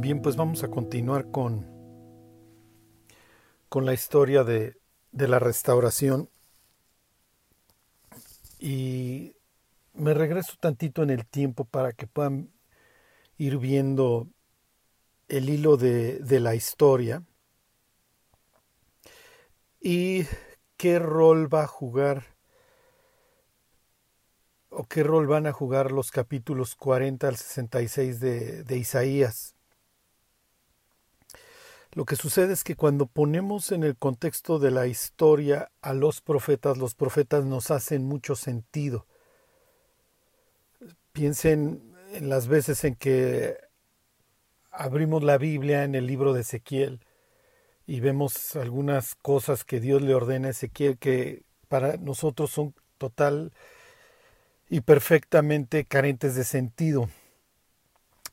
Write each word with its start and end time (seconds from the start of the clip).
Bien, 0.00 0.22
pues 0.22 0.34
vamos 0.34 0.64
a 0.64 0.68
continuar 0.68 1.30
con, 1.30 1.66
con 3.68 3.84
la 3.84 3.92
historia 3.92 4.44
de, 4.44 4.78
de 5.12 5.28
la 5.28 5.38
restauración. 5.38 6.30
Y 8.58 9.36
me 9.92 10.14
regreso 10.14 10.54
tantito 10.58 11.02
en 11.02 11.10
el 11.10 11.26
tiempo 11.26 11.66
para 11.66 11.92
que 11.92 12.06
puedan 12.06 12.48
ir 13.36 13.58
viendo 13.58 14.26
el 15.28 15.50
hilo 15.50 15.76
de, 15.76 16.18
de 16.20 16.40
la 16.40 16.54
historia 16.54 17.22
y 19.82 20.24
qué 20.78 20.98
rol 20.98 21.52
va 21.52 21.64
a 21.64 21.66
jugar 21.66 22.24
o 24.70 24.86
qué 24.86 25.02
rol 25.02 25.26
van 25.26 25.46
a 25.46 25.52
jugar 25.52 25.92
los 25.92 26.10
capítulos 26.10 26.74
40 26.74 27.28
al 27.28 27.36
66 27.36 28.18
de, 28.18 28.64
de 28.64 28.78
Isaías. 28.78 29.59
Lo 31.92 32.04
que 32.04 32.14
sucede 32.14 32.52
es 32.52 32.62
que 32.62 32.76
cuando 32.76 33.06
ponemos 33.06 33.72
en 33.72 33.82
el 33.82 33.96
contexto 33.96 34.60
de 34.60 34.70
la 34.70 34.86
historia 34.86 35.72
a 35.82 35.92
los 35.92 36.20
profetas, 36.20 36.78
los 36.78 36.94
profetas 36.94 37.44
nos 37.44 37.72
hacen 37.72 38.04
mucho 38.04 38.36
sentido. 38.36 39.06
Piensen 41.12 41.82
en 42.12 42.28
las 42.28 42.46
veces 42.46 42.84
en 42.84 42.94
que 42.94 43.56
abrimos 44.70 45.24
la 45.24 45.36
Biblia 45.36 45.82
en 45.82 45.96
el 45.96 46.06
libro 46.06 46.32
de 46.32 46.42
Ezequiel 46.42 47.00
y 47.88 47.98
vemos 47.98 48.54
algunas 48.54 49.16
cosas 49.16 49.64
que 49.64 49.80
Dios 49.80 50.00
le 50.00 50.14
ordena 50.14 50.46
a 50.48 50.50
Ezequiel 50.52 50.96
que 50.96 51.42
para 51.66 51.96
nosotros 51.96 52.52
son 52.52 52.72
total 52.98 53.52
y 54.68 54.82
perfectamente 54.82 55.84
carentes 55.84 56.36
de 56.36 56.44
sentido. 56.44 57.08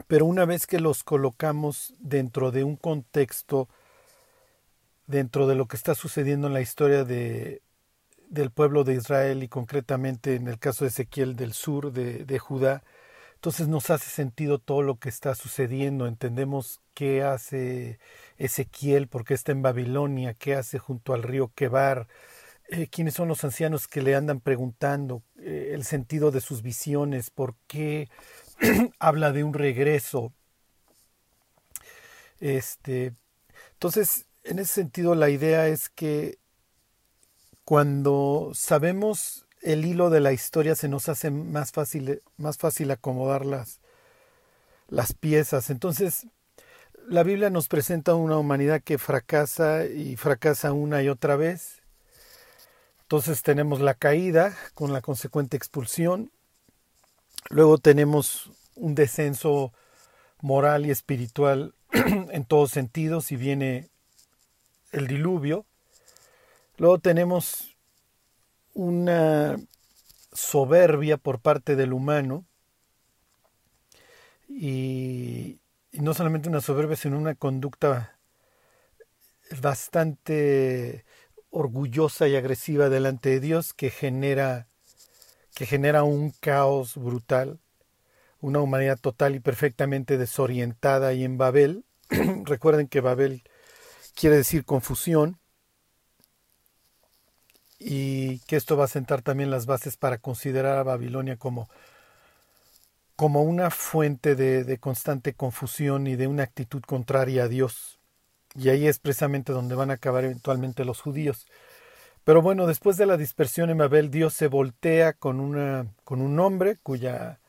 Pero 0.06 0.26
una 0.26 0.46
vez 0.46 0.68
que 0.68 0.80
los 0.80 1.04
colocamos 1.04 1.95
dentro 2.00 2.52
de 2.52 2.64
un 2.64 2.76
contexto, 2.76 3.67
dentro 5.08 5.48
de 5.48 5.56
lo 5.56 5.67
que 5.67 5.78
está 5.78 5.95
sucediendo 5.95 6.48
en 6.48 6.54
la 6.54 6.62
historia 6.62 7.04
de, 7.04 7.62
del 8.30 8.52
pueblo 8.52 8.84
de 8.84 8.94
Israel 8.94 9.42
y 9.44 9.48
concretamente 9.48 10.36
en 10.36 10.48
el 10.48 10.59
caso 10.59 10.86
de 10.86 10.89
Ezequiel 10.89 11.36
del 11.36 11.54
sur 11.54 11.92
de, 11.92 12.26
de 12.26 12.39
Judá, 12.39 12.84
entonces 13.38 13.67
nos 13.67 13.92
hace 13.92 14.09
sentido 14.09 14.58
todo 14.58 14.81
lo 14.81 14.98
que 14.98 15.09
está 15.09 15.36
sucediendo, 15.36 16.08
entendemos 16.08 16.82
qué 16.95 17.22
hace 17.22 18.00
Ezequiel, 18.38 19.08
porque 19.08 19.36
está 19.36 19.52
en 19.52 19.61
Babilonia, 19.61 20.34
qué 20.34 20.56
hace 20.56 20.80
junto 20.80 21.14
al 21.14 21.22
río 21.22 21.52
Quebar, 21.54 22.08
eh, 22.70 22.88
quiénes 22.88 23.14
son 23.14 23.28
los 23.28 23.44
ancianos 23.44 23.88
que 23.88 24.02
le 24.02 24.16
andan 24.16 24.39
preguntando 24.39 25.22
eh, 25.38 25.72
el 25.73 25.84
sentido 25.84 26.32
de 26.32 26.42
sus 26.42 26.64
visiones, 26.64 27.30
por 27.30 27.56
qué 27.67 28.09
habla 29.00 29.31
de 29.31 29.44
un 29.44 29.53
regreso. 29.53 30.33
Este, 32.39 33.14
entonces, 33.73 34.25
en 34.44 34.59
ese 34.59 34.73
sentido, 34.73 35.16
la 35.16 35.30
idea 35.30 35.67
es 35.67 35.89
que 35.89 36.39
cuando 37.64 38.52
sabemos 38.53 39.45
el 39.61 39.86
hilo 39.86 40.09
de 40.09 40.22
la 40.22 40.31
historia 40.31 40.75
se 40.75 40.88
nos 40.88 41.09
hace 41.09 41.31
más 41.31 41.72
fácil, 41.72 42.22
más 42.38 42.58
fácil 42.58 42.91
acomodar 42.91 43.45
las, 43.45 43.81
las 44.88 45.14
piezas. 45.14 45.69
Entonces, 45.69 46.27
la 47.08 47.23
Biblia 47.23 47.49
nos 47.49 47.67
presenta 47.67 48.16
una 48.16 48.38
humanidad 48.38 48.81
que 48.81 48.97
fracasa 48.97 49.86
y 49.86 50.16
fracasa 50.16 50.73
una 50.73 51.02
y 51.03 51.09
otra 51.09 51.36
vez. 51.36 51.81
Entonces 53.02 53.42
tenemos 53.42 53.80
la 53.80 53.94
caída 53.94 54.55
con 54.73 54.92
la 54.92 55.02
consecuente 55.02 55.55
expulsión. 55.55 56.31
Luego 57.50 57.78
tenemos 57.78 58.52
un 58.76 58.95
descenso 58.95 59.73
moral 60.42 60.86
y 60.86 60.92
espiritual 60.92 61.73
en 61.92 62.45
todos 62.45 62.72
sentidos 62.72 63.31
y 63.31 63.36
viene 63.36 63.89
el 64.92 65.08
diluvio. 65.08 65.66
Luego 66.77 66.99
tenemos 66.99 67.76
una 68.73 69.58
soberbia 70.32 71.17
por 71.17 71.39
parte 71.39 71.76
del 71.76 71.94
humano 71.94 72.45
y, 74.48 75.60
no 75.94 76.14
solamente 76.14 76.50
una 76.50 76.61
soberbia, 76.61 76.95
sino 76.95 77.17
una 77.17 77.36
conducta 77.36 78.17
bastante 79.61 81.05
orgullosa 81.50 82.27
y 82.27 82.36
agresiva 82.36 82.89
delante 82.89 83.30
de 83.30 83.39
Dios 83.39 83.73
que 83.73 83.89
genera 83.89 84.67
que 85.58 85.66
genera 85.66 86.04
un 86.04 86.30
caos 86.40 86.95
brutal, 86.95 87.60
una 88.42 88.60
humanidad 88.60 89.00
total 89.00 89.34
y 89.34 89.40
perfectamente 89.40 90.20
desorientada 90.20 91.14
y 91.14 91.23
en 91.23 91.40
Babel, 91.40 91.84
recuerden 92.45 92.88
que 92.88 93.02
Babel 93.02 93.42
quiere 94.14 94.36
decir 94.36 94.66
confusión, 94.66 95.40
y 97.80 98.38
que 98.42 98.56
esto 98.56 98.78
va 98.78 98.86
a 98.86 98.88
sentar 98.88 99.23
también 99.23 99.50
las 99.50 99.66
bases 99.66 99.98
para 99.98 100.20
considerar 100.20 100.78
a 100.78 100.84
Babilonia 100.84 101.38
como, 101.38 101.68
como 103.16 103.42
una 103.42 103.72
fuente 103.72 104.36
de, 104.36 104.64
de 104.64 104.78
constante 104.78 105.34
confusión 105.34 106.06
y 106.06 106.16
de 106.16 106.28
una 106.28 106.44
actitud 106.44 106.84
contraria 106.84 107.45
a 107.45 107.48
Dios. 107.48 107.98
Y 108.54 108.70
ahí 108.70 108.88
es 108.88 109.00
precisamente 109.00 109.54
donde 109.54 109.74
van 109.74 109.89
a 109.89 109.95
acabar 109.95 110.24
eventualmente 110.24 110.86
los 110.86 111.02
judíos. 111.02 111.48
Pero 112.27 112.42
bueno, 112.42 112.67
después 112.67 112.98
de 112.98 113.05
la 113.05 113.15
dispersión 113.15 113.70
en 113.70 113.77
Babel, 113.77 114.11
Dios 114.11 114.33
se 114.33 114.48
voltea 114.48 115.14
con, 115.14 115.39
una, 115.39 115.88
con 116.04 116.20
un 116.20 116.38
hombre 116.42 116.76
cuya 116.76 117.39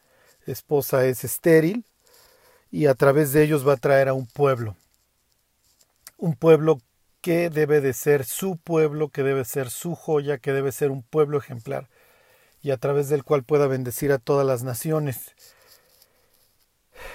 esposa 0.47 1.05
es 1.05 1.25
estéril 1.25 1.84
y 2.71 2.87
a 2.87 2.94
través 2.94 3.33
de 3.33 3.43
ellos 3.43 3.66
va 3.66 3.72
a 3.72 3.78
traer 3.78 4.06
a 4.06 4.12
un 4.12 4.27
pueblo. 4.27 4.77
Un 6.16 6.37
pueblo 6.37 6.78
que 7.22 7.50
debe 7.50 7.81
de 7.81 7.93
ser 7.93 8.25
su 8.25 8.56
pueblo, 8.56 9.09
que 9.09 9.25
debe 9.25 9.44
ser 9.44 9.69
su 9.69 9.97
joya, 9.97 10.39
que 10.39 10.53
debe 10.53 10.71
ser 10.71 10.93
un 10.93 11.03
pueblo 11.03 11.39
ejemplar 11.39 11.89
y 12.62 12.71
a 12.71 12.77
través 12.77 13.09
del 13.09 13.25
cual 13.25 13.43
pueda 13.43 13.66
bendecir 13.66 14.12
a 14.12 14.19
todas 14.19 14.47
las 14.47 14.62
naciones. 14.62 15.34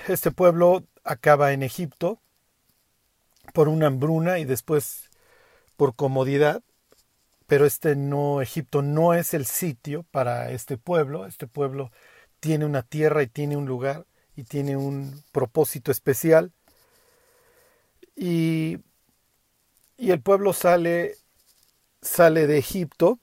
Este 0.09 0.31
pueblo 0.31 0.83
acaba 1.05 1.53
en 1.53 1.63
Egipto 1.63 2.19
por 3.53 3.69
una 3.69 3.87
hambruna 3.87 4.39
y 4.39 4.43
después 4.43 5.09
por 5.77 5.95
comodidad, 5.95 6.61
pero 7.53 7.67
este 7.67 7.95
no 7.95 8.41
Egipto 8.41 8.81
no 8.81 9.13
es 9.13 9.35
el 9.35 9.45
sitio 9.45 10.07
para 10.09 10.49
este 10.49 10.75
pueblo, 10.75 11.27
este 11.27 11.45
pueblo 11.45 11.91
tiene 12.39 12.65
una 12.65 12.81
tierra 12.81 13.21
y 13.21 13.27
tiene 13.27 13.55
un 13.55 13.67
lugar 13.67 14.07
y 14.35 14.41
tiene 14.41 14.75
un 14.75 15.23
propósito 15.31 15.91
especial. 15.91 16.51
Y 18.15 18.79
y 19.97 20.09
el 20.09 20.19
pueblo 20.19 20.51
sale, 20.53 21.15
sale 22.01 22.47
de 22.47 22.57
Egipto 22.57 23.19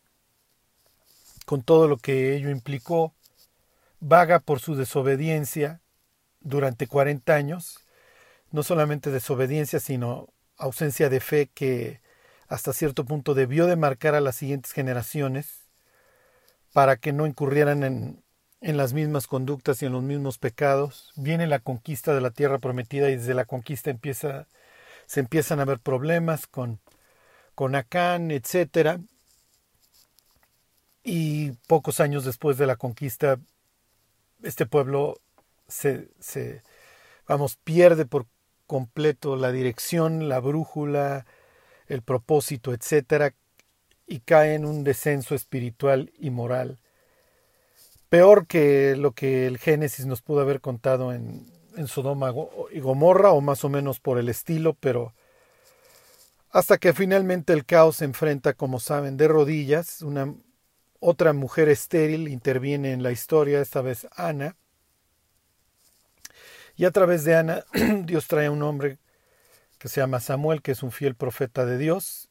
con 1.45 1.65
todo 1.65 1.89
lo 1.89 1.97
que 1.97 2.37
ello 2.37 2.51
implicó, 2.51 3.13
vaga 3.99 4.39
por 4.39 4.61
su 4.61 4.77
desobediencia 4.77 5.81
durante 6.39 6.87
40 6.87 7.35
años, 7.35 7.81
no 8.53 8.63
solamente 8.63 9.11
desobediencia, 9.11 9.81
sino 9.81 10.29
ausencia 10.57 11.09
de 11.09 11.19
fe 11.19 11.51
que 11.53 12.01
hasta 12.51 12.75
cierto 12.75 13.07
punto 13.07 13.33
debió 13.33 13.67
de 13.67 13.77
marcar 13.77 14.15
a 14.15 14.21
las 14.21 14.37
siguientes 14.37 14.73
generaciones 14.73 15.63
para 16.75 16.97
que 16.97 17.13
no 17.13 17.27
incurrieran 17.27 17.83
en, 17.83 18.23
en 18.61 18.77
las 18.77 18.93
mismas 18.93 19.27
conductas 19.27 19.81
y 19.81 19.87
en 19.87 19.93
los 19.93 20.03
mismos 20.03 20.37
pecados. 20.37 21.13
Viene 21.17 21.47
la 21.47 21.61
conquista 21.61 22.13
de 22.13 22.21
la 22.21 22.31
tierra 22.31 22.59
prometida 22.59 23.09
y 23.09 23.17
desde 23.17 23.33
la 23.35 23.47
conquista 23.47 23.91
empieza 23.91 24.47
se 25.11 25.19
empiezan 25.19 25.59
a 25.59 25.65
ver 25.65 25.81
problemas 25.81 26.47
con, 26.47 26.79
con 27.57 27.75
Acán, 27.75 28.31
etc. 28.31 29.01
Y 31.03 31.51
pocos 31.67 31.99
años 31.99 32.25
después 32.25 32.59
de 32.59 32.67
la 32.67 32.77
conquista, 32.77 33.41
este 34.45 34.67
pueblo 34.67 35.21
se, 35.67 36.11
se 36.21 36.63
vamos, 37.27 37.57
pierde 37.57 38.07
por 38.07 38.27
completo 38.69 39.35
la 39.35 39.51
dirección, 39.51 40.29
la 40.29 40.39
brújula, 40.39 41.27
el 41.91 42.03
propósito, 42.03 42.73
etc. 42.73 43.35
y 44.07 44.21
cae 44.21 44.55
en 44.55 44.65
un 44.65 44.85
descenso 44.85 45.35
espiritual 45.35 46.13
y 46.19 46.31
moral. 46.31 46.79
Peor 48.09 48.47
que 48.47 48.97
lo 48.97 49.13
que 49.13 49.47
el 49.47 49.59
Génesis 49.59 50.07
nos 50.07 50.23
pudo 50.23 50.41
haber 50.41 50.61
contado 50.61 51.13
en, 51.13 51.47
en 51.77 51.87
Sodoma 51.87 52.33
y 52.73 52.81
Gomorra 52.81 53.33
o 53.33 53.41
más 53.41 53.65
o 53.65 53.69
menos 53.69 54.01
por 54.01 54.19
el 54.19 54.29
estilo, 54.29 54.75
pero 54.75 55.15
hasta 56.51 56.79
que 56.79 56.93
finalmente 56.93 57.53
el 57.53 57.65
caos 57.65 57.97
se 57.97 58.05
enfrenta, 58.05 58.55
como 58.55 58.81
saben, 58.81 59.17
de 59.17 59.29
rodillas, 59.29 60.03
una 60.03 60.35
otra 60.99 61.33
mujer 61.33 61.69
estéril 61.69 62.29
interviene 62.29 62.93
en 62.93 63.03
la 63.03 63.13
historia, 63.13 63.61
esta 63.61 63.83
vez 63.83 64.07
Ana, 64.17 64.57
y 66.77 66.85
a 66.85 66.91
través 66.91 67.25
de 67.25 67.37
Ana 67.37 67.65
Dios 68.05 68.27
trae 68.27 68.47
a 68.47 68.51
un 68.51 68.63
hombre 68.63 68.99
que 69.81 69.89
se 69.89 70.01
llama 70.01 70.21
Samuel, 70.21 70.63
que 70.63 70.73
es 70.73 70.85
un 70.85 70.93
fiel 70.93 71.17
profeta 71.17 71.67
de 71.67 71.79
Dios, 71.79 72.29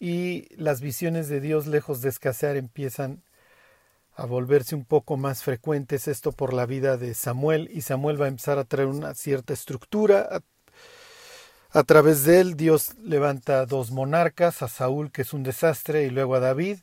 y 0.00 0.48
las 0.56 0.80
visiones 0.80 1.28
de 1.28 1.40
Dios, 1.40 1.66
lejos 1.68 2.00
de 2.00 2.08
escasear, 2.08 2.56
empiezan 2.56 3.22
a 4.16 4.26
volverse 4.26 4.74
un 4.74 4.86
poco 4.86 5.16
más 5.18 5.42
frecuentes, 5.44 6.08
esto 6.08 6.32
por 6.32 6.54
la 6.54 6.66
vida 6.66 6.96
de 6.96 7.14
Samuel, 7.14 7.68
y 7.72 7.82
Samuel 7.82 8.20
va 8.20 8.24
a 8.24 8.28
empezar 8.28 8.58
a 8.58 8.64
traer 8.64 8.88
una 8.88 9.14
cierta 9.14 9.52
estructura, 9.52 10.42
A 11.70 11.84
través 11.84 12.24
de 12.24 12.40
él 12.40 12.56
Dios 12.56 12.94
levanta 12.98 13.66
dos 13.66 13.90
monarcas, 13.90 14.62
a 14.62 14.68
Saúl 14.68 15.12
que 15.12 15.22
es 15.22 15.34
un 15.34 15.42
desastre 15.42 16.04
y 16.04 16.10
luego 16.10 16.34
a 16.34 16.40
David. 16.40 16.78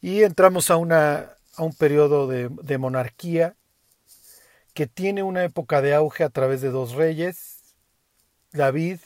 Y 0.00 0.24
entramos 0.24 0.70
a, 0.70 0.76
una, 0.76 1.36
a 1.56 1.62
un 1.62 1.72
periodo 1.74 2.26
de 2.26 2.78
monarquía 2.78 3.54
que 4.74 4.86
tiene 4.86 5.22
una 5.22 5.44
época 5.44 5.82
de 5.82 5.94
auge 5.94 6.24
a 6.24 6.30
través 6.30 6.60
de 6.62 6.70
dos 6.70 6.92
reyes. 6.92 7.51
David, 8.52 8.98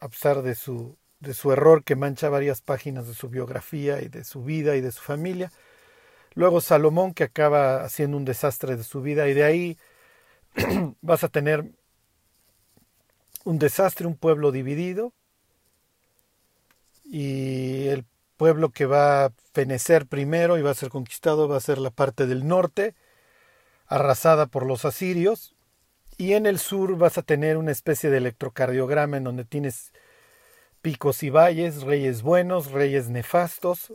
a 0.00 0.08
pesar 0.08 0.42
de 0.42 0.54
su, 0.54 0.96
de 1.20 1.34
su 1.34 1.52
error 1.52 1.84
que 1.84 1.96
mancha 1.96 2.28
varias 2.28 2.60
páginas 2.60 3.06
de 3.06 3.14
su 3.14 3.28
biografía 3.28 4.02
y 4.02 4.08
de 4.08 4.24
su 4.24 4.42
vida 4.42 4.76
y 4.76 4.80
de 4.80 4.92
su 4.92 5.00
familia. 5.00 5.52
Luego 6.34 6.60
Salomón, 6.60 7.14
que 7.14 7.24
acaba 7.24 7.84
haciendo 7.84 8.16
un 8.16 8.24
desastre 8.24 8.76
de 8.76 8.84
su 8.84 9.02
vida, 9.02 9.28
y 9.28 9.34
de 9.34 9.44
ahí 9.44 9.78
vas 11.00 11.24
a 11.24 11.28
tener 11.28 11.72
un 13.44 13.58
desastre, 13.58 14.06
un 14.06 14.16
pueblo 14.16 14.52
dividido, 14.52 15.12
y 17.04 17.88
el 17.88 18.04
pueblo 18.36 18.70
que 18.70 18.86
va 18.86 19.26
a 19.26 19.32
fenecer 19.52 20.06
primero 20.06 20.58
y 20.58 20.62
va 20.62 20.70
a 20.70 20.74
ser 20.74 20.90
conquistado 20.90 21.48
va 21.48 21.56
a 21.56 21.60
ser 21.60 21.78
la 21.78 21.90
parte 21.90 22.26
del 22.26 22.46
norte, 22.46 22.94
arrasada 23.86 24.46
por 24.46 24.66
los 24.66 24.84
asirios, 24.84 25.56
y 26.18 26.34
en 26.34 26.46
el 26.46 26.58
sur 26.58 26.96
vas 26.96 27.16
a 27.16 27.22
tener 27.22 27.56
una 27.56 27.70
especie 27.70 28.10
de 28.10 28.18
electrocardiograma 28.18 29.16
en 29.16 29.24
donde 29.24 29.44
tienes 29.44 29.92
picos 30.82 31.22
y 31.22 31.30
valles, 31.30 31.82
reyes 31.82 32.22
buenos, 32.22 32.72
reyes 32.72 33.08
nefastos, 33.08 33.94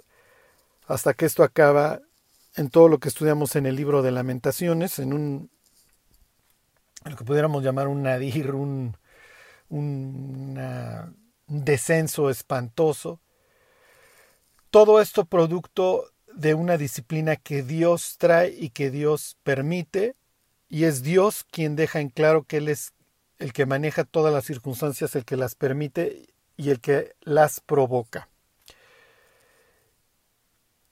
hasta 0.87 1.13
que 1.13 1.25
esto 1.25 1.43
acaba 1.43 2.01
en 2.55 2.69
todo 2.69 2.87
lo 2.87 2.99
que 2.99 3.09
estudiamos 3.09 3.57
en 3.57 3.65
el 3.65 3.75
libro 3.75 4.01
de 4.01 4.11
lamentaciones, 4.11 4.99
en 4.99 5.11
un, 5.11 5.51
lo 7.03 7.17
que 7.17 7.25
pudiéramos 7.25 7.61
llamar 7.61 7.89
un 7.89 8.03
nadir, 8.03 8.51
un, 8.51 8.95
un 9.67 10.55
descenso 11.47 12.29
espantoso. 12.29 13.19
Todo 14.69 15.01
esto 15.01 15.25
producto 15.25 16.09
de 16.33 16.53
una 16.53 16.77
disciplina 16.77 17.35
que 17.35 17.63
Dios 17.63 18.15
trae 18.17 18.55
y 18.57 18.69
que 18.69 18.91
Dios 18.91 19.37
permite, 19.43 20.15
y 20.73 20.85
es 20.85 21.03
Dios 21.03 21.45
quien 21.51 21.75
deja 21.75 21.99
en 21.99 22.09
claro 22.09 22.45
que 22.45 22.57
Él 22.57 22.67
es 22.67 22.93
el 23.37 23.53
que 23.53 23.67
maneja 23.67 24.05
todas 24.05 24.33
las 24.33 24.43
circunstancias, 24.43 25.15
el 25.15 25.23
que 25.23 25.37
las 25.37 25.53
permite 25.53 26.33
y 26.57 26.71
el 26.71 26.79
que 26.79 27.13
las 27.21 27.59
provoca. 27.59 28.27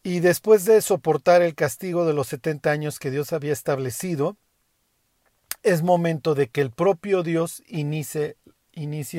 Y 0.04 0.20
después 0.20 0.66
de 0.66 0.80
soportar 0.82 1.42
el 1.42 1.56
castigo 1.56 2.06
de 2.06 2.14
los 2.14 2.28
70 2.28 2.70
años 2.70 3.00
que 3.00 3.10
Dios 3.10 3.34
había 3.34 3.54
establecido, 3.54 4.38
es 5.64 5.82
momento 5.82 6.36
de 6.36 6.48
que 6.48 6.62
el 6.62 6.70
propio 6.70 7.24
Dios 7.24 7.64
inicie, 7.66 8.36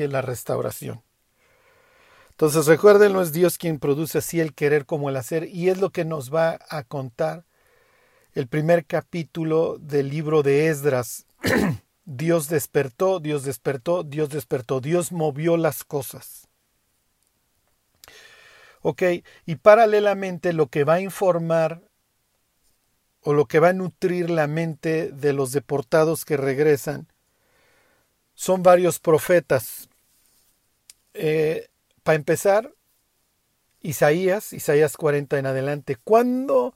la 0.07 0.21
restauración. 0.21 1.03
Entonces 2.29 2.67
recuerden, 2.67 3.11
no 3.11 3.21
es 3.21 3.33
Dios 3.33 3.57
quien 3.57 3.79
produce 3.79 4.19
así 4.19 4.39
el 4.39 4.53
querer 4.53 4.85
como 4.85 5.09
el 5.09 5.17
hacer, 5.17 5.43
y 5.43 5.67
es 5.67 5.79
lo 5.79 5.89
que 5.89 6.05
nos 6.05 6.33
va 6.33 6.57
a 6.69 6.83
contar 6.83 7.43
el 8.33 8.47
primer 8.47 8.85
capítulo 8.85 9.77
del 9.79 10.09
libro 10.09 10.43
de 10.43 10.67
Esdras. 10.67 11.25
Dios 12.05 12.49
despertó, 12.49 13.19
Dios 13.19 13.43
despertó, 13.43 14.03
Dios 14.03 14.29
despertó, 14.29 14.81
Dios 14.81 15.11
movió 15.11 15.55
las 15.55 15.83
cosas. 15.83 16.47
Ok, 18.81 19.03
y 19.45 19.55
paralelamente 19.55 20.51
lo 20.51 20.67
que 20.67 20.83
va 20.83 20.95
a 20.95 21.01
informar 21.01 21.81
o 23.21 23.33
lo 23.33 23.45
que 23.45 23.59
va 23.59 23.69
a 23.69 23.73
nutrir 23.73 24.29
la 24.29 24.47
mente 24.47 25.11
de 25.11 25.31
los 25.31 25.53
deportados 25.53 26.25
que 26.25 26.35
regresan 26.35 27.07
son 28.33 28.63
varios 28.63 28.99
profetas. 28.99 29.87
Eh, 31.13 31.69
para 32.03 32.17
empezar, 32.17 32.73
Isaías, 33.81 34.51
Isaías 34.51 34.97
40 34.97 35.39
en 35.39 35.45
adelante. 35.45 35.95
¿Cuándo 35.95 36.75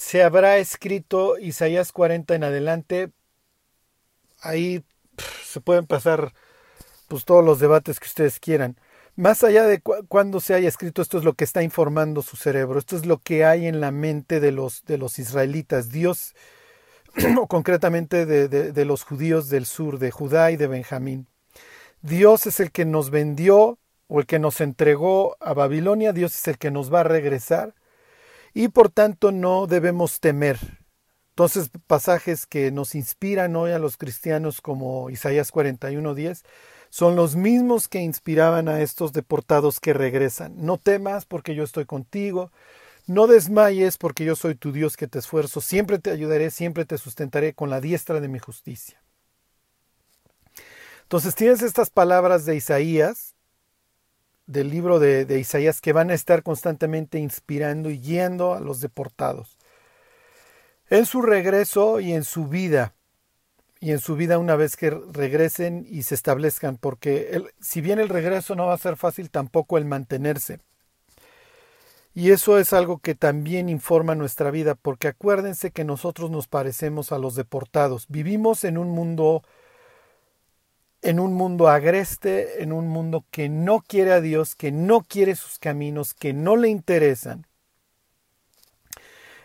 se 0.00 0.22
habrá 0.22 0.58
escrito 0.58 1.38
Isaías 1.38 1.92
40 1.92 2.34
en 2.34 2.44
adelante? 2.44 3.12
ahí 4.40 4.84
se 5.44 5.60
pueden 5.60 5.86
pasar 5.86 6.32
pues 7.08 7.24
todos 7.24 7.44
los 7.44 7.60
debates 7.60 8.00
que 8.00 8.06
ustedes 8.06 8.40
quieran. 8.40 8.76
Más 9.16 9.44
allá 9.44 9.64
de 9.64 9.82
cuándo 9.82 10.40
se 10.40 10.54
haya 10.54 10.68
escrito, 10.68 11.02
esto 11.02 11.18
es 11.18 11.24
lo 11.24 11.34
que 11.34 11.44
está 11.44 11.62
informando 11.62 12.22
su 12.22 12.36
cerebro, 12.36 12.78
esto 12.78 12.96
es 12.96 13.04
lo 13.04 13.18
que 13.18 13.44
hay 13.44 13.66
en 13.66 13.80
la 13.80 13.90
mente 13.90 14.40
de 14.40 14.52
los, 14.52 14.84
de 14.84 14.96
los 14.96 15.18
israelitas. 15.18 15.90
Dios, 15.90 16.34
o 17.38 17.46
concretamente 17.46 18.24
de, 18.24 18.48
de 18.48 18.84
los 18.84 19.02
judíos 19.02 19.50
del 19.50 19.66
sur, 19.66 19.98
de 19.98 20.10
Judá 20.10 20.50
y 20.50 20.56
de 20.56 20.68
Benjamín. 20.68 21.26
Dios 22.00 22.46
es 22.46 22.60
el 22.60 22.70
que 22.70 22.86
nos 22.86 23.10
vendió 23.10 23.78
o 24.06 24.20
el 24.20 24.26
que 24.26 24.38
nos 24.38 24.62
entregó 24.62 25.36
a 25.40 25.52
Babilonia, 25.52 26.12
Dios 26.12 26.34
es 26.34 26.48
el 26.48 26.56
que 26.56 26.70
nos 26.70 26.92
va 26.92 27.00
a 27.00 27.04
regresar 27.04 27.74
y 28.54 28.68
por 28.68 28.90
tanto 28.90 29.32
no 29.32 29.66
debemos 29.66 30.20
temer, 30.20 30.58
entonces, 31.40 31.70
pasajes 31.86 32.44
que 32.44 32.70
nos 32.70 32.94
inspiran 32.94 33.56
hoy 33.56 33.70
a 33.70 33.78
los 33.78 33.96
cristianos 33.96 34.60
como 34.60 35.08
Isaías 35.08 35.50
41:10 35.50 36.44
son 36.90 37.16
los 37.16 37.34
mismos 37.34 37.88
que 37.88 38.00
inspiraban 38.00 38.68
a 38.68 38.82
estos 38.82 39.14
deportados 39.14 39.80
que 39.80 39.94
regresan. 39.94 40.52
No 40.58 40.76
temas 40.76 41.24
porque 41.24 41.54
yo 41.54 41.64
estoy 41.64 41.86
contigo, 41.86 42.52
no 43.06 43.26
desmayes 43.26 43.96
porque 43.96 44.26
yo 44.26 44.36
soy 44.36 44.54
tu 44.54 44.70
Dios 44.70 44.98
que 44.98 45.06
te 45.06 45.18
esfuerzo, 45.18 45.62
siempre 45.62 45.98
te 45.98 46.10
ayudaré, 46.10 46.50
siempre 46.50 46.84
te 46.84 46.98
sustentaré 46.98 47.54
con 47.54 47.70
la 47.70 47.80
diestra 47.80 48.20
de 48.20 48.28
mi 48.28 48.38
justicia. 48.38 49.02
Entonces 51.04 51.34
tienes 51.34 51.62
estas 51.62 51.88
palabras 51.88 52.44
de 52.44 52.54
Isaías, 52.54 53.34
del 54.50 54.70
libro 54.70 54.98
de, 54.98 55.24
de 55.24 55.38
Isaías, 55.38 55.80
que 55.80 55.92
van 55.92 56.10
a 56.10 56.14
estar 56.14 56.42
constantemente 56.42 57.18
inspirando 57.18 57.90
y 57.90 57.98
guiando 57.98 58.54
a 58.54 58.60
los 58.60 58.80
deportados 58.80 59.56
en 60.90 61.06
su 61.06 61.22
regreso 61.22 62.00
y 62.00 62.12
en 62.12 62.24
su 62.24 62.46
vida, 62.48 62.94
y 63.78 63.92
en 63.92 64.00
su 64.00 64.16
vida 64.16 64.38
una 64.38 64.56
vez 64.56 64.76
que 64.76 64.90
regresen 64.90 65.86
y 65.88 66.02
se 66.02 66.16
establezcan, 66.16 66.76
porque 66.76 67.44
si 67.60 67.80
bien 67.80 68.00
el 68.00 68.08
regreso 68.08 68.56
no 68.56 68.66
va 68.66 68.74
a 68.74 68.78
ser 68.78 68.96
fácil, 68.96 69.30
tampoco 69.30 69.78
el 69.78 69.86
mantenerse. 69.86 70.58
Y 72.12 72.32
eso 72.32 72.58
es 72.58 72.72
algo 72.72 72.98
que 72.98 73.14
también 73.14 73.68
informa 73.68 74.16
nuestra 74.16 74.50
vida, 74.50 74.74
porque 74.74 75.06
acuérdense 75.06 75.70
que 75.70 75.84
nosotros 75.84 76.28
nos 76.28 76.48
parecemos 76.48 77.12
a 77.12 77.18
los 77.18 77.36
deportados. 77.36 78.06
Vivimos 78.08 78.64
en 78.64 78.76
un 78.76 78.88
mundo 78.88 79.44
en 81.02 81.20
un 81.20 81.34
mundo 81.34 81.68
agreste, 81.68 82.62
en 82.62 82.72
un 82.72 82.88
mundo 82.88 83.24
que 83.30 83.48
no 83.48 83.80
quiere 83.80 84.12
a 84.12 84.20
Dios, 84.20 84.54
que 84.54 84.72
no 84.72 85.02
quiere 85.02 85.36
sus 85.36 85.58
caminos, 85.58 86.14
que 86.14 86.32
no 86.32 86.56
le 86.56 86.68
interesan 86.68 87.46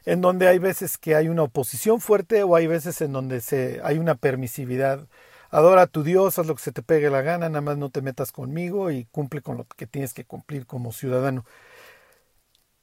en 0.06 0.22
donde 0.22 0.48
hay 0.48 0.60
veces 0.60 0.98
que 0.98 1.16
hay 1.16 1.28
una 1.28 1.44
oposición 1.44 2.00
fuerte 2.00 2.44
o 2.44 2.56
hay 2.56 2.68
veces 2.68 3.02
en 3.02 3.12
donde 3.12 3.82
hay 3.84 3.98
una 3.98 4.16
permisividad. 4.16 5.08
Adora 5.50 5.84
a 5.84 5.88
tu 5.88 6.04
Dios, 6.04 6.38
haz 6.38 6.48
lo 6.48 6.56
que 6.56 6.62
se 6.62 6.72
te 6.72 6.84
pegue 6.84 7.10
la 7.10 7.22
gana, 7.22 7.50
nada 7.50 7.62
más 7.62 7.78
no 7.78 7.90
te 7.90 8.02
metas 8.02 8.32
conmigo 8.32 8.92
y 8.92 9.06
cumple 9.06 9.42
con 9.42 9.58
lo 9.58 9.66
que 9.66 9.88
tienes 9.88 10.14
que 10.14 10.26
cumplir 10.26 10.66
como 10.66 10.92
ciudadano. 10.92 11.46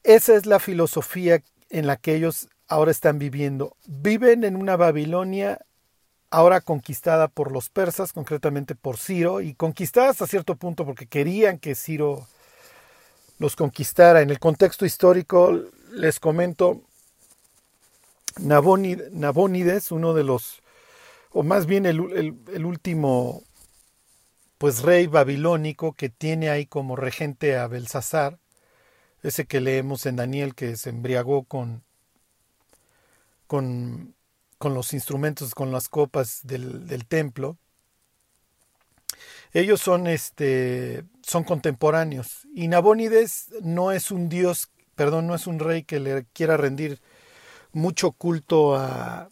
Esa 0.02 0.34
es 0.34 0.46
la 0.46 0.58
filosofía 0.58 1.42
en 1.70 1.86
la 1.86 1.96
que 1.96 2.14
ellos 2.14 2.48
ahora 2.66 2.90
están 2.90 3.18
viviendo. 3.18 3.76
Viven 3.86 4.42
en 4.44 4.56
una 4.56 4.76
Babilonia 4.76 5.60
ahora 6.32 6.62
conquistada 6.62 7.28
por 7.28 7.52
los 7.52 7.68
persas, 7.68 8.12
concretamente 8.12 8.74
por 8.74 8.96
Ciro, 8.96 9.42
y 9.42 9.54
conquistada 9.54 10.08
hasta 10.08 10.26
cierto 10.26 10.56
punto 10.56 10.86
porque 10.86 11.06
querían 11.06 11.58
que 11.58 11.74
Ciro 11.74 12.26
los 13.38 13.54
conquistara. 13.54 14.22
En 14.22 14.30
el 14.30 14.38
contexto 14.38 14.86
histórico, 14.86 15.60
les 15.92 16.18
comento, 16.18 16.80
Nabónides, 18.38 19.92
uno 19.92 20.14
de 20.14 20.24
los, 20.24 20.62
o 21.32 21.42
más 21.42 21.66
bien 21.66 21.84
el, 21.84 22.00
último, 22.64 23.42
pues 24.56 24.80
rey 24.80 25.08
babilónico 25.08 25.92
que 25.92 26.08
tiene 26.08 26.48
ahí 26.48 26.64
como 26.64 26.96
regente 26.96 27.58
a 27.58 27.66
Belsasar, 27.66 28.38
ese 29.22 29.44
que 29.44 29.60
leemos 29.60 30.06
en 30.06 30.16
Daniel 30.16 30.54
que 30.54 30.76
se 30.78 30.88
embriagó 30.88 31.44
con, 31.44 31.82
con, 33.46 34.14
con 34.62 34.74
los 34.74 34.92
instrumentos, 34.92 35.56
con 35.56 35.72
las 35.72 35.88
copas 35.88 36.38
del, 36.44 36.86
del 36.86 37.04
templo. 37.04 37.58
Ellos 39.52 39.80
son, 39.80 40.06
este, 40.06 41.02
son 41.20 41.42
contemporáneos 41.42 42.46
y 42.54 42.68
Nabónides 42.68 43.48
no 43.60 43.90
es 43.90 44.12
un 44.12 44.28
dios, 44.28 44.70
perdón, 44.94 45.26
no 45.26 45.34
es 45.34 45.48
un 45.48 45.58
rey 45.58 45.82
que 45.82 45.98
le 45.98 46.26
quiera 46.32 46.56
rendir 46.56 47.00
mucho 47.72 48.12
culto 48.12 48.76
a, 48.76 49.30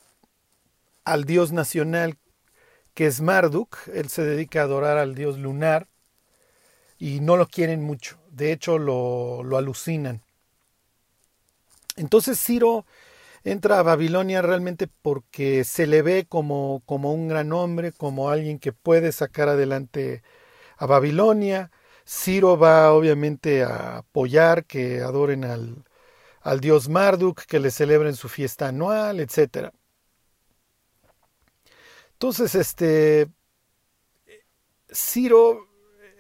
al 1.04 1.24
dios 1.26 1.52
nacional 1.52 2.18
que 2.94 3.06
es 3.06 3.20
Marduk. 3.20 3.78
Él 3.94 4.08
se 4.08 4.24
dedica 4.24 4.62
a 4.62 4.64
adorar 4.64 4.98
al 4.98 5.14
dios 5.14 5.38
lunar 5.38 5.86
y 6.98 7.20
no 7.20 7.36
lo 7.36 7.46
quieren 7.46 7.84
mucho. 7.84 8.18
De 8.32 8.50
hecho, 8.50 8.78
lo, 8.78 9.44
lo 9.44 9.56
alucinan. 9.56 10.22
Entonces 11.94 12.36
Ciro 12.44 12.84
entra 13.44 13.78
a 13.78 13.82
Babilonia 13.82 14.42
realmente 14.42 14.88
porque 14.88 15.64
se 15.64 15.86
le 15.86 16.02
ve 16.02 16.26
como, 16.28 16.82
como 16.86 17.12
un 17.12 17.28
gran 17.28 17.52
hombre, 17.52 17.92
como 17.92 18.30
alguien 18.30 18.58
que 18.58 18.72
puede 18.72 19.12
sacar 19.12 19.48
adelante 19.48 20.22
a 20.76 20.86
Babilonia. 20.86 21.70
Ciro 22.06 22.58
va 22.58 22.92
obviamente 22.92 23.62
a 23.64 23.98
apoyar 23.98 24.64
que 24.66 25.00
adoren 25.00 25.44
al, 25.44 25.84
al 26.42 26.60
dios 26.60 26.88
Marduk, 26.88 27.42
que 27.46 27.60
le 27.60 27.70
celebren 27.70 28.16
su 28.16 28.28
fiesta 28.28 28.68
anual, 28.68 29.20
etc. 29.20 29.70
Entonces, 32.12 32.54
este, 32.54 33.28
Ciro 34.92 35.68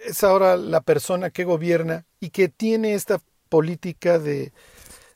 es 0.04 0.24
ahora 0.24 0.56
la 0.56 0.80
persona 0.80 1.30
que 1.30 1.44
gobierna 1.44 2.06
y 2.20 2.30
que 2.30 2.48
tiene 2.48 2.94
esta 2.94 3.20
política 3.48 4.18
de, 4.18 4.52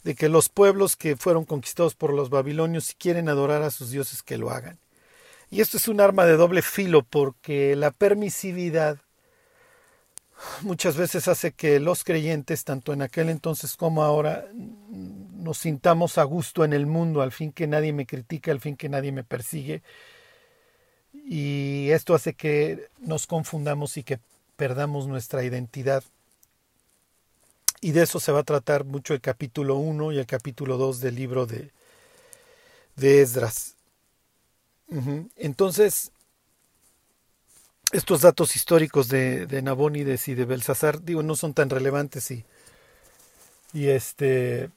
de 0.04 0.14
que 0.14 0.28
los 0.28 0.48
pueblos 0.48 0.96
que 0.96 1.16
fueron 1.16 1.44
conquistados 1.44 1.94
por 1.94 2.12
los 2.12 2.30
babilonios, 2.30 2.84
si 2.84 2.94
quieren 2.94 3.28
adorar 3.28 3.62
a 3.62 3.70
sus 3.70 3.90
dioses, 3.90 4.22
que 4.22 4.38
lo 4.38 4.50
hagan. 4.50 4.78
Y 5.50 5.60
esto 5.60 5.76
es 5.76 5.88
un 5.88 6.00
arma 6.00 6.26
de 6.26 6.36
doble 6.36 6.62
filo 6.62 7.02
porque 7.02 7.74
la 7.76 7.90
permisividad 7.90 8.98
muchas 10.62 10.96
veces 10.96 11.28
hace 11.28 11.52
que 11.52 11.80
los 11.80 12.04
creyentes, 12.04 12.64
tanto 12.64 12.92
en 12.92 13.02
aquel 13.02 13.30
entonces 13.30 13.76
como 13.76 14.02
ahora, 14.02 14.46
nos 14.52 15.58
sintamos 15.58 16.18
a 16.18 16.24
gusto 16.24 16.64
en 16.64 16.72
el 16.72 16.86
mundo, 16.86 17.22
al 17.22 17.32
fin 17.32 17.52
que 17.52 17.66
nadie 17.66 17.92
me 17.92 18.06
critica, 18.06 18.50
al 18.50 18.60
fin 18.60 18.76
que 18.76 18.88
nadie 18.88 19.12
me 19.12 19.24
persigue. 19.24 19.82
Y 21.12 21.88
esto 21.90 22.14
hace 22.14 22.34
que 22.34 22.88
nos 22.98 23.26
confundamos 23.26 23.96
y 23.96 24.02
que 24.02 24.18
perdamos 24.56 25.06
nuestra 25.06 25.44
identidad. 25.44 26.04
Y 27.84 27.92
de 27.92 28.04
eso 28.04 28.18
se 28.18 28.32
va 28.32 28.38
a 28.38 28.44
tratar 28.44 28.84
mucho 28.84 29.12
el 29.12 29.20
capítulo 29.20 29.74
1 29.74 30.12
y 30.12 30.18
el 30.18 30.24
capítulo 30.24 30.78
2 30.78 31.00
del 31.00 31.16
libro 31.16 31.44
de, 31.44 31.70
de 32.96 33.20
Esdras. 33.20 33.74
Entonces, 35.36 36.10
estos 37.92 38.22
datos 38.22 38.56
históricos 38.56 39.08
de, 39.08 39.44
de, 39.44 39.60
Nabónides 39.60 40.28
y 40.28 40.34
de 40.34 40.46
Belsasar, 40.46 41.02
digo, 41.02 41.22
no 41.22 41.36
son 41.36 41.52
tan 41.52 41.68
relevantes 41.68 42.30
y, 42.30 42.46
y 43.74 43.88
este 43.88 44.70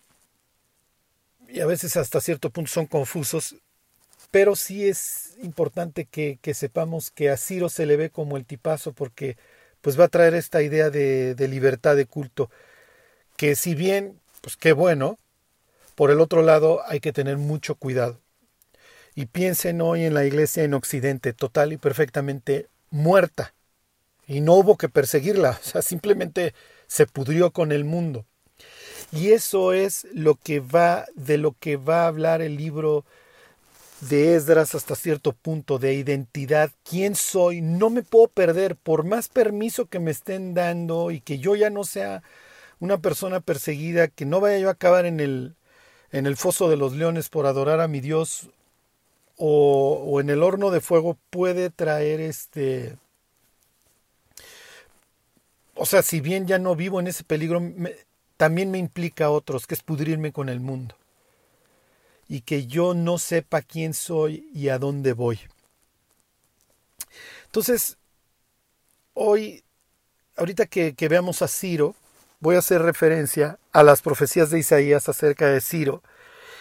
y 1.47 1.61
a 1.61 1.65
veces 1.65 1.95
hasta 1.95 2.19
cierto 2.19 2.49
punto 2.49 2.69
son 2.69 2.87
confusos, 2.87 3.55
pero 4.31 4.53
sí 4.57 4.85
es 4.85 5.37
importante 5.41 6.03
que, 6.03 6.39
sepamos 6.53 7.09
que 7.09 7.29
a 7.29 7.37
Ciro 7.37 7.69
se 7.69 7.85
le 7.85 7.95
ve 7.95 8.09
como 8.09 8.35
el 8.35 8.45
tipazo 8.45 8.91
porque 8.91 9.37
pues 9.79 9.97
va 9.97 10.03
a 10.03 10.09
traer 10.09 10.33
esta 10.33 10.61
idea 10.61 10.89
de, 10.89 11.35
de 11.35 11.47
libertad 11.47 11.95
de 11.95 12.05
culto, 12.05 12.49
que 13.37 13.55
si 13.55 13.75
bien, 13.75 14.19
pues 14.41 14.57
qué 14.57 14.73
bueno, 14.73 15.17
por 15.95 16.11
el 16.11 16.19
otro 16.19 16.41
lado 16.41 16.81
hay 16.87 16.99
que 16.99 17.13
tener 17.13 17.37
mucho 17.37 17.75
cuidado. 17.75 18.19
Y 19.15 19.27
piensen 19.27 19.81
hoy 19.81 20.03
en 20.03 20.13
la 20.13 20.25
iglesia 20.25 20.63
en 20.63 20.73
Occidente, 20.73 21.33
total 21.33 21.71
y 21.71 21.77
perfectamente 21.77 22.67
muerta. 22.91 23.53
Y 24.27 24.41
no 24.41 24.55
hubo 24.55 24.77
que 24.77 24.89
perseguirla, 24.89 25.51
o 25.61 25.63
sea, 25.63 25.81
simplemente 25.81 26.53
se 26.87 27.07
pudrió 27.07 27.51
con 27.51 27.71
el 27.71 27.85
mundo. 27.85 28.25
Y 29.11 29.31
eso 29.31 29.71
es 29.71 30.05
lo 30.11 30.35
que 30.35 30.59
va, 30.59 31.05
de 31.15 31.37
lo 31.37 31.55
que 31.57 31.77
va 31.77 32.03
a 32.03 32.07
hablar 32.07 32.41
el 32.41 32.57
libro 32.57 33.05
de 34.01 34.35
Esdras 34.35 34.75
hasta 34.75 34.95
cierto 34.95 35.31
punto, 35.33 35.79
de 35.79 35.93
identidad, 35.93 36.71
quién 36.83 37.15
soy, 37.15 37.61
no 37.61 37.89
me 37.89 38.03
puedo 38.03 38.27
perder, 38.27 38.75
por 38.75 39.03
más 39.03 39.29
permiso 39.29 39.85
que 39.85 39.99
me 39.99 40.11
estén 40.11 40.53
dando 40.53 41.11
y 41.11 41.21
que 41.21 41.39
yo 41.39 41.55
ya 41.55 41.69
no 41.69 41.83
sea 41.83 42.21
una 42.79 42.97
persona 42.99 43.39
perseguida, 43.39 44.07
que 44.07 44.25
no 44.25 44.39
vaya 44.39 44.59
yo 44.59 44.69
a 44.69 44.73
acabar 44.73 45.05
en 45.05 45.19
el, 45.19 45.55
en 46.11 46.25
el 46.25 46.37
foso 46.37 46.69
de 46.69 46.77
los 46.77 46.93
leones 46.93 47.29
por 47.29 47.45
adorar 47.45 47.81
a 47.81 47.87
mi 47.87 47.99
Dios 47.99 48.49
o, 49.37 50.19
en 50.19 50.29
el 50.29 50.43
horno 50.43 50.71
de 50.71 50.81
fuego 50.81 51.17
puede 51.29 51.69
traer 51.69 52.19
este... 52.19 52.97
O 55.75 55.85
sea, 55.85 56.01
si 56.01 56.21
bien 56.21 56.47
ya 56.47 56.57
no 56.57 56.75
vivo 56.75 56.99
en 56.99 57.05
ese 57.05 57.23
peligro, 57.23 57.61
también 58.35 58.71
me 58.71 58.79
implica 58.79 59.25
a 59.25 59.29
otros, 59.29 59.67
que 59.67 59.75
es 59.75 59.83
pudrirme 59.83 60.31
con 60.31 60.49
el 60.49 60.59
mundo 60.59 60.95
y 62.27 62.41
que 62.41 62.67
yo 62.67 62.93
no 62.93 63.19
sepa 63.19 63.61
quién 63.61 63.93
soy 63.93 64.49
y 64.53 64.69
a 64.69 64.79
dónde 64.79 65.13
voy. 65.13 65.39
Entonces, 67.45 67.97
hoy, 69.13 69.63
ahorita 70.35 70.65
que, 70.65 70.93
que, 70.93 71.07
veamos 71.07 71.41
a 71.41 71.47
Ciro, 71.47 71.95
voy 72.39 72.55
a 72.55 72.59
hacer 72.59 72.81
referencia 72.81 73.59
a 73.71 73.83
las 73.83 74.01
profecías 74.01 74.49
de 74.49 74.59
Isaías 74.59 75.09
acerca 75.09 75.47
de 75.47 75.61
Ciro 75.61 76.03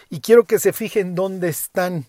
y 0.08 0.20
quiero 0.20 0.44
que 0.44 0.58
se 0.58 0.72
fijen 0.72 1.14
dónde 1.14 1.48
están. 1.48 2.06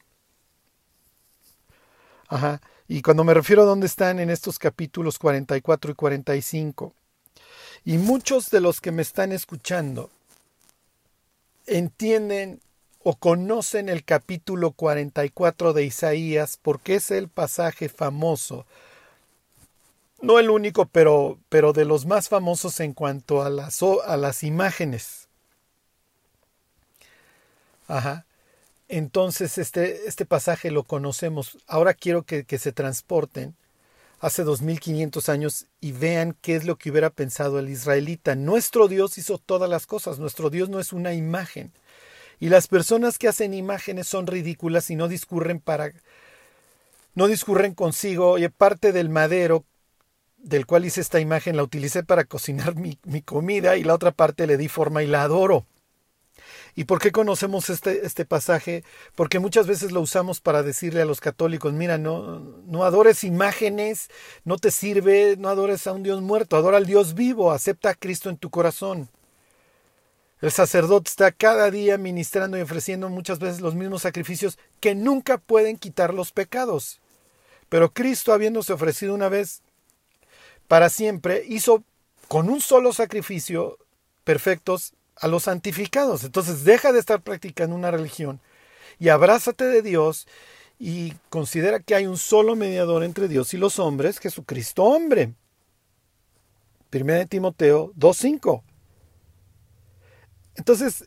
Ajá. 2.28 2.62
Y 2.88 3.02
cuando 3.02 3.24
me 3.24 3.34
refiero 3.34 3.64
a 3.64 3.66
dónde 3.66 3.88
están 3.88 4.20
en 4.20 4.30
estos 4.30 4.60
capítulos 4.60 5.20
44 5.20 5.92
y 5.92 5.96
45, 5.96 6.94
y 7.84 7.98
muchos 7.98 8.50
de 8.50 8.62
los 8.62 8.82
que 8.82 8.92
me 8.92 9.02
están 9.02 9.32
escuchando 9.32 10.10
entienden 11.66 12.62
o 13.04 13.16
conocen 13.16 13.90
el 13.90 14.04
capítulo 14.04 14.72
44 14.72 15.74
de 15.74 15.86
Isaías 15.86 16.58
porque 16.62 16.96
es 16.96 17.12
el 17.12 17.30
pasaje 17.30 17.90
famoso, 17.90 18.66
no 20.22 20.40
el 20.40 20.50
único, 20.50 20.86
pero, 20.88 21.40
pero 21.50 21.74
de 21.74 21.86
los 21.86 22.06
más 22.06 22.30
famosos 22.30 22.80
en 22.80 22.94
cuanto 22.94 23.42
a 23.44 23.50
las, 23.50 23.82
a 23.84 24.18
las 24.18 24.44
imágenes. 24.44 25.28
Ajá. 27.88 28.26
Entonces 28.90 29.58
este, 29.58 30.08
este 30.08 30.26
pasaje 30.26 30.72
lo 30.72 30.84
conocemos. 30.84 31.58
Ahora 31.68 31.94
quiero 31.94 32.24
que, 32.24 32.46
que 32.46 32.58
se 32.58 32.72
transporten 32.72 33.56
hace 34.20 34.44
2500 34.44 35.30
años 35.30 35.66
y 35.82 35.92
vean 35.92 36.36
qué 36.42 36.56
es 36.56 36.66
lo 36.66 36.78
que 36.78 36.90
hubiera 36.90 37.10
pensado 37.10 37.60
el 37.60 37.70
israelita. 37.70 38.36
Nuestro 38.36 38.88
Dios 38.88 39.18
hizo 39.18 39.38
todas 39.38 39.70
las 39.70 39.86
cosas. 39.86 40.20
Nuestro 40.20 40.50
Dios 40.50 40.70
no 40.70 40.80
es 40.80 40.94
una 40.94 41.14
imagen. 41.14 41.72
Y 42.40 42.50
las 42.50 42.68
personas 42.68 43.18
que 43.18 43.28
hacen 43.28 43.54
imágenes 43.54 44.08
son 44.08 44.28
ridículas 44.28 44.90
y 44.90 44.96
no 44.96 45.08
discurren 45.08 45.60
para 45.60 45.92
no 47.16 47.28
discurren 47.28 47.74
consigo, 47.74 48.38
y 48.38 48.48
parte 48.48 48.92
del 48.92 49.10
madero 49.10 49.66
del 50.38 50.66
cual 50.66 50.86
hice 50.86 51.02
esta 51.02 51.20
imagen 51.20 51.58
la 51.58 51.64
utilicé 51.64 52.04
para 52.04 52.24
cocinar 52.24 52.76
mi, 52.76 52.98
mi, 53.04 53.22
comida 53.22 53.76
y 53.78 53.84
la 53.84 53.94
otra 53.94 54.12
parte 54.12 54.48
le 54.48 54.58
di 54.58 54.68
forma 54.68 55.04
y 55.04 55.08
la 55.08 55.24
adoro. 55.24 55.66
¿Y 56.76 56.84
por 56.86 57.00
qué 57.00 57.12
conocemos 57.12 57.70
este, 57.70 58.06
este 58.06 58.24
pasaje? 58.24 58.84
Porque 59.16 59.40
muchas 59.40 59.66
veces 59.66 59.92
lo 59.92 60.00
usamos 60.00 60.42
para 60.42 60.62
decirle 60.62 61.02
a 61.02 61.06
los 61.06 61.20
católicos, 61.20 61.74
mira, 61.74 61.98
no, 61.98 62.40
no 62.68 62.84
adores 62.84 63.24
imágenes, 63.24 64.10
no 64.46 64.58
te 64.58 64.70
sirve, 64.70 65.36
no 65.38 65.50
adores 65.50 65.88
a 65.88 65.94
un 65.94 66.04
Dios 66.04 66.22
muerto, 66.22 66.56
adora 66.56 66.78
al 66.78 66.86
Dios 66.86 67.16
vivo, 67.16 67.52
acepta 67.52 67.90
a 67.90 67.96
Cristo 67.96 68.30
en 68.30 68.38
tu 68.38 68.52
corazón. 68.52 69.10
El 70.40 70.52
sacerdote 70.52 71.10
está 71.10 71.32
cada 71.32 71.72
día 71.72 71.98
ministrando 71.98 72.60
y 72.60 72.62
ofreciendo 72.62 73.10
muchas 73.10 73.40
veces 73.40 73.60
los 73.60 73.74
mismos 73.74 74.04
sacrificios 74.04 74.60
que 74.80 74.94
nunca 74.94 75.40
pueden 75.40 75.78
quitar 75.78 76.14
los 76.14 76.32
pecados. 76.32 77.02
Pero 77.70 77.92
Cristo, 77.92 78.34
habiéndose 78.34 78.72
ofrecido 78.72 79.16
una 79.16 79.30
vez 79.30 79.64
para 80.68 80.90
siempre, 80.90 81.44
hizo 81.48 81.84
con 82.28 82.50
un 82.50 82.62
solo 82.62 82.94
sacrificio 82.94 83.78
perfectos 84.24 84.94
a 85.16 85.28
los 85.28 85.44
santificados. 85.44 86.24
Entonces 86.24 86.64
deja 86.64 86.92
de 86.92 87.00
estar 87.00 87.22
practicando 87.22 87.76
una 87.76 87.92
religión 87.92 88.42
y 89.00 89.10
abrázate 89.10 89.66
de 89.66 89.82
Dios 89.82 90.28
y 90.80 91.14
considera 91.30 91.80
que 91.80 91.96
hay 91.96 92.06
un 92.06 92.18
solo 92.18 92.56
mediador 92.56 93.04
entre 93.04 93.28
Dios 93.28 93.54
y 93.54 93.58
los 93.58 93.80
hombres, 93.80 94.20
Jesucristo 94.20 94.84
hombre. 94.84 95.34
1 96.92 97.28
Timoteo 97.28 97.92
2.5. 97.96 98.64
Entonces, 100.56 101.06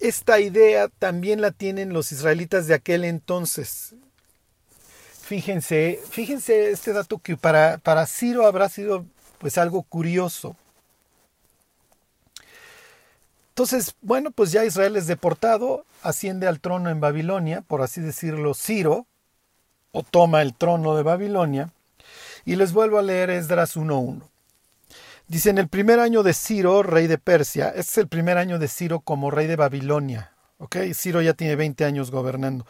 esta 0.00 0.40
idea 0.40 0.88
también 0.88 1.40
la 1.40 1.50
tienen 1.50 1.92
los 1.92 2.12
israelitas 2.12 2.66
de 2.66 2.74
aquel 2.74 3.04
entonces. 3.04 3.94
Fíjense, 5.28 6.00
fíjense 6.08 6.70
este 6.70 6.94
dato 6.94 7.18
que 7.18 7.36
para, 7.36 7.76
para 7.76 8.06
Ciro 8.06 8.46
habrá 8.46 8.70
sido 8.70 9.04
pues 9.36 9.58
algo 9.58 9.82
curioso. 9.82 10.56
Entonces, 13.50 13.94
bueno, 14.00 14.30
pues 14.30 14.52
ya 14.52 14.64
Israel 14.64 14.96
es 14.96 15.06
deportado, 15.06 15.84
asciende 16.00 16.48
al 16.48 16.60
trono 16.60 16.88
en 16.88 17.00
Babilonia, 17.00 17.60
por 17.60 17.82
así 17.82 18.00
decirlo, 18.00 18.54
Ciro, 18.54 19.04
o 19.92 20.02
toma 20.02 20.40
el 20.40 20.54
trono 20.54 20.96
de 20.96 21.02
Babilonia, 21.02 21.74
y 22.46 22.56
les 22.56 22.72
vuelvo 22.72 22.98
a 22.98 23.02
leer 23.02 23.28
Esdras 23.28 23.76
1.1. 23.76 24.22
Dice, 25.26 25.50
en 25.50 25.58
el 25.58 25.68
primer 25.68 26.00
año 26.00 26.22
de 26.22 26.32
Ciro, 26.32 26.82
rey 26.82 27.06
de 27.06 27.18
Persia, 27.18 27.68
este 27.68 27.80
es 27.80 27.98
el 27.98 28.08
primer 28.08 28.38
año 28.38 28.58
de 28.58 28.68
Ciro 28.68 29.00
como 29.00 29.30
rey 29.30 29.46
de 29.46 29.56
Babilonia. 29.56 30.32
¿Ok? 30.56 30.76
Ciro 30.94 31.20
ya 31.20 31.34
tiene 31.34 31.54
20 31.54 31.84
años 31.84 32.10
gobernando. 32.10 32.64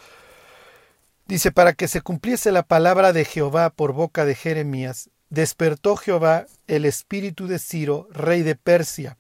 Dice, 1.28 1.52
para 1.52 1.74
que 1.74 1.88
se 1.88 2.00
cumpliese 2.00 2.50
la 2.52 2.62
palabra 2.62 3.12
de 3.12 3.26
Jehová 3.26 3.68
por 3.68 3.92
boca 3.92 4.24
de 4.24 4.34
Jeremías, 4.34 5.10
despertó 5.28 5.94
Jehová 5.94 6.46
el 6.66 6.86
espíritu 6.86 7.46
de 7.46 7.58
Ciro, 7.58 8.08
rey 8.10 8.42
de 8.42 8.56
Persia. 8.56 9.18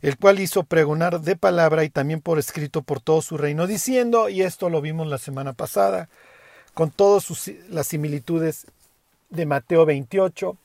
el 0.00 0.16
cual 0.16 0.38
hizo 0.38 0.62
pregonar 0.62 1.20
de 1.20 1.34
palabra 1.34 1.82
y 1.82 1.90
también 1.90 2.20
por 2.20 2.38
escrito 2.38 2.82
por 2.82 3.00
todo 3.00 3.20
su 3.20 3.36
reino, 3.36 3.66
diciendo, 3.66 4.28
y 4.28 4.42
esto 4.42 4.70
lo 4.70 4.80
vimos 4.80 5.08
la 5.08 5.18
semana 5.18 5.54
pasada, 5.54 6.08
con 6.72 6.92
todas 6.92 7.26
las 7.68 7.88
similitudes 7.88 8.66
de 9.30 9.44
Mateo 9.44 9.84
28. 9.84 10.56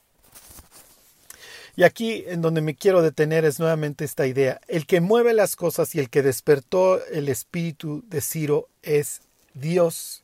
Y 1.76 1.82
aquí 1.82 2.24
en 2.28 2.44
donde 2.44 2.62
me 2.62 2.76
quiero 2.76 3.02
detener 3.02 3.44
es 3.44 3.60
nuevamente 3.60 4.06
esta 4.06 4.28
idea. 4.28 4.62
El 4.68 4.86
que 4.86 5.02
mueve 5.02 5.34
las 5.34 5.56
cosas 5.56 5.96
y 5.96 6.00
el 6.00 6.12
que 6.12 6.22
despertó 6.22 7.04
el 7.08 7.28
espíritu 7.28 8.04
de 8.06 8.22
Ciro 8.22 8.68
es 8.84 9.22
Dios. 9.54 10.24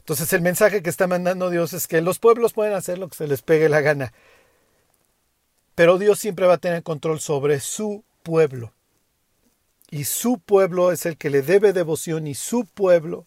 Entonces 0.00 0.32
el 0.32 0.40
mensaje 0.40 0.82
que 0.82 0.90
está 0.90 1.06
mandando 1.06 1.50
Dios 1.50 1.72
es 1.72 1.86
que 1.86 2.00
los 2.00 2.18
pueblos 2.18 2.52
pueden 2.52 2.74
hacer 2.74 2.98
lo 2.98 3.08
que 3.08 3.16
se 3.16 3.26
les 3.26 3.42
pegue 3.42 3.68
la 3.68 3.80
gana, 3.80 4.12
pero 5.74 5.98
Dios 5.98 6.18
siempre 6.18 6.46
va 6.46 6.54
a 6.54 6.58
tener 6.58 6.82
control 6.82 7.20
sobre 7.20 7.60
su 7.60 8.04
pueblo. 8.22 8.72
Y 9.90 10.04
su 10.04 10.38
pueblo 10.38 10.92
es 10.92 11.06
el 11.06 11.16
que 11.16 11.30
le 11.30 11.42
debe 11.42 11.72
devoción 11.72 12.26
y 12.26 12.34
su 12.34 12.64
pueblo 12.64 13.26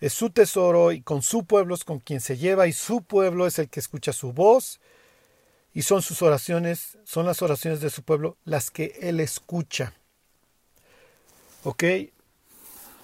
es 0.00 0.12
su 0.12 0.30
tesoro 0.30 0.90
y 0.90 1.00
con 1.00 1.22
su 1.22 1.44
pueblo 1.44 1.74
es 1.74 1.84
con 1.84 2.00
quien 2.00 2.20
se 2.20 2.36
lleva 2.36 2.66
y 2.66 2.72
su 2.72 3.02
pueblo 3.02 3.46
es 3.46 3.58
el 3.58 3.68
que 3.68 3.80
escucha 3.80 4.12
su 4.12 4.32
voz 4.32 4.80
y 5.74 5.82
son 5.82 6.02
sus 6.02 6.22
oraciones, 6.22 6.98
son 7.04 7.24
las 7.24 7.40
oraciones 7.40 7.80
de 7.80 7.88
su 7.88 8.02
pueblo 8.02 8.36
las 8.44 8.70
que 8.70 8.98
él 9.00 9.20
escucha. 9.20 9.94
¿Ok? 11.64 11.84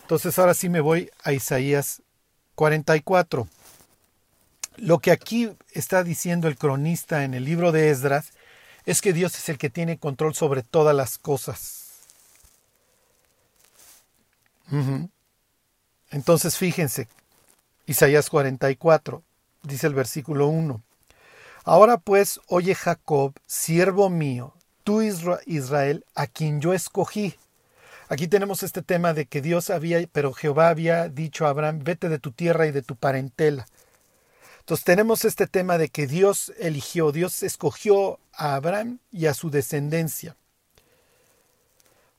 Entonces 0.08 0.38
ahora 0.38 0.54
sí 0.54 0.70
me 0.70 0.80
voy 0.80 1.10
a 1.22 1.34
Isaías 1.34 2.00
44. 2.54 3.46
Lo 4.78 5.00
que 5.00 5.10
aquí 5.10 5.52
está 5.72 6.02
diciendo 6.02 6.48
el 6.48 6.56
cronista 6.56 7.24
en 7.24 7.34
el 7.34 7.44
libro 7.44 7.72
de 7.72 7.90
Esdras 7.90 8.30
es 8.86 9.02
que 9.02 9.12
Dios 9.12 9.34
es 9.34 9.50
el 9.50 9.58
que 9.58 9.68
tiene 9.68 9.98
control 9.98 10.34
sobre 10.34 10.62
todas 10.62 10.96
las 10.96 11.18
cosas. 11.18 11.90
Entonces 16.10 16.56
fíjense, 16.56 17.06
Isaías 17.84 18.30
44, 18.30 19.22
dice 19.62 19.88
el 19.88 19.94
versículo 19.94 20.46
1. 20.46 20.82
Ahora 21.64 21.98
pues, 21.98 22.40
oye 22.46 22.74
Jacob, 22.74 23.34
siervo 23.44 24.08
mío, 24.08 24.54
tú 24.84 25.02
Israel, 25.02 26.06
a 26.14 26.26
quien 26.26 26.62
yo 26.62 26.72
escogí. 26.72 27.36
Aquí 28.10 28.26
tenemos 28.26 28.62
este 28.62 28.80
tema 28.80 29.12
de 29.12 29.26
que 29.26 29.42
Dios 29.42 29.68
había, 29.68 30.06
pero 30.10 30.32
Jehová 30.32 30.70
había 30.70 31.08
dicho 31.08 31.46
a 31.46 31.50
Abraham, 31.50 31.80
vete 31.82 32.08
de 32.08 32.18
tu 32.18 32.32
tierra 32.32 32.66
y 32.66 32.72
de 32.72 32.80
tu 32.80 32.96
parentela. 32.96 33.66
Entonces 34.60 34.84
tenemos 34.84 35.26
este 35.26 35.46
tema 35.46 35.76
de 35.76 35.90
que 35.90 36.06
Dios 36.06 36.52
eligió, 36.58 37.12
Dios 37.12 37.42
escogió 37.42 38.18
a 38.32 38.54
Abraham 38.54 38.98
y 39.12 39.26
a 39.26 39.34
su 39.34 39.50
descendencia. 39.50 40.36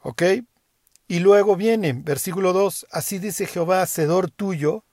¿Ok? 0.01 0.24
Y 1.08 1.19
luego 1.19 1.55
viene, 1.55 1.93
versículo 1.93 2.53
2, 2.53 2.88
así 2.91 3.17
dice 3.17 3.48
Jehová, 3.48 3.81
hacedor 3.81 4.29
tuyo, 4.29 4.84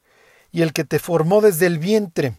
y 0.51 0.63
el 0.63 0.73
que 0.73 0.85
te 0.85 0.99
formó 0.99 1.43
desde 1.43 1.67
el 1.67 1.79
vientre. 1.79 2.39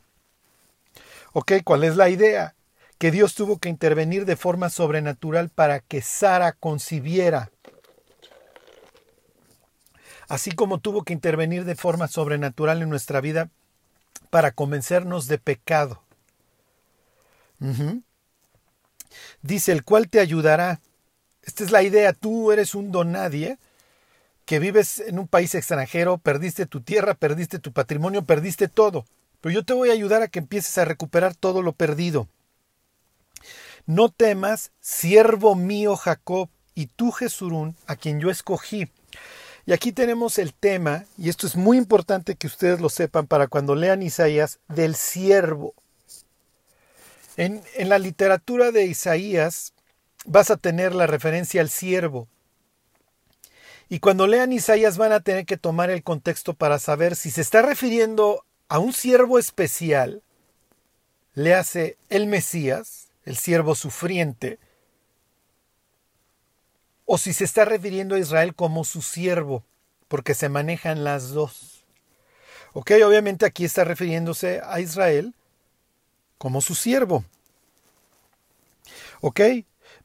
¿Ok? 1.31 1.53
¿Cuál 1.63 1.83
es 1.83 1.95
la 1.95 2.09
idea? 2.09 2.55
Que 2.97 3.11
Dios 3.11 3.35
tuvo 3.35 3.59
que 3.59 3.69
intervenir 3.69 4.25
de 4.25 4.35
forma 4.35 4.71
sobrenatural 4.71 5.49
para 5.49 5.79
que 5.79 6.01
Sara 6.01 6.53
concibiera 6.53 7.51
así 10.27 10.51
como 10.51 10.79
tuvo 10.79 11.03
que 11.03 11.13
intervenir 11.13 11.65
de 11.65 11.75
forma 11.75 12.07
sobrenatural 12.07 12.81
en 12.81 12.89
nuestra 12.89 13.21
vida 13.21 13.49
para 14.29 14.51
convencernos 14.51 15.27
de 15.27 15.37
pecado. 15.37 16.01
Dice, 19.41 19.71
el 19.71 19.83
cual 19.83 20.09
te 20.09 20.19
ayudará. 20.19 20.79
Esta 21.43 21.63
es 21.63 21.71
la 21.71 21.81
idea, 21.81 22.13
tú 22.13 22.51
eres 22.51 22.75
un 22.75 22.91
donadie 22.91 23.57
que 24.45 24.59
vives 24.59 24.99
en 24.99 25.19
un 25.19 25.27
país 25.27 25.55
extranjero, 25.55 26.17
perdiste 26.17 26.65
tu 26.65 26.81
tierra, 26.81 27.15
perdiste 27.15 27.59
tu 27.59 27.71
patrimonio, 27.71 28.23
perdiste 28.23 28.67
todo. 28.67 29.05
Pero 29.41 29.53
yo 29.53 29.63
te 29.63 29.73
voy 29.73 29.89
a 29.89 29.93
ayudar 29.93 30.21
a 30.21 30.27
que 30.27 30.39
empieces 30.39 30.77
a 30.77 30.85
recuperar 30.85 31.35
todo 31.35 31.61
lo 31.61 31.73
perdido. 31.73 32.27
No 33.85 34.09
temas, 34.09 34.71
siervo 34.79 35.55
mío 35.55 35.95
Jacob, 35.95 36.49
y 36.75 36.87
tú 36.87 37.11
Jesurún, 37.11 37.75
a 37.87 37.95
quien 37.95 38.19
yo 38.19 38.29
escogí. 38.29 38.89
Y 39.67 39.73
aquí 39.73 39.91
tenemos 39.91 40.39
el 40.39 40.53
tema, 40.53 41.03
y 41.17 41.27
esto 41.27 41.45
es 41.45 41.57
muy 41.57 41.77
importante 41.77 42.35
que 42.35 42.47
ustedes 42.47 42.79
lo 42.79 42.87
sepan 42.87 43.27
para 43.27 43.47
cuando 43.47 43.75
lean 43.75 44.01
Isaías, 44.01 44.59
del 44.69 44.95
siervo. 44.95 45.73
En, 47.35 47.61
en 47.75 47.89
la 47.89 47.99
literatura 47.99 48.71
de 48.71 48.85
Isaías 48.85 49.73
vas 50.25 50.51
a 50.51 50.55
tener 50.55 50.95
la 50.95 51.05
referencia 51.05 51.59
al 51.59 51.69
siervo. 51.69 52.29
Y 53.89 53.99
cuando 53.99 54.25
lean 54.25 54.53
Isaías 54.53 54.97
van 54.97 55.11
a 55.11 55.19
tener 55.19 55.45
que 55.45 55.57
tomar 55.57 55.89
el 55.89 56.01
contexto 56.01 56.53
para 56.53 56.79
saber 56.79 57.17
si 57.17 57.29
se 57.29 57.41
está 57.41 57.61
refiriendo 57.61 58.45
a 58.69 58.79
un 58.79 58.93
siervo 58.93 59.37
especial, 59.37 60.23
le 61.33 61.55
hace 61.55 61.97
el 62.07 62.27
Mesías, 62.27 63.09
el 63.25 63.35
siervo 63.35 63.75
sufriente, 63.75 64.59
o 67.09 67.17
si 67.17 67.33
se 67.33 67.45
está 67.45 67.63
refiriendo 67.65 68.15
a 68.15 68.19
Israel 68.19 68.53
como 68.53 68.83
su 68.83 69.01
siervo, 69.01 69.63
porque 70.09 70.33
se 70.33 70.49
manejan 70.49 71.05
las 71.05 71.29
dos. 71.29 71.85
Ok, 72.73 72.91
obviamente 73.03 73.45
aquí 73.45 73.63
está 73.63 73.85
refiriéndose 73.85 74.61
a 74.63 74.81
Israel 74.81 75.33
como 76.37 76.61
su 76.61 76.75
siervo. 76.75 77.23
Ok, 79.21 79.39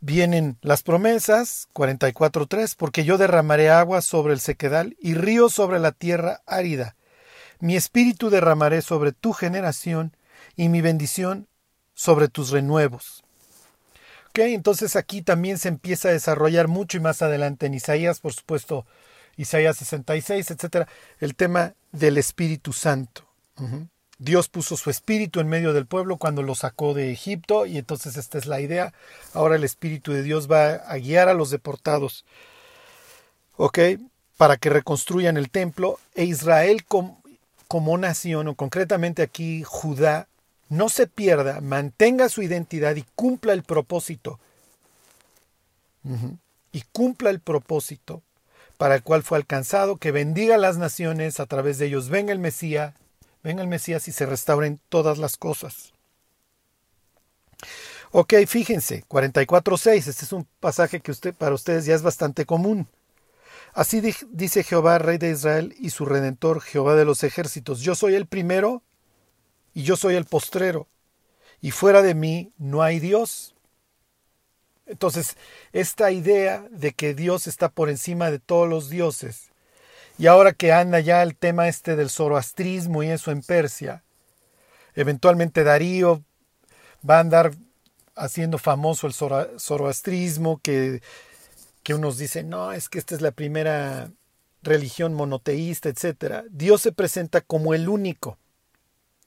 vienen 0.01 0.57
las 0.63 0.85
promesas 0.85 1.69
44.3, 1.75 2.77
porque 2.79 3.05
yo 3.05 3.19
derramaré 3.19 3.69
agua 3.69 4.01
sobre 4.01 4.33
el 4.33 4.41
sequedal 4.41 4.97
y 5.01 5.15
río 5.15 5.49
sobre 5.49 5.81
la 5.81 5.91
tierra 5.91 6.41
árida. 6.47 6.95
Mi 7.59 7.75
espíritu 7.75 8.31
derramaré 8.31 8.81
sobre 8.81 9.11
tu 9.11 9.33
generación 9.33 10.17
y 10.55 10.69
mi 10.69 10.81
bendición 10.81 11.49
sobre 11.95 12.29
tus 12.29 12.51
renuevos 12.51 13.25
entonces 14.35 14.97
aquí 14.97 15.23
también 15.23 15.59
se 15.59 15.69
empieza 15.69 16.09
a 16.09 16.13
desarrollar 16.13 16.69
mucho 16.69 16.97
y 16.97 17.01
más 17.01 17.23
adelante 17.23 17.67
en 17.67 17.75
Isaías, 17.75 18.21
por 18.21 18.33
supuesto, 18.33 18.87
Isaías 19.37 19.77
66, 19.77 20.51
etcétera, 20.51 20.89
el 21.21 21.35
tema 21.35 21.75
del 21.93 22.19
Espíritu 22.19 22.73
Santo. 22.73 23.27
Dios 24.19 24.49
puso 24.49 24.77
su 24.77 24.89
espíritu 24.91 25.41
en 25.41 25.49
medio 25.49 25.73
del 25.73 25.87
pueblo 25.87 26.17
cuando 26.17 26.43
lo 26.43 26.55
sacó 26.55 26.95
de 26.95 27.13
Egipto 27.13 27.67
y 27.67 27.79
entonces 27.79 28.17
esta 28.17 28.39
es 28.39 28.47
la 28.47 28.61
idea. 28.61 28.93
Ahora 29.35 29.57
el 29.57 29.65
espíritu 29.65 30.13
de 30.13 30.23
Dios 30.23 30.51
va 30.51 30.75
a 30.75 30.97
guiar 30.99 31.29
a 31.29 31.35
los 31.35 31.51
deportados, 31.51 32.25
¿ok? 33.57 33.79
Para 34.37 34.57
que 34.57 34.71
reconstruyan 34.71 35.37
el 35.37 35.51
templo 35.51 35.99
e 36.15 36.25
Israel 36.25 36.85
como 36.87 37.99
nación, 37.99 38.49
o 38.49 38.55
concretamente 38.55 39.23
aquí 39.23 39.63
Judá, 39.65 40.29
no 40.73 40.89
se 40.89 41.07
pierda, 41.07 41.61
mantenga 41.61 42.31
su 42.31 42.41
identidad 42.43 42.97
y 42.97 43.05
cumpla 43.15 43.53
el 43.53 43.63
propósito. 43.63 44.41
Y 46.73 46.83
cumpla 46.93 47.29
el 47.29 47.41
propósito 47.41 48.23
para 48.79 48.95
el 48.95 49.03
cual 49.03 49.23
fue 49.23 49.37
alcanzado, 49.37 49.99
que 49.99 50.13
bendiga 50.13 50.55
a 50.55 50.59
las 50.59 50.79
naciones, 50.79 51.41
a 51.41 51.47
través 51.47 51.77
de 51.79 51.87
ellos 51.87 52.09
venga 52.09 52.33
el 52.33 52.39
Mesías, 52.39 52.95
venga 53.43 53.63
el 53.63 53.69
Mesías 53.69 54.09
y 54.09 54.13
se 54.13 54.25
restauren 54.25 54.81
todas 54.89 55.19
las 55.19 55.37
cosas. 55.37 55.93
Ok, 58.11 58.35
fíjense, 58.47 59.05
44.6, 59.09 60.09
este 60.09 60.25
es 60.25 60.33
un 60.33 60.47
pasaje 60.59 61.01
que 61.01 61.11
usted, 61.11 61.35
para 61.35 61.55
ustedes 61.55 61.85
ya 61.85 61.95
es 61.95 62.03
bastante 62.03 62.47
común. 62.47 62.89
Así 63.75 64.01
dice 64.01 64.65
Jehová, 64.65 64.99
Rey 64.99 65.19
de 65.19 65.31
Israel 65.31 65.75
y 65.79 65.91
su 65.91 66.07
Redentor, 66.07 66.63
Jehová 66.63 66.95
de 66.95 67.05
los 67.05 67.25
ejércitos, 67.25 67.81
yo 67.81 67.95
soy 67.95 68.15
el 68.15 68.27
primero 68.27 68.83
y 69.75 69.83
yo 69.83 69.97
soy 69.97 70.15
el 70.15 70.25
postrero, 70.25 70.89
y 71.61 71.71
fuera 71.71 72.03
de 72.03 72.15
mí 72.15 72.53
no 72.59 72.83
hay 72.83 72.99
Dios. 72.99 73.55
Entonces, 74.87 75.37
esta 75.73 76.11
idea 76.11 76.67
de 76.71 76.93
que 76.93 77.15
Dios 77.15 77.47
está 77.47 77.69
por 77.69 77.89
encima 77.89 78.31
de 78.31 78.39
todos 78.39 78.69
los 78.69 78.91
dioses, 78.91 79.51
y 80.19 80.27
ahora 80.27 80.53
que 80.53 80.73
anda 80.73 81.01
ya 81.01 81.23
el 81.23 81.37
tema 81.37 81.69
este 81.69 81.97
del 81.97 82.11
zoroastrismo 82.11 83.03
y 83.03 83.09
eso 83.09 83.31
en 83.31 83.43
Persia, 83.43 84.05
eventualmente 84.95 85.65
Darío 85.65 86.23
va 87.09 87.17
a 87.17 87.21
andar 87.21 87.53
haciendo 88.15 88.59
famoso 88.59 89.07
el 89.07 89.15
zoroastrismo, 89.15 90.61
que, 90.63 91.03
que 91.83 91.95
unos 91.95 92.19
dicen, 92.19 92.51
no, 92.51 92.73
es 92.73 92.89
que 92.89 92.99
esta 92.99 93.15
es 93.15 93.21
la 93.21 93.31
primera 93.31 94.11
religión 94.63 95.15
monoteísta, 95.15 95.89
etc. 95.89 96.45
Dios 96.51 96.83
se 96.83 96.93
presenta 96.93 97.41
como 97.41 97.75
el 97.75 97.89
único. 97.89 98.39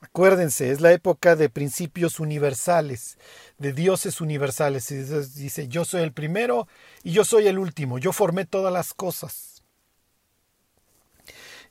Acuérdense, 0.06 0.70
es 0.70 0.82
la 0.82 0.92
época 0.92 1.36
de 1.36 1.50
principios 1.50 2.20
universales, 2.20 3.18
de 3.58 3.74
dioses 3.74 4.22
universales. 4.22 4.88
Dice, 5.36 5.68
yo 5.68 5.84
soy 5.84 6.04
el 6.04 6.14
primero 6.14 6.68
y 7.04 7.12
yo 7.12 7.26
soy 7.26 7.48
el 7.48 7.58
último, 7.58 7.98
yo 7.98 8.14
formé 8.14 8.46
todas 8.46 8.72
las 8.72 8.94
cosas. 8.94 9.64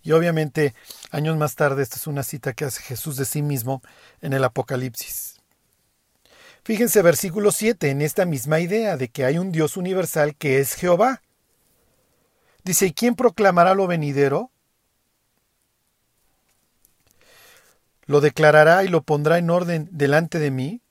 Y 0.03 0.11
obviamente, 0.11 0.75
años 1.13 1.37
más 1.37 1.55
tarde, 1.55 1.85
esta 1.85 1.95
es 1.95 2.09
una 2.09 2.25
cita 2.25 2.55
que 2.55 2.65
hace 2.65 2.83
Jesús 2.83 3.17
de 3.17 3.25
sí 3.25 3.41
mismo 3.41 3.83
en 4.21 4.33
el 4.33 4.43
Apocalipsis. 4.43 5.41
Fíjense 6.65 7.03
versículo 7.03 7.53
7 7.53 7.91
en 7.91 8.03
esta 8.03 8.25
misma 8.25 8.59
idea 8.59 8.97
de 8.97 9.11
que 9.11 9.25
hay 9.25 9.39
un 9.39 9.53
Dios 9.53 9.77
universal 9.77 10.35
que 10.35 10.59
es 10.59 10.75
Jehová. 10.75 11.23
Dice, 12.65 12.87
¿y 12.87 12.93
quién 12.93 13.15
proclamará 13.15 13.75
lo 13.75 13.87
venidero? 13.87 14.51
Lo 18.07 18.21
declarará 18.21 18.85
y 18.85 18.89
lo 18.89 19.03
pondrá 19.03 19.39
en 19.39 19.51
orden 19.51 19.89
delante 19.91 20.39
de 20.39 20.51
mí, 20.51 20.83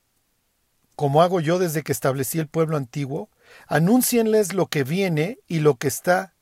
como 0.95 1.21
hago 1.21 1.39
yo 1.39 1.59
desde 1.59 1.83
que 1.83 1.91
establecí 1.91 2.39
el 2.39 2.47
pueblo 2.47 2.77
antiguo. 2.77 3.29
Anúncienles 3.67 4.53
lo 4.53 4.67
que 4.67 4.83
viene 4.83 5.39
y 5.47 5.59
lo 5.59 5.75
que 5.75 5.87
está 5.87 6.33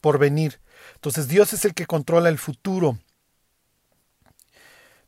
por 0.00 0.18
venir. 0.18 0.60
Entonces 0.94 1.28
Dios 1.28 1.52
es 1.52 1.64
el 1.64 1.74
que 1.74 1.86
controla 1.86 2.28
el 2.28 2.38
futuro. 2.38 2.98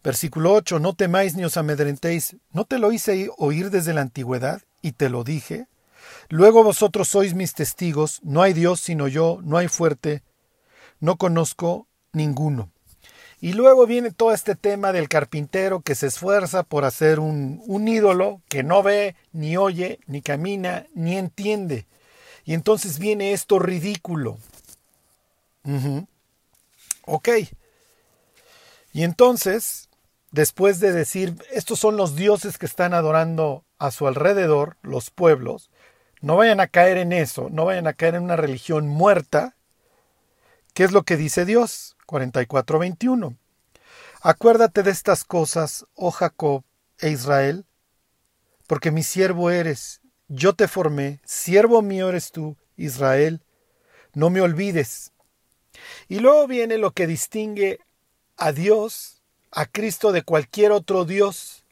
Versículo 0.02 0.54
8, 0.54 0.78
no 0.78 0.94
temáis 0.94 1.34
ni 1.34 1.44
os 1.44 1.56
amedrentéis, 1.56 2.36
¿no 2.52 2.64
te 2.64 2.78
lo 2.78 2.92
hice 2.92 3.30
oír 3.36 3.70
desde 3.70 3.94
la 3.94 4.00
antigüedad 4.00 4.62
y 4.80 4.92
te 4.92 5.08
lo 5.08 5.24
dije? 5.24 5.66
Luego 6.28 6.62
vosotros 6.62 7.08
sois 7.08 7.34
mis 7.34 7.52
testigos, 7.52 8.20
no 8.22 8.42
hay 8.42 8.52
Dios 8.52 8.80
sino 8.80 9.08
yo, 9.08 9.40
no 9.42 9.58
hay 9.58 9.68
fuerte, 9.68 10.22
no 11.00 11.16
conozco 11.16 11.88
ninguno. 12.12 12.70
Y 13.40 13.52
luego 13.52 13.86
viene 13.86 14.10
todo 14.10 14.32
este 14.32 14.56
tema 14.56 14.92
del 14.92 15.08
carpintero 15.08 15.80
que 15.80 15.94
se 15.94 16.08
esfuerza 16.08 16.64
por 16.64 16.84
hacer 16.84 17.20
un, 17.20 17.62
un 17.66 17.86
ídolo 17.86 18.42
que 18.48 18.62
no 18.62 18.82
ve, 18.82 19.14
ni 19.32 19.56
oye, 19.56 20.00
ni 20.06 20.22
camina, 20.22 20.86
ni 20.94 21.16
entiende. 21.16 21.86
Y 22.44 22.54
entonces 22.54 22.98
viene 22.98 23.32
esto 23.32 23.58
ridículo. 23.58 24.38
Ok. 27.04 27.28
Y 28.92 29.02
entonces, 29.04 29.90
después 30.30 30.80
de 30.80 30.92
decir, 30.92 31.34
estos 31.52 31.78
son 31.78 31.98
los 31.98 32.16
dioses 32.16 32.56
que 32.56 32.64
están 32.64 32.94
adorando 32.94 33.64
a 33.78 33.90
su 33.90 34.06
alrededor, 34.06 34.76
los 34.82 35.10
pueblos, 35.10 35.70
no 36.20 36.36
vayan 36.36 36.60
a 36.60 36.68
caer 36.68 36.96
en 36.96 37.12
eso, 37.12 37.48
no 37.50 37.66
vayan 37.66 37.86
a 37.86 37.92
caer 37.92 38.14
en 38.14 38.24
una 38.24 38.36
religión 38.36 38.88
muerta. 38.88 39.54
¿Qué 40.78 40.84
es 40.84 40.92
lo 40.92 41.02
que 41.02 41.16
dice 41.16 41.44
Dios? 41.44 41.96
44:21. 42.06 43.36
Acuérdate 44.20 44.84
de 44.84 44.92
estas 44.92 45.24
cosas, 45.24 45.86
oh 45.96 46.12
Jacob 46.12 46.62
e 47.00 47.10
Israel, 47.10 47.66
porque 48.68 48.92
mi 48.92 49.02
siervo 49.02 49.50
eres, 49.50 50.00
yo 50.28 50.54
te 50.54 50.68
formé, 50.68 51.20
siervo 51.24 51.82
mío 51.82 52.08
eres 52.10 52.30
tú, 52.30 52.56
Israel, 52.76 53.42
no 54.14 54.30
me 54.30 54.40
olvides. 54.40 55.10
Y 56.06 56.20
luego 56.20 56.46
viene 56.46 56.78
lo 56.78 56.92
que 56.92 57.08
distingue 57.08 57.80
a 58.36 58.52
Dios, 58.52 59.20
a 59.50 59.66
Cristo 59.66 60.12
de 60.12 60.22
cualquier 60.22 60.70
otro 60.70 61.04
Dios. 61.04 61.64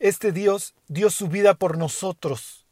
Este 0.00 0.32
Dios 0.32 0.74
dio 0.88 1.08
su 1.08 1.28
vida 1.28 1.54
por 1.54 1.78
nosotros. 1.78 2.66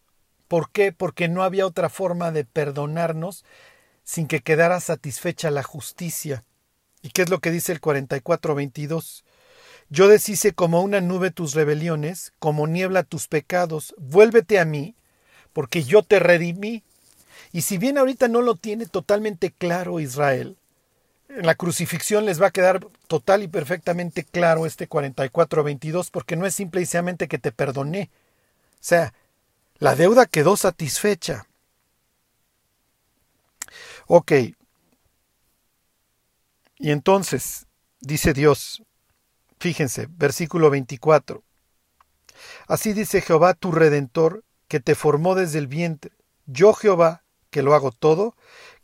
¿Por 0.48 0.72
qué? 0.72 0.90
Porque 0.90 1.28
no 1.28 1.44
había 1.44 1.66
otra 1.68 1.88
forma 1.88 2.32
de 2.32 2.44
perdonarnos 2.44 3.44
sin 4.10 4.26
que 4.26 4.40
quedara 4.40 4.80
satisfecha 4.80 5.52
la 5.52 5.62
justicia. 5.62 6.42
¿Y 7.00 7.10
qué 7.10 7.22
es 7.22 7.30
lo 7.30 7.38
que 7.38 7.52
dice 7.52 7.70
el 7.70 7.80
44:22? 7.80 9.22
Yo 9.88 10.08
deshice 10.08 10.52
como 10.52 10.82
una 10.82 11.00
nube 11.00 11.30
tus 11.30 11.54
rebeliones, 11.54 12.32
como 12.40 12.66
niebla 12.66 13.04
tus 13.04 13.28
pecados. 13.28 13.94
Vuélvete 13.98 14.58
a 14.58 14.64
mí, 14.64 14.96
porque 15.52 15.84
yo 15.84 16.02
te 16.02 16.18
redimí. 16.18 16.82
Y 17.52 17.62
si 17.62 17.78
bien 17.78 17.98
ahorita 17.98 18.26
no 18.26 18.42
lo 18.42 18.56
tiene 18.56 18.86
totalmente 18.86 19.52
claro 19.52 20.00
Israel, 20.00 20.56
en 21.28 21.46
la 21.46 21.54
crucifixión 21.54 22.26
les 22.26 22.42
va 22.42 22.48
a 22.48 22.52
quedar 22.52 22.84
total 23.06 23.44
y 23.44 23.48
perfectamente 23.48 24.24
claro 24.24 24.66
este 24.66 24.88
44-22 24.88 26.10
porque 26.10 26.34
no 26.34 26.46
es 26.46 26.54
simple 26.56 26.82
y 26.82 27.26
que 27.28 27.38
te 27.38 27.52
perdoné. 27.52 28.10
O 28.74 28.78
sea, 28.80 29.14
la 29.78 29.94
deuda 29.94 30.26
quedó 30.26 30.56
satisfecha. 30.56 31.46
Ok. 34.12 34.32
Y 36.78 36.90
entonces, 36.90 37.68
dice 38.00 38.32
Dios, 38.32 38.82
fíjense, 39.60 40.08
versículo 40.10 40.68
24. 40.68 41.44
Así 42.66 42.92
dice 42.92 43.20
Jehová 43.20 43.54
tu 43.54 43.70
redentor, 43.70 44.42
que 44.66 44.80
te 44.80 44.96
formó 44.96 45.36
desde 45.36 45.60
el 45.60 45.68
vientre. 45.68 46.10
Yo 46.46 46.72
Jehová, 46.72 47.22
que 47.50 47.62
lo 47.62 47.72
hago 47.72 47.92
todo, 47.92 48.34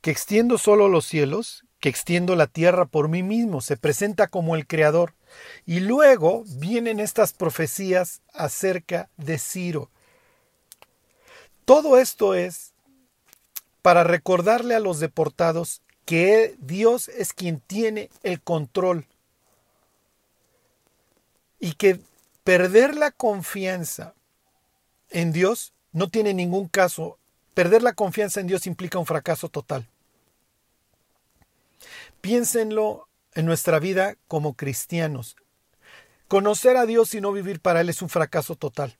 que 0.00 0.12
extiendo 0.12 0.58
solo 0.58 0.86
los 0.86 1.06
cielos, 1.06 1.64
que 1.80 1.88
extiendo 1.88 2.36
la 2.36 2.46
tierra 2.46 2.86
por 2.86 3.08
mí 3.08 3.24
mismo, 3.24 3.60
se 3.60 3.76
presenta 3.76 4.28
como 4.28 4.54
el 4.54 4.68
Creador. 4.68 5.16
Y 5.64 5.80
luego 5.80 6.44
vienen 6.46 7.00
estas 7.00 7.32
profecías 7.32 8.22
acerca 8.32 9.10
de 9.16 9.38
Ciro. 9.38 9.90
Todo 11.64 11.98
esto 11.98 12.34
es 12.34 12.75
para 13.86 14.02
recordarle 14.02 14.74
a 14.74 14.80
los 14.80 14.98
deportados 14.98 15.80
que 16.04 16.56
Dios 16.58 17.06
es 17.06 17.32
quien 17.32 17.60
tiene 17.60 18.10
el 18.24 18.42
control 18.42 19.06
y 21.60 21.74
que 21.74 22.00
perder 22.42 22.96
la 22.96 23.12
confianza 23.12 24.12
en 25.08 25.30
Dios 25.30 25.72
no 25.92 26.08
tiene 26.08 26.34
ningún 26.34 26.66
caso. 26.66 27.20
Perder 27.54 27.84
la 27.84 27.92
confianza 27.92 28.40
en 28.40 28.48
Dios 28.48 28.66
implica 28.66 28.98
un 28.98 29.06
fracaso 29.06 29.50
total. 29.50 29.86
Piénsenlo 32.20 33.06
en 33.34 33.46
nuestra 33.46 33.78
vida 33.78 34.16
como 34.26 34.54
cristianos. 34.54 35.36
Conocer 36.26 36.76
a 36.76 36.86
Dios 36.86 37.14
y 37.14 37.20
no 37.20 37.30
vivir 37.30 37.60
para 37.60 37.82
Él 37.82 37.88
es 37.88 38.02
un 38.02 38.08
fracaso 38.08 38.56
total. 38.56 38.98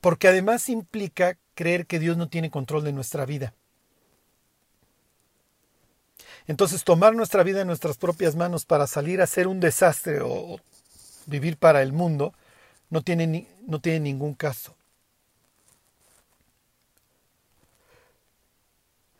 Porque 0.00 0.28
además 0.28 0.70
implica 0.70 1.36
creer 1.54 1.86
que 1.86 1.98
Dios 1.98 2.16
no 2.16 2.28
tiene 2.28 2.50
control 2.50 2.84
de 2.84 2.92
nuestra 2.92 3.26
vida. 3.26 3.54
Entonces 6.46 6.84
tomar 6.84 7.14
nuestra 7.14 7.42
vida 7.42 7.60
en 7.60 7.66
nuestras 7.66 7.96
propias 7.96 8.34
manos 8.34 8.64
para 8.64 8.86
salir 8.86 9.20
a 9.20 9.26
ser 9.26 9.46
un 9.46 9.60
desastre 9.60 10.20
o 10.22 10.58
vivir 11.26 11.56
para 11.56 11.82
el 11.82 11.92
mundo 11.92 12.34
no 12.88 13.02
tiene, 13.02 13.46
no 13.66 13.80
tiene 13.80 14.00
ningún 14.00 14.34
caso. 14.34 14.74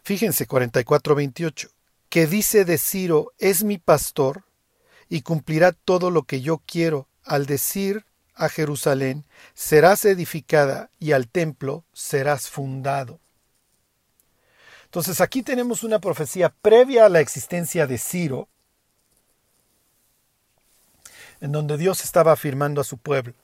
Fíjense 0.02 0.48
44:28, 0.48 1.70
que 2.08 2.26
dice 2.26 2.64
de 2.64 2.78
Ciro, 2.78 3.32
es 3.38 3.62
mi 3.62 3.78
pastor 3.78 4.44
y 5.08 5.22
cumplirá 5.22 5.70
todo 5.72 6.10
lo 6.10 6.24
que 6.24 6.40
yo 6.40 6.60
quiero 6.66 7.06
al 7.22 7.46
decir 7.46 8.04
a 8.40 8.48
Jerusalén, 8.48 9.24
serás 9.54 10.04
edificada 10.04 10.90
y 10.98 11.12
al 11.12 11.28
templo 11.28 11.84
serás 11.92 12.48
fundado. 12.48 13.20
Entonces 14.86 15.20
aquí 15.20 15.42
tenemos 15.42 15.84
una 15.84 16.00
profecía 16.00 16.52
previa 16.62 17.06
a 17.06 17.08
la 17.08 17.20
existencia 17.20 17.86
de 17.86 17.98
Ciro, 17.98 18.48
en 21.40 21.52
donde 21.52 21.76
Dios 21.76 22.02
estaba 22.02 22.32
afirmando 22.32 22.80
a 22.80 22.84
su 22.84 22.98
pueblo. 22.98 23.34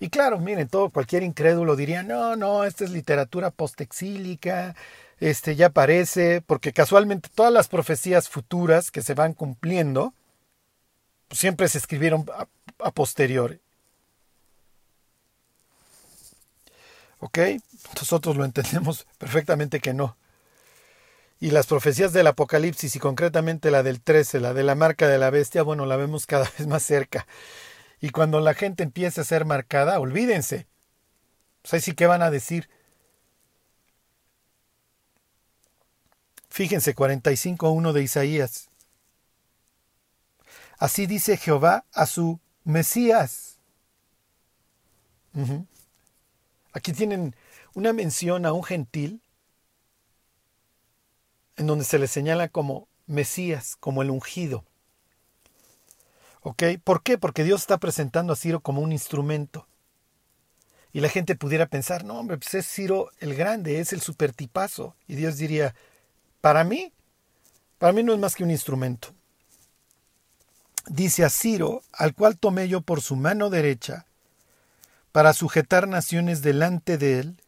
Y 0.00 0.08
claro, 0.08 0.38
miren, 0.38 0.68
todo 0.68 0.90
cualquier 0.90 1.22
incrédulo 1.22 1.76
diría, 1.76 2.02
no, 2.02 2.36
no, 2.36 2.64
esta 2.64 2.84
es 2.84 2.90
literatura 2.90 3.50
postexílica, 3.50 4.74
este 5.20 5.56
ya 5.56 5.70
parece, 5.70 6.40
porque 6.40 6.72
casualmente 6.72 7.28
todas 7.34 7.52
las 7.52 7.68
profecías 7.68 8.28
futuras 8.28 8.90
que 8.90 9.02
se 9.02 9.14
van 9.14 9.34
cumpliendo 9.34 10.14
pues, 11.28 11.40
siempre 11.40 11.68
se 11.68 11.78
escribieron 11.78 12.26
a, 12.32 12.48
a 12.78 12.90
posteriori. 12.90 13.60
¿Ok? 17.24 17.38
Nosotros 17.96 18.36
lo 18.36 18.44
entendemos 18.44 19.06
perfectamente 19.18 19.80
que 19.80 19.94
no. 19.94 20.18
Y 21.40 21.52
las 21.52 21.66
profecías 21.66 22.12
del 22.12 22.26
Apocalipsis 22.26 22.94
y 22.96 22.98
concretamente 22.98 23.70
la 23.70 23.82
del 23.82 24.02
13, 24.02 24.40
la 24.40 24.52
de 24.52 24.62
la 24.62 24.74
marca 24.74 25.08
de 25.08 25.16
la 25.16 25.30
bestia, 25.30 25.62
bueno, 25.62 25.86
la 25.86 25.96
vemos 25.96 26.26
cada 26.26 26.50
vez 26.58 26.66
más 26.66 26.82
cerca. 26.82 27.26
Y 27.98 28.10
cuando 28.10 28.40
la 28.40 28.52
gente 28.52 28.82
empiece 28.82 29.22
a 29.22 29.24
ser 29.24 29.46
marcada, 29.46 29.98
olvídense. 30.00 30.66
Pues 31.68 31.82
sí 31.82 31.94
que 31.94 32.06
van 32.06 32.20
a 32.20 32.30
decir, 32.30 32.68
Fíjense 36.50 36.94
45.1 36.94 37.92
de 37.92 38.02
Isaías. 38.02 38.68
Así 40.78 41.06
dice 41.06 41.36
Jehová 41.36 41.84
a 41.92 42.06
su 42.06 42.38
Mesías. 42.62 43.58
Aquí 46.74 46.92
tienen 46.92 47.34
una 47.72 47.92
mención 47.92 48.44
a 48.44 48.52
un 48.52 48.64
gentil 48.64 49.22
en 51.56 51.68
donde 51.68 51.84
se 51.84 52.00
le 52.00 52.08
señala 52.08 52.48
como 52.48 52.88
Mesías, 53.06 53.76
como 53.78 54.02
el 54.02 54.10
ungido. 54.10 54.64
¿Ok? 56.42 56.64
¿Por 56.82 57.02
qué? 57.02 57.16
Porque 57.16 57.44
Dios 57.44 57.60
está 57.62 57.78
presentando 57.78 58.32
a 58.32 58.36
Ciro 58.36 58.60
como 58.60 58.82
un 58.82 58.90
instrumento. 58.90 59.66
Y 60.92 61.00
la 61.00 61.08
gente 61.08 61.36
pudiera 61.36 61.66
pensar, 61.66 62.04
no, 62.04 62.18
hombre, 62.18 62.38
pues 62.38 62.54
es 62.54 62.66
Ciro 62.66 63.10
el 63.20 63.34
grande, 63.34 63.80
es 63.80 63.92
el 63.92 64.00
supertipazo. 64.00 64.96
Y 65.06 65.14
Dios 65.14 65.36
diría, 65.36 65.74
para 66.40 66.64
mí, 66.64 66.92
para 67.78 67.92
mí 67.92 68.02
no 68.02 68.12
es 68.12 68.18
más 68.18 68.34
que 68.34 68.44
un 68.44 68.50
instrumento. 68.50 69.14
dice 70.88 71.24
a 71.24 71.30
Ciro, 71.30 71.82
al 71.92 72.14
cual 72.14 72.36
tomé 72.36 72.68
yo 72.68 72.80
por 72.80 73.00
su 73.00 73.14
mano 73.14 73.48
derecha, 73.48 74.06
para 75.14 75.32
sujetar 75.32 75.86
naciones 75.86 76.42
delante 76.42 76.98
de 76.98 77.20
él, 77.20 77.40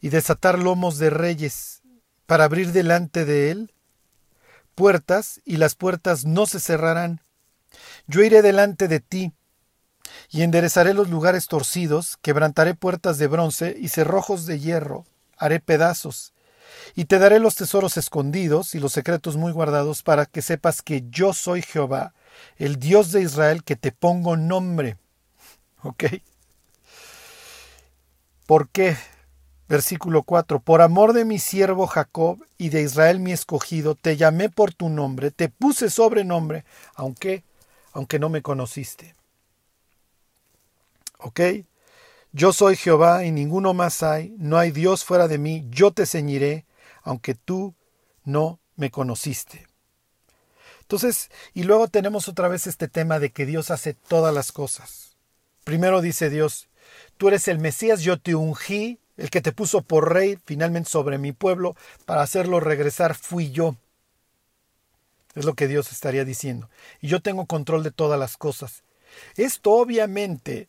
y 0.00 0.08
desatar 0.08 0.58
lomos 0.58 0.98
de 0.98 1.08
reyes, 1.08 1.82
para 2.26 2.42
abrir 2.42 2.72
delante 2.72 3.24
de 3.24 3.52
él 3.52 3.72
puertas, 4.74 5.40
y 5.44 5.58
las 5.58 5.76
puertas 5.76 6.24
no 6.24 6.46
se 6.46 6.58
cerrarán. 6.58 7.20
Yo 8.08 8.24
iré 8.24 8.42
delante 8.42 8.88
de 8.88 8.98
ti, 8.98 9.32
y 10.30 10.42
enderezaré 10.42 10.94
los 10.94 11.08
lugares 11.08 11.46
torcidos, 11.46 12.16
quebrantaré 12.22 12.74
puertas 12.74 13.18
de 13.18 13.28
bronce 13.28 13.76
y 13.78 13.86
cerrojos 13.86 14.44
de 14.44 14.58
hierro, 14.58 15.04
haré 15.38 15.60
pedazos, 15.60 16.34
y 16.96 17.04
te 17.04 17.20
daré 17.20 17.38
los 17.38 17.54
tesoros 17.54 17.96
escondidos 17.98 18.74
y 18.74 18.80
los 18.80 18.92
secretos 18.92 19.36
muy 19.36 19.52
guardados 19.52 20.02
para 20.02 20.26
que 20.26 20.42
sepas 20.42 20.82
que 20.82 21.04
yo 21.08 21.32
soy 21.34 21.62
Jehová, 21.62 22.14
el 22.56 22.80
Dios 22.80 23.12
de 23.12 23.22
Israel, 23.22 23.62
que 23.62 23.76
te 23.76 23.92
pongo 23.92 24.36
nombre. 24.36 24.98
¿Por 28.46 28.68
qué? 28.68 28.96
Versículo 29.68 30.22
4. 30.22 30.60
Por 30.60 30.80
amor 30.80 31.12
de 31.12 31.24
mi 31.24 31.40
siervo 31.40 31.88
Jacob 31.88 32.38
y 32.56 32.68
de 32.68 32.82
Israel 32.82 33.18
mi 33.18 33.32
escogido, 33.32 33.96
te 33.96 34.16
llamé 34.16 34.48
por 34.48 34.72
tu 34.72 34.88
nombre, 34.88 35.32
te 35.32 35.48
puse 35.48 35.90
sobrenombre, 35.90 36.64
aunque, 36.94 37.42
aunque 37.92 38.20
no 38.20 38.28
me 38.28 38.42
conociste. 38.42 39.16
¿Ok? 41.18 41.40
Yo 42.30 42.52
soy 42.52 42.76
Jehová 42.76 43.24
y 43.24 43.32
ninguno 43.32 43.74
más 43.74 44.02
hay, 44.04 44.34
no 44.38 44.58
hay 44.58 44.70
Dios 44.70 45.04
fuera 45.04 45.26
de 45.26 45.38
mí, 45.38 45.66
yo 45.70 45.90
te 45.90 46.06
ceñiré, 46.06 46.66
aunque 47.02 47.34
tú 47.34 47.74
no 48.24 48.60
me 48.76 48.90
conociste. 48.90 49.66
Entonces, 50.82 51.30
y 51.54 51.64
luego 51.64 51.88
tenemos 51.88 52.28
otra 52.28 52.46
vez 52.46 52.68
este 52.68 52.86
tema 52.86 53.18
de 53.18 53.30
que 53.30 53.46
Dios 53.46 53.72
hace 53.72 53.94
todas 53.94 54.32
las 54.32 54.52
cosas. 54.52 55.16
Primero 55.64 56.00
dice 56.00 56.30
Dios, 56.30 56.65
tú 57.16 57.28
eres 57.28 57.48
el 57.48 57.58
Mesías, 57.58 58.02
yo 58.02 58.18
te 58.18 58.34
ungí, 58.34 58.98
el 59.16 59.30
que 59.30 59.40
te 59.40 59.52
puso 59.52 59.82
por 59.82 60.12
rey 60.12 60.38
finalmente 60.44 60.90
sobre 60.90 61.18
mi 61.18 61.32
pueblo, 61.32 61.76
para 62.04 62.22
hacerlo 62.22 62.60
regresar 62.60 63.14
fui 63.14 63.50
yo. 63.50 63.76
Es 65.34 65.44
lo 65.44 65.54
que 65.54 65.68
Dios 65.68 65.92
estaría 65.92 66.24
diciendo. 66.24 66.70
Y 67.00 67.08
yo 67.08 67.20
tengo 67.20 67.46
control 67.46 67.82
de 67.82 67.90
todas 67.90 68.18
las 68.18 68.36
cosas. 68.36 68.84
Esto 69.36 69.72
obviamente 69.72 70.68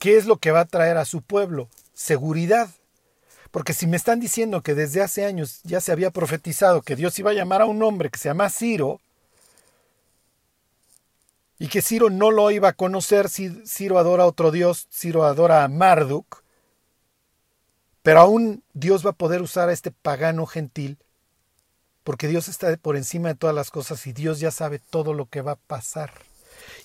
¿Qué 0.00 0.16
es 0.16 0.24
lo 0.24 0.38
que 0.38 0.50
va 0.50 0.60
a 0.60 0.64
traer 0.64 0.96
a 0.96 1.04
su 1.04 1.20
pueblo? 1.20 1.68
Seguridad. 1.92 2.70
Porque 3.50 3.74
si 3.74 3.86
me 3.86 3.98
están 3.98 4.18
diciendo 4.18 4.62
que 4.62 4.74
desde 4.74 5.02
hace 5.02 5.26
años 5.26 5.60
ya 5.62 5.82
se 5.82 5.92
había 5.92 6.10
profetizado 6.10 6.80
que 6.80 6.96
Dios 6.96 7.18
iba 7.18 7.32
a 7.32 7.34
llamar 7.34 7.60
a 7.60 7.66
un 7.66 7.82
hombre 7.82 8.08
que 8.08 8.18
se 8.18 8.30
llama 8.30 8.48
Ciro, 8.48 9.02
y 11.60 11.68
que 11.68 11.82
Ciro 11.82 12.08
no 12.08 12.30
lo 12.30 12.50
iba 12.50 12.70
a 12.70 12.72
conocer, 12.72 13.28
Ciro 13.28 13.98
adora 13.98 14.22
a 14.22 14.26
otro 14.26 14.50
Dios, 14.50 14.88
Ciro 14.90 15.24
adora 15.24 15.62
a 15.62 15.68
Marduk, 15.68 16.42
pero 18.02 18.20
aún 18.20 18.64
Dios 18.72 19.04
va 19.04 19.10
a 19.10 19.12
poder 19.12 19.42
usar 19.42 19.68
a 19.68 19.74
este 19.74 19.90
pagano 19.90 20.46
gentil, 20.46 20.96
porque 22.02 22.28
Dios 22.28 22.48
está 22.48 22.74
por 22.78 22.96
encima 22.96 23.28
de 23.28 23.34
todas 23.34 23.54
las 23.54 23.70
cosas 23.70 24.06
y 24.06 24.14
Dios 24.14 24.40
ya 24.40 24.50
sabe 24.50 24.78
todo 24.78 25.12
lo 25.12 25.26
que 25.26 25.42
va 25.42 25.52
a 25.52 25.56
pasar. 25.56 26.10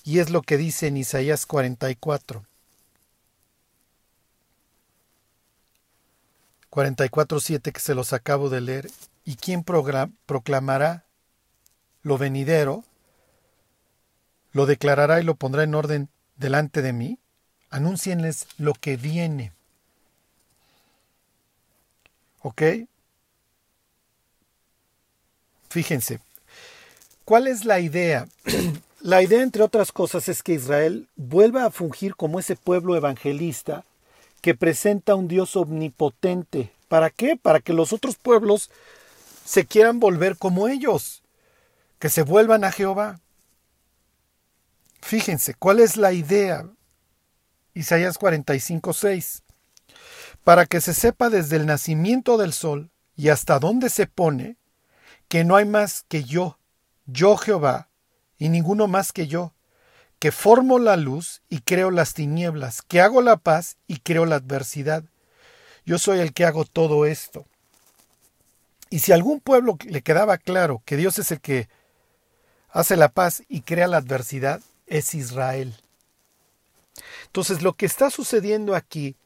Y 0.04 0.18
es 0.18 0.28
lo 0.28 0.42
que 0.42 0.58
dice 0.58 0.88
en 0.88 0.98
Isaías 0.98 1.46
44. 1.46 2.44
44.7 6.70 7.72
que 7.72 7.80
se 7.80 7.94
los 7.94 8.12
acabo 8.12 8.50
de 8.50 8.60
leer. 8.60 8.90
¿Y 9.24 9.36
quién 9.36 9.64
proclamará 9.64 11.06
lo 12.02 12.18
venidero? 12.18 12.84
¿Lo 14.56 14.64
declarará 14.64 15.20
y 15.20 15.22
lo 15.22 15.34
pondrá 15.34 15.64
en 15.64 15.74
orden 15.74 16.08
delante 16.38 16.80
de 16.80 16.94
mí? 16.94 17.18
Anúncienles 17.68 18.46
lo 18.56 18.72
que 18.72 18.96
viene. 18.96 19.52
¿Ok? 22.40 22.62
Fíjense, 25.68 26.20
¿cuál 27.26 27.48
es 27.48 27.66
la 27.66 27.80
idea? 27.80 28.28
la 29.02 29.20
idea, 29.20 29.42
entre 29.42 29.62
otras 29.62 29.92
cosas, 29.92 30.26
es 30.30 30.42
que 30.42 30.54
Israel 30.54 31.06
vuelva 31.16 31.66
a 31.66 31.70
fungir 31.70 32.16
como 32.16 32.40
ese 32.40 32.56
pueblo 32.56 32.96
evangelista 32.96 33.84
que 34.40 34.54
presenta 34.54 35.16
un 35.16 35.28
Dios 35.28 35.54
omnipotente. 35.54 36.72
¿Para 36.88 37.10
qué? 37.10 37.36
Para 37.36 37.60
que 37.60 37.74
los 37.74 37.92
otros 37.92 38.16
pueblos 38.16 38.70
se 39.44 39.66
quieran 39.66 40.00
volver 40.00 40.38
como 40.38 40.66
ellos, 40.66 41.22
que 41.98 42.08
se 42.08 42.22
vuelvan 42.22 42.64
a 42.64 42.72
Jehová. 42.72 43.20
Fíjense, 45.06 45.54
¿cuál 45.54 45.78
es 45.78 45.96
la 45.96 46.12
idea? 46.12 46.68
Isaías 47.74 48.18
45, 48.18 48.92
6. 48.92 49.44
Para 50.42 50.66
que 50.66 50.80
se 50.80 50.94
sepa 50.94 51.30
desde 51.30 51.54
el 51.54 51.66
nacimiento 51.66 52.36
del 52.36 52.52
sol 52.52 52.90
y 53.14 53.28
hasta 53.28 53.60
dónde 53.60 53.88
se 53.88 54.08
pone, 54.08 54.56
que 55.28 55.44
no 55.44 55.54
hay 55.54 55.64
más 55.64 56.04
que 56.08 56.24
yo, 56.24 56.58
yo 57.04 57.36
Jehová, 57.36 57.88
y 58.36 58.48
ninguno 58.48 58.88
más 58.88 59.12
que 59.12 59.28
yo, 59.28 59.54
que 60.18 60.32
formo 60.32 60.80
la 60.80 60.96
luz 60.96 61.40
y 61.48 61.60
creo 61.60 61.92
las 61.92 62.12
tinieblas, 62.12 62.82
que 62.82 63.00
hago 63.00 63.22
la 63.22 63.36
paz 63.36 63.76
y 63.86 63.98
creo 63.98 64.26
la 64.26 64.34
adversidad. 64.34 65.04
Yo 65.84 66.00
soy 66.00 66.18
el 66.18 66.32
que 66.32 66.46
hago 66.46 66.64
todo 66.64 67.06
esto. 67.06 67.46
Y 68.90 68.98
si 68.98 69.12
a 69.12 69.14
algún 69.14 69.38
pueblo 69.38 69.78
le 69.84 70.02
quedaba 70.02 70.36
claro 70.36 70.82
que 70.84 70.96
Dios 70.96 71.20
es 71.20 71.30
el 71.30 71.40
que 71.40 71.68
hace 72.70 72.96
la 72.96 73.08
paz 73.08 73.44
y 73.48 73.60
crea 73.60 73.86
la 73.86 73.98
adversidad, 73.98 74.60
es 74.86 75.14
Israel. 75.14 75.74
Entonces 77.26 77.62
lo 77.62 77.74
que 77.74 77.86
está 77.86 78.10
sucediendo 78.10 78.74
aquí, 78.74 79.16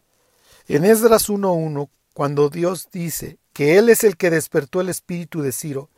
en 0.68 0.84
Esdras 0.84 1.28
1.1, 1.28 1.88
cuando 2.14 2.48
Dios 2.48 2.88
dice 2.92 3.38
que 3.52 3.78
Él 3.78 3.88
es 3.88 4.04
el 4.04 4.16
que 4.16 4.30
despertó 4.30 4.80
el 4.80 4.88
espíritu 4.88 5.42
de 5.42 5.52
Ciro, 5.52 5.90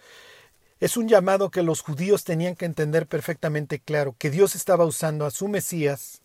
es 0.81 0.97
un 0.97 1.09
llamado 1.09 1.51
que 1.51 1.63
los 1.63 1.81
judíos 1.81 2.25
tenían 2.25 2.57
que 2.57 2.65
entender 2.65 3.07
perfectamente 3.07 3.79
claro, 3.79 4.17
que 4.19 4.31
Dios 4.31 4.55
estaba 4.55 4.85
usando 4.85 5.27
a 5.27 5.31
su 5.31 5.47
Mesías, 5.49 6.23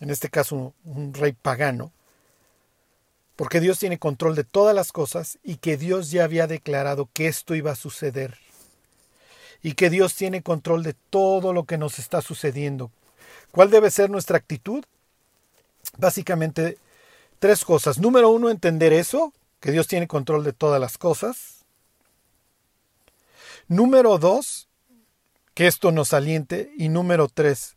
en 0.00 0.10
este 0.10 0.30
caso 0.30 0.74
un 0.84 1.14
rey 1.14 1.32
pagano, 1.32 1.92
porque 3.36 3.60
Dios 3.60 3.78
tiene 3.78 3.98
control 3.98 4.34
de 4.34 4.44
todas 4.44 4.74
las 4.74 4.92
cosas 4.92 5.38
y 5.42 5.56
que 5.56 5.76
Dios 5.76 6.10
ya 6.10 6.24
había 6.24 6.46
declarado 6.46 7.08
que 7.12 7.28
esto 7.28 7.54
iba 7.54 7.72
a 7.72 7.76
suceder. 7.76 8.36
Y 9.62 9.74
que 9.74 9.90
Dios 9.90 10.14
tiene 10.14 10.42
control 10.42 10.82
de 10.82 10.94
todo 11.10 11.52
lo 11.52 11.64
que 11.64 11.78
nos 11.78 11.98
está 11.98 12.20
sucediendo. 12.20 12.90
¿Cuál 13.50 13.70
debe 13.70 13.90
ser 13.90 14.10
nuestra 14.10 14.36
actitud? 14.36 14.84
Básicamente 15.96 16.78
tres 17.38 17.64
cosas. 17.64 17.98
Número 17.98 18.30
uno, 18.30 18.50
entender 18.50 18.92
eso, 18.92 19.32
que 19.60 19.70
Dios 19.70 19.86
tiene 19.86 20.08
control 20.08 20.44
de 20.44 20.52
todas 20.52 20.80
las 20.80 20.98
cosas. 20.98 21.64
Número 23.68 24.18
dos, 24.18 24.68
que 25.54 25.66
esto 25.66 25.92
nos 25.92 26.12
aliente. 26.12 26.72
Y 26.76 26.88
número 26.88 27.28
tres, 27.28 27.76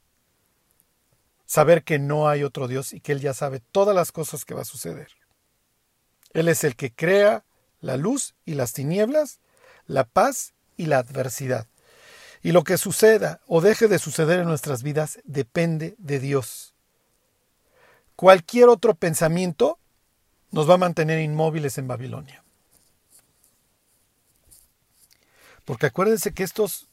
saber 1.45 1.83
que 1.83 1.99
no 1.99 2.27
hay 2.27 2.43
otro 2.43 2.67
Dios 2.67 2.93
y 2.93 2.99
que 2.99 3.13
Él 3.13 3.21
ya 3.21 3.33
sabe 3.33 3.61
todas 3.71 3.95
las 3.95 4.11
cosas 4.11 4.45
que 4.45 4.53
va 4.53 4.61
a 4.61 4.65
suceder. 4.65 5.09
Él 6.33 6.49
es 6.49 6.63
el 6.63 6.75
que 6.75 6.91
crea 6.91 7.43
la 7.79 7.97
luz 7.97 8.35
y 8.45 8.53
las 8.53 8.73
tinieblas, 8.73 9.39
la 9.85 10.03
paz 10.03 10.53
y 10.77 10.85
la 10.85 10.99
adversidad. 10.99 11.67
Y 12.41 12.51
lo 12.51 12.63
que 12.63 12.77
suceda 12.77 13.41
o 13.47 13.59
deje 13.61 13.87
de 13.87 13.99
suceder 13.99 14.39
en 14.39 14.47
nuestras 14.47 14.83
vidas 14.83 15.19
depende 15.25 15.95
de 15.97 16.19
Dios. 16.19 16.75
Cualquier 18.15 18.69
otro 18.69 18.95
pensamiento 18.95 19.79
nos 20.51 20.69
va 20.69 20.75
a 20.75 20.77
mantener 20.77 21.19
inmóviles 21.19 21.77
en 21.77 21.87
Babilonia. 21.87 22.43
Porque 25.65 25.87
acuérdense 25.87 26.33
que 26.33 26.43
estos 26.43 26.87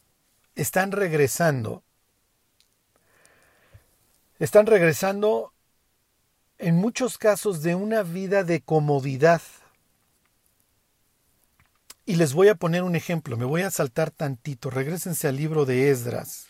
están 0.56 0.90
regresando. 0.90 1.84
Están 4.38 4.66
regresando 4.66 5.52
en 6.58 6.76
muchos 6.76 7.18
casos 7.18 7.62
de 7.62 7.74
una 7.74 8.02
vida 8.02 8.42
de 8.42 8.60
comodidad. 8.60 9.42
Y 12.06 12.16
les 12.16 12.34
voy 12.34 12.48
a 12.48 12.54
poner 12.54 12.82
un 12.82 12.96
ejemplo, 12.96 13.36
me 13.36 13.46
voy 13.46 13.62
a 13.62 13.70
saltar 13.70 14.10
tantito. 14.10 14.68
Regrésense 14.68 15.26
al 15.26 15.36
libro 15.36 15.64
de 15.64 15.90
Esdras, 15.90 16.46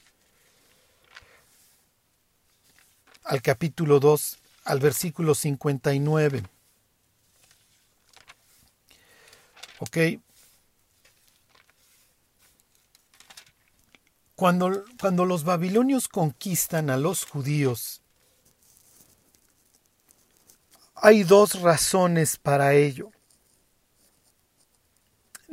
al 3.23 3.41
capítulo 3.41 4.01
2, 4.01 4.39
al 4.65 4.81
versículo 4.81 5.35
59. 5.35 6.43
¿Ok? 9.79 9.99
Cuando, 14.35 14.85
cuando 15.01 15.25
los 15.25 15.45
babilonios 15.45 16.09
conquistan 16.09 16.91
a 16.91 16.97
los 16.97 17.25
judíos, 17.25 18.03
hay 20.97 21.23
dos 21.23 21.61
razones 21.61 22.39
para 22.39 22.75
ello. 22.75 23.14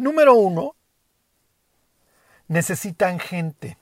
Número 0.02 0.34
uno, 0.34 0.76
necesitan 2.48 3.20
gente. 3.20 3.78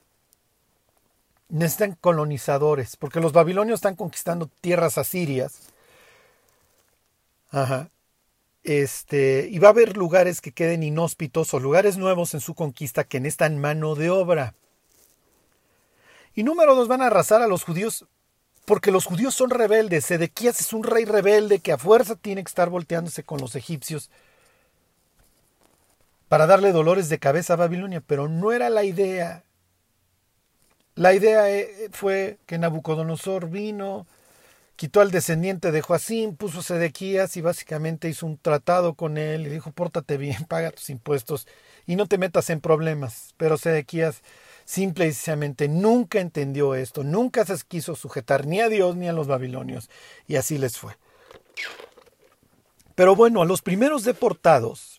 necesitan 1.47 1.93
colonizadores, 1.93 2.97
porque 2.97 3.21
los 3.21 3.31
babilonios 3.31 3.77
están 3.77 3.95
conquistando 3.95 4.47
tierras 4.59 4.97
asirias. 4.97 5.61
Ajá. 7.51 7.89
Este, 8.63 9.47
y 9.49 9.59
va 9.59 9.69
a 9.69 9.71
haber 9.71 9.95
lugares 9.95 10.41
que 10.41 10.51
queden 10.51 10.83
inhóspitos 10.83 11.53
o 11.53 11.59
lugares 11.61 11.97
nuevos 11.97 12.33
en 12.33 12.41
su 12.41 12.53
conquista 12.53 13.05
que 13.05 13.21
necesitan 13.21 13.57
mano 13.57 13.95
de 13.95 14.09
obra. 14.09 14.55
Y 16.35 16.43
número 16.43 16.75
dos, 16.75 16.89
van 16.89 17.01
a 17.01 17.07
arrasar 17.07 17.41
a 17.41 17.47
los 17.47 17.63
judíos 17.63 18.05
porque 18.65 18.91
los 18.91 19.05
judíos 19.05 19.33
son 19.35 19.51
rebeldes. 19.51 20.03
Sedequías 20.03 20.59
es 20.59 20.73
un 20.73 20.83
rey 20.83 21.05
rebelde 21.05 21.59
que 21.59 21.71
a 21.71 21.77
fuerza 21.77 22.17
tiene 22.17 22.43
que 22.43 22.49
estar 22.49 22.69
volteándose 22.69 23.23
con 23.23 23.39
los 23.39 23.55
egipcios 23.55 24.11
para 26.29 26.45
darle 26.45 26.71
dolores 26.71 27.09
de 27.09 27.19
cabeza 27.19 27.53
a 27.53 27.57
Babilonia, 27.57 28.01
pero 28.05 28.29
no 28.29 28.51
era 28.53 28.69
la 28.69 28.83
idea. 28.83 29.43
La 30.93 31.13
idea 31.13 31.49
eh, 31.49 31.89
fue 31.91 32.37
que 32.45 32.59
Nabucodonosor 32.59 33.49
vino, 33.49 34.05
quitó 34.75 35.01
al 35.01 35.09
descendiente 35.09 35.71
de 35.71 35.81
Joacín, 35.81 36.35
puso 36.35 36.61
Sedequías 36.61 37.35
y 37.35 37.41
básicamente 37.41 38.09
hizo 38.09 38.27
un 38.27 38.37
tratado 38.37 38.93
con 38.93 39.17
él 39.17 39.47
y 39.47 39.49
dijo, 39.49 39.71
pórtate 39.71 40.17
bien, 40.17 40.45
paga 40.47 40.71
tus 40.71 40.91
impuestos 40.91 41.47
y 41.87 41.95
no 41.95 42.05
te 42.05 42.19
metas 42.19 42.51
en 42.51 42.61
problemas. 42.61 43.33
Pero 43.37 43.57
Sedequías 43.57 44.21
simple 44.65 45.07
y 45.07 45.13
sencillamente 45.13 45.67
nunca 45.67 46.19
entendió 46.19 46.75
esto, 46.75 47.03
nunca 47.03 47.43
se 47.43 47.55
quiso 47.67 47.95
sujetar 47.95 48.45
ni 48.45 48.61
a 48.61 48.69
Dios 48.69 48.95
ni 48.95 49.09
a 49.09 49.13
los 49.13 49.25
babilonios 49.25 49.89
y 50.27 50.35
así 50.35 50.59
les 50.59 50.77
fue. 50.77 50.95
Pero 52.93 53.15
bueno, 53.15 53.41
a 53.41 53.45
los 53.45 53.63
primeros 53.63 54.03
deportados 54.03 54.98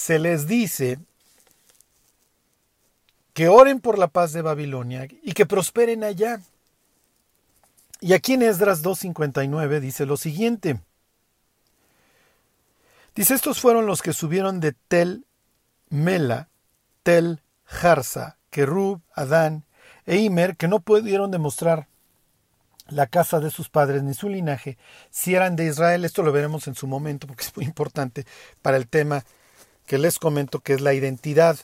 se 0.00 0.18
les 0.18 0.46
dice 0.46 0.98
que 3.34 3.48
oren 3.48 3.80
por 3.80 3.98
la 3.98 4.08
paz 4.08 4.32
de 4.32 4.40
Babilonia 4.40 5.06
y 5.22 5.32
que 5.32 5.44
prosperen 5.44 6.04
allá. 6.04 6.40
Y 8.00 8.14
aquí 8.14 8.32
en 8.32 8.42
Esdras 8.42 8.82
2.59 8.82 9.78
dice 9.78 10.06
lo 10.06 10.16
siguiente. 10.16 10.80
Dice, 13.14 13.34
estos 13.34 13.60
fueron 13.60 13.84
los 13.84 14.00
que 14.00 14.14
subieron 14.14 14.58
de 14.60 14.72
Tel 14.72 15.26
Mela, 15.90 16.48
Tel 17.02 17.42
Jarsa, 17.66 18.38
Kerub, 18.48 19.02
Adán 19.12 19.66
e 20.06 20.16
Imer, 20.16 20.56
que 20.56 20.66
no 20.66 20.80
pudieron 20.80 21.30
demostrar 21.30 21.88
la 22.88 23.06
casa 23.06 23.38
de 23.38 23.50
sus 23.50 23.68
padres 23.68 24.02
ni 24.02 24.14
su 24.14 24.30
linaje, 24.30 24.78
si 25.10 25.34
eran 25.34 25.56
de 25.56 25.66
Israel. 25.66 26.06
Esto 26.06 26.22
lo 26.22 26.32
veremos 26.32 26.66
en 26.68 26.74
su 26.74 26.86
momento 26.86 27.26
porque 27.26 27.44
es 27.44 27.54
muy 27.54 27.66
importante 27.66 28.24
para 28.62 28.78
el 28.78 28.88
tema 28.88 29.26
que 29.90 29.98
les 29.98 30.20
comento, 30.20 30.60
que 30.60 30.72
es 30.72 30.80
la 30.80 30.94
identidad. 30.94 31.58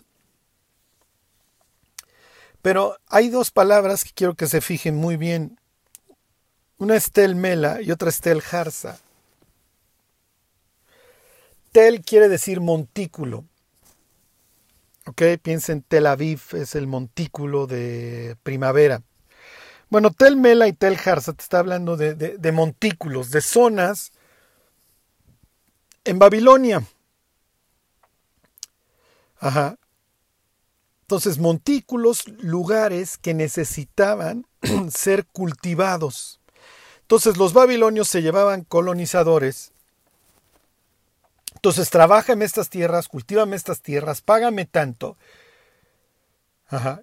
Pero 2.60 2.96
hay 3.06 3.28
dos 3.28 3.52
palabras 3.52 4.02
que 4.02 4.10
quiero 4.12 4.34
que 4.34 4.48
se 4.48 4.60
fijen 4.60 4.96
muy 4.96 5.16
bien 5.16 5.60
una 6.78 6.96
es 6.96 7.12
Tel 7.12 7.36
Mela 7.36 7.80
y 7.80 7.92
otra 7.92 8.08
es 8.08 8.20
Tel 8.20 8.42
Harsa. 8.50 8.98
Tel 11.70 12.00
quiere 12.00 12.28
decir 12.28 12.60
montículo. 12.60 13.44
¿Ok? 15.06 15.22
Piensen 15.40 15.82
Tel 15.82 16.08
Aviv, 16.08 16.40
es 16.54 16.74
el 16.74 16.88
montículo 16.88 17.68
de 17.68 18.36
primavera. 18.42 19.02
Bueno, 19.88 20.10
Tel 20.10 20.36
Mela 20.36 20.66
y 20.66 20.72
Tel 20.72 20.98
Harsa 21.04 21.32
te 21.32 21.44
está 21.44 21.60
hablando 21.60 21.96
de, 21.96 22.16
de 22.16 22.52
montículos, 22.52 23.30
de 23.30 23.40
zonas 23.40 24.10
en 26.02 26.18
Babilonia. 26.18 26.82
Ajá. 29.46 29.78
Entonces, 31.02 31.38
montículos, 31.38 32.26
lugares 32.26 33.16
que 33.16 33.32
necesitaban 33.32 34.44
ser 34.90 35.24
cultivados. 35.26 36.40
Entonces 37.02 37.36
los 37.36 37.52
babilonios 37.52 38.08
se 38.08 38.22
llevaban 38.22 38.64
colonizadores. 38.64 39.70
Entonces 41.54 41.90
trabájame 41.90 42.44
estas 42.44 42.68
tierras, 42.68 43.06
cultívame 43.06 43.54
estas 43.54 43.80
tierras, 43.80 44.20
págame 44.20 44.64
tanto. 44.64 45.16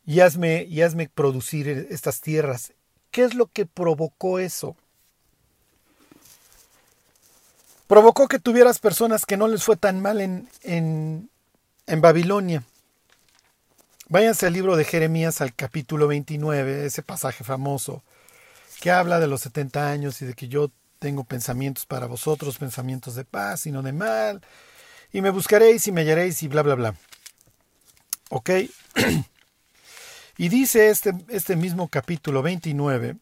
y, 0.06 0.20
hazme, 0.20 0.64
y 0.64 0.82
hazme 0.82 1.08
producir 1.08 1.70
estas 1.90 2.20
tierras. 2.20 2.74
¿Qué 3.12 3.24
es 3.24 3.34
lo 3.36 3.48
que 3.48 3.66
provocó 3.66 4.40
eso? 4.40 4.76
Provocó 7.88 8.28
que 8.28 8.40
tuvieras 8.40 8.80
personas 8.80 9.26
que 9.26 9.38
no 9.38 9.48
les 9.48 9.64
fue 9.64 9.78
tan 9.78 10.02
mal 10.02 10.20
en, 10.20 10.50
en, 10.64 11.30
en 11.88 12.02
Babilonia. 12.02 12.64
Váyanse 14.10 14.48
al 14.48 14.54
libro 14.54 14.76
de 14.76 14.86
Jeremías 14.86 15.42
al 15.42 15.54
capítulo 15.56 16.08
29, 16.08 16.86
ese 16.86 17.04
pasaje 17.04 17.44
famoso 17.44 18.04
que 18.80 18.92
habla 18.92 19.20
de 19.20 19.28
los 19.28 19.42
70 19.42 19.90
años 19.90 20.22
y 20.22 20.26
de 20.26 20.34
que 20.34 20.48
yo 20.48 20.70
tengo 21.00 21.24
pensamientos 21.24 21.86
para 21.86 22.06
vosotros, 22.06 22.58
pensamientos 22.58 23.16
de 23.16 23.26
paz 23.26 23.66
y 23.66 23.72
no 23.72 23.82
de 23.82 23.94
mal, 23.94 24.42
y 25.12 25.22
me 25.22 25.30
buscaréis 25.30 25.88
y 25.88 25.92
me 25.92 26.02
hallaréis 26.02 26.44
y 26.44 26.48
bla, 26.48 26.64
bla, 26.64 26.76
bla. 26.76 26.96
¿Ok? 28.30 28.50
y 30.38 30.50
dice 30.50 30.90
este, 30.90 31.14
este 31.30 31.56
mismo 31.56 31.88
capítulo 31.88 32.42
29, 32.42 33.18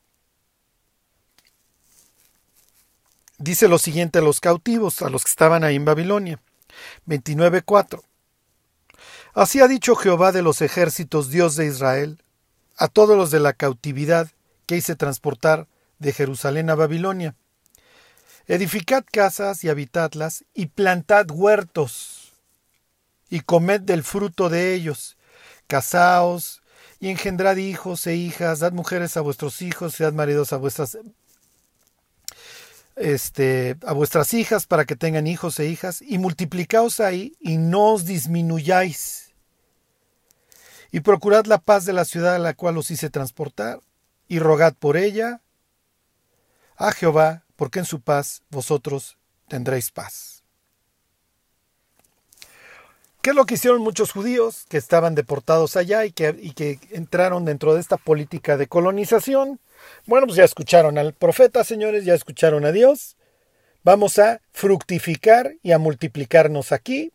dice 3.38 3.68
lo 3.68 3.78
siguiente 3.78 4.20
a 4.20 4.22
los 4.22 4.40
cautivos, 4.40 5.02
a 5.02 5.10
los 5.10 5.24
que 5.24 5.30
estaban 5.30 5.64
ahí 5.64 5.76
en 5.76 5.86
Babilonia. 5.86 6.40
29.4. 7.08 8.02
Así 9.34 9.62
ha 9.62 9.68
dicho 9.68 9.96
Jehová 9.96 10.32
de 10.32 10.42
los 10.42 10.62
ejércitos, 10.62 11.30
Dios 11.30 11.56
de 11.56 11.66
Israel, 11.66 12.22
a 12.76 12.88
todos 12.88 13.16
los 13.16 13.32
de 13.32 13.40
la 13.40 13.54
cautividad, 13.54 14.30
que 14.66 14.78
hice 14.78 14.96
transportar 14.96 15.68
de 16.00 16.12
Jerusalén 16.12 16.70
a 16.70 16.76
Babilonia. 16.76 17.36
Edificad 18.48 19.06
casas 19.10 19.64
y 19.64 19.70
habitadlas, 19.70 20.44
y 20.54 20.68
plantad 20.68 21.28
huertos, 21.32 22.34
y 23.30 23.42
comed 23.42 23.82
del 23.82 24.04
fruto 24.04 24.50
de 24.50 24.74
ellos. 24.74 25.18
Casaos, 25.68 26.62
y 27.00 27.10
engendrad 27.10 27.56
hijos 27.58 28.06
e 28.08 28.16
hijas, 28.16 28.60
dad 28.60 28.74
mujeres 28.74 29.16
a 29.16 29.22
vuestros 29.22 29.62
hijos, 29.62 30.00
y 30.00 30.04
dad 30.04 30.14
maridos 30.14 30.52
a 30.52 30.58
vuestras 30.58 30.98
este, 33.02 33.78
a 33.86 33.94
vuestras 33.94 34.34
hijas 34.34 34.66
para 34.66 34.86
que 34.86 34.96
tengan 34.96 35.28
hijos 35.28 35.60
e 35.60 35.68
hijas, 35.68 36.02
y 36.02 36.18
multiplicaos 36.18 37.00
ahí, 37.00 37.36
y 37.40 37.58
no 37.58 37.94
os 37.94 38.06
disminuyáis. 38.06 39.34
Y 40.92 41.02
procurad 41.02 41.46
la 41.46 41.60
paz 41.60 41.86
de 41.86 41.94
la 41.94 42.06
ciudad 42.06 42.36
a 42.36 42.40
la 42.40 42.54
cual 42.54 42.78
os 42.78 42.92
hice 42.92 43.10
transportar, 43.10 43.80
y 44.28 44.40
rogad 44.40 44.74
por 44.74 44.98
ella 44.98 45.42
a 46.78 46.92
Jehová, 46.92 47.46
porque 47.56 47.80
en 47.80 47.86
su 47.86 48.02
paz 48.02 48.44
vosotros 48.50 49.18
tendréis 49.48 49.92
paz. 49.92 50.41
¿Qué 53.22 53.30
es 53.30 53.36
lo 53.36 53.46
que 53.46 53.54
hicieron 53.54 53.82
muchos 53.82 54.12
judíos 54.12 54.66
que 54.68 54.78
estaban 54.78 55.14
deportados 55.14 55.78
allá 55.78 56.06
y 56.06 56.12
que, 56.12 56.80
entraron 56.90 57.46
dentro 57.46 57.76
de 57.76 57.80
esta 57.80 57.98
política 57.98 58.58
de 58.58 58.66
colonización? 58.66 59.60
Bueno, 60.08 60.26
pues 60.26 60.38
ya 60.38 60.44
escucharon 60.44 60.98
al 60.98 61.14
profeta, 61.14 61.64
señores, 61.64 62.04
ya 62.04 62.16
escucharon 62.16 62.66
a 62.66 62.72
Dios. 62.72 63.18
Vamos 63.84 64.18
a 64.18 64.42
fructificar 64.52 65.54
y 65.62 65.72
a 65.72 65.78
multiplicarnos 65.78 66.72
aquí. 66.72 67.14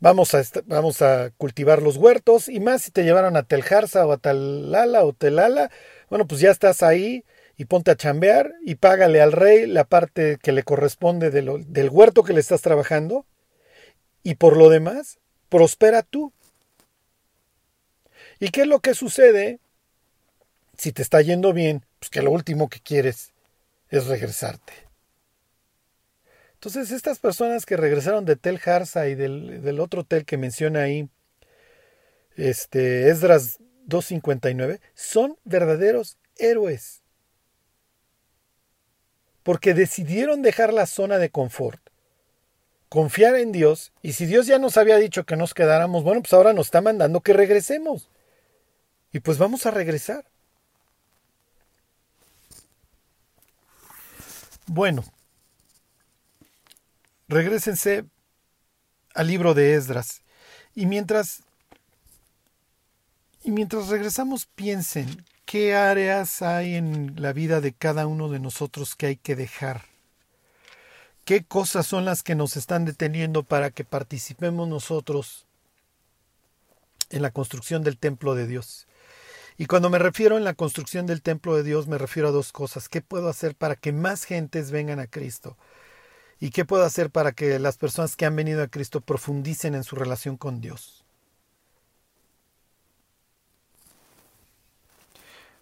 Vamos 0.00 0.34
a, 0.34 0.42
vamos 0.64 1.02
a 1.02 1.30
cultivar 1.36 1.82
los 1.82 1.98
huertos 1.98 2.48
y 2.48 2.60
más 2.60 2.80
si 2.80 2.90
te 2.90 3.04
llevaron 3.04 3.36
a 3.36 3.42
Teljarsa 3.42 4.06
o 4.06 4.12
a 4.12 4.16
Talala 4.16 5.04
o 5.04 5.12
Telala, 5.12 5.70
bueno, 6.08 6.26
pues 6.26 6.40
ya 6.40 6.50
estás 6.50 6.82
ahí 6.82 7.24
y 7.58 7.66
ponte 7.66 7.90
a 7.90 7.96
chambear 7.96 8.52
y 8.64 8.76
págale 8.76 9.20
al 9.20 9.32
rey 9.32 9.66
la 9.66 9.84
parte 9.84 10.38
que 10.42 10.52
le 10.52 10.62
corresponde 10.62 11.30
del 11.30 11.90
huerto 11.90 12.22
que 12.22 12.32
le 12.32 12.40
estás 12.40 12.62
trabajando 12.62 13.26
y 14.24 14.34
por 14.34 14.56
lo 14.56 14.68
demás, 14.70 15.20
prospera 15.48 16.02
tú. 16.02 16.32
¿Y 18.40 18.48
qué 18.48 18.62
es 18.62 18.66
lo 18.66 18.80
que 18.80 18.94
sucede 18.94 19.60
si 20.76 20.92
te 20.92 21.02
está 21.02 21.20
yendo 21.20 21.52
bien? 21.52 21.86
Pues 22.00 22.10
que 22.10 22.22
lo 22.22 22.32
último 22.32 22.68
que 22.68 22.80
quieres 22.80 23.32
es 23.90 24.06
regresarte. 24.06 24.72
Entonces, 26.54 26.90
estas 26.90 27.18
personas 27.18 27.66
que 27.66 27.76
regresaron 27.76 28.24
de 28.24 28.36
Tel 28.36 28.58
Harsa 28.64 29.06
y 29.08 29.14
del, 29.14 29.78
otro 29.78 30.00
hotel 30.00 30.24
que 30.24 30.38
menciona 30.38 30.80
ahí, 30.80 31.10
este, 32.36 33.10
Esdras 33.10 33.58
259, 33.84 34.80
son 34.94 35.36
verdaderos 35.44 36.16
héroes. 36.36 37.02
Porque 39.42 39.74
decidieron 39.74 40.40
dejar 40.40 40.72
la 40.72 40.86
zona 40.86 41.18
de 41.18 41.28
confort, 41.28 41.82
confiar 42.94 43.34
en 43.34 43.50
Dios, 43.50 43.90
y 44.02 44.12
si 44.12 44.24
Dios 44.24 44.46
ya 44.46 44.60
nos 44.60 44.76
había 44.76 44.98
dicho 44.98 45.24
que 45.24 45.34
nos 45.34 45.52
quedáramos, 45.52 46.04
bueno, 46.04 46.22
pues 46.22 46.32
ahora 46.32 46.52
nos 46.52 46.68
está 46.68 46.80
mandando 46.80 47.22
que 47.22 47.32
regresemos. 47.32 48.08
Y 49.12 49.18
pues 49.18 49.36
vamos 49.36 49.66
a 49.66 49.72
regresar. 49.72 50.24
Bueno, 54.66 55.02
regresense 57.26 58.04
al 59.12 59.26
libro 59.26 59.54
de 59.54 59.74
Esdras. 59.74 60.22
Y 60.76 60.86
mientras 60.86 61.42
Y 63.42 63.50
mientras 63.50 63.88
regresamos, 63.88 64.46
piensen 64.46 65.24
qué 65.46 65.74
áreas 65.74 66.42
hay 66.42 66.76
en 66.76 67.20
la 67.20 67.32
vida 67.32 67.60
de 67.60 67.72
cada 67.72 68.06
uno 68.06 68.28
de 68.28 68.38
nosotros 68.38 68.94
que 68.94 69.06
hay 69.06 69.16
que 69.16 69.34
dejar. 69.34 69.93
¿Qué 71.24 71.42
cosas 71.42 71.86
son 71.86 72.04
las 72.04 72.22
que 72.22 72.34
nos 72.34 72.56
están 72.56 72.84
deteniendo 72.84 73.42
para 73.42 73.70
que 73.70 73.84
participemos 73.84 74.68
nosotros 74.68 75.46
en 77.08 77.22
la 77.22 77.30
construcción 77.30 77.82
del 77.82 77.96
templo 77.96 78.34
de 78.34 78.46
Dios? 78.46 78.86
Y 79.56 79.66
cuando 79.66 79.88
me 79.88 79.98
refiero 79.98 80.36
en 80.36 80.44
la 80.44 80.52
construcción 80.54 81.06
del 81.06 81.22
templo 81.22 81.56
de 81.56 81.62
Dios, 81.62 81.86
me 81.86 81.96
refiero 81.96 82.28
a 82.28 82.32
dos 82.32 82.52
cosas. 82.52 82.88
¿Qué 82.88 83.00
puedo 83.00 83.28
hacer 83.28 83.54
para 83.54 83.76
que 83.76 83.92
más 83.92 84.24
gentes 84.24 84.70
vengan 84.70 85.00
a 85.00 85.06
Cristo? 85.06 85.56
¿Y 86.40 86.50
qué 86.50 86.66
puedo 86.66 86.84
hacer 86.84 87.10
para 87.10 87.32
que 87.32 87.58
las 87.58 87.78
personas 87.78 88.16
que 88.16 88.26
han 88.26 88.36
venido 88.36 88.62
a 88.62 88.68
Cristo 88.68 89.00
profundicen 89.00 89.74
en 89.74 89.84
su 89.84 89.96
relación 89.96 90.36
con 90.36 90.60
Dios? 90.60 91.04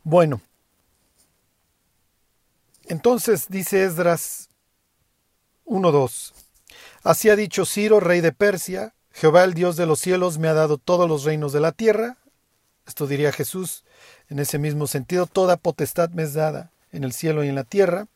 Bueno, 0.03 0.41
entonces 2.87 3.47
dice 3.49 3.85
Esdras 3.85 4.49
1.2. 5.65 6.33
Así 7.03 7.31
ha 7.31 7.37
dicho 7.37 7.65
Ciro, 7.65 8.01
rey 8.01 8.21
de 8.21 8.33
Persia, 8.33 8.95
Jehová 9.13 9.45
el 9.45 9.55
Dios 9.55 9.77
de 9.77 9.87
los 9.87 10.01
cielos 10.01 10.39
me 10.39 10.49
ha 10.49 10.55
dado 10.55 10.79
todos 10.79 11.09
los 11.09 11.25
reinos 11.25 11.53
de 11.53 11.61
la 11.61 11.73
tierra. 11.73 12.17
Esto 12.87 13.07
diría 13.07 13.33
Jesús 13.33 13.85
en 14.29 14.39
ese 14.39 14.59
mismo 14.59 14.87
sentido, 14.87 15.27
toda 15.27 15.57
potestad 15.57 16.11
me 16.11 16.23
es 16.23 16.33
dada 16.35 16.73
en 16.91 17.05
el 17.05 17.13
cielo 17.13 17.45
y 17.45 17.49
en 17.49 17.55
la 17.55 17.65
tierra. 17.65 18.07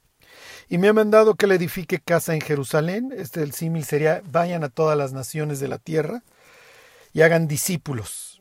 Y 0.69 0.79
me 0.79 0.89
ha 0.89 0.93
mandado 0.93 1.35
que 1.35 1.47
le 1.47 1.55
edifique 1.55 2.01
casa 2.01 2.35
en 2.35 2.41
Jerusalén. 2.41 3.13
Este 3.17 3.43
el 3.43 3.53
símil 3.53 3.85
sería 3.85 4.23
vayan 4.31 4.65
a 4.65 4.69
todas 4.69 4.97
las 4.97 5.13
naciones 5.13 5.61
de 5.61 5.69
la 5.69 5.79
tierra 5.79 6.23
y 7.13 7.23
hagan 7.23 7.47
discípulos 7.47 8.37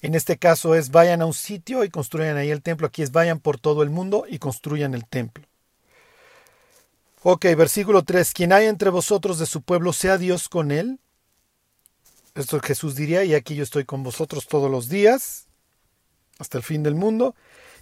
en 0.00 0.14
este 0.14 0.38
caso 0.38 0.74
es 0.74 0.90
vayan 0.90 1.22
a 1.22 1.26
un 1.26 1.34
sitio 1.34 1.84
y 1.84 1.90
construyan 1.90 2.36
ahí 2.36 2.50
el 2.50 2.62
templo. 2.62 2.86
Aquí 2.86 3.02
es 3.02 3.12
vayan 3.12 3.40
por 3.40 3.58
todo 3.58 3.82
el 3.82 3.90
mundo 3.90 4.24
y 4.28 4.38
construyan 4.38 4.94
el 4.94 5.06
templo. 5.06 5.47
Ok, 7.22 7.44
versículo 7.56 8.02
3. 8.02 8.32
Quien 8.32 8.52
haya 8.52 8.68
entre 8.68 8.90
vosotros 8.90 9.38
de 9.38 9.46
su 9.46 9.62
pueblo, 9.62 9.92
sea 9.92 10.18
Dios 10.18 10.48
con 10.48 10.70
él. 10.70 11.00
Esto 12.34 12.60
Jesús 12.60 12.94
diría, 12.94 13.24
y 13.24 13.34
aquí 13.34 13.54
yo 13.54 13.64
estoy 13.64 13.84
con 13.84 14.02
vosotros 14.02 14.46
todos 14.46 14.70
los 14.70 14.88
días, 14.88 15.48
hasta 16.38 16.58
el 16.58 16.64
fin 16.64 16.82
del 16.82 16.94
mundo. 16.94 17.34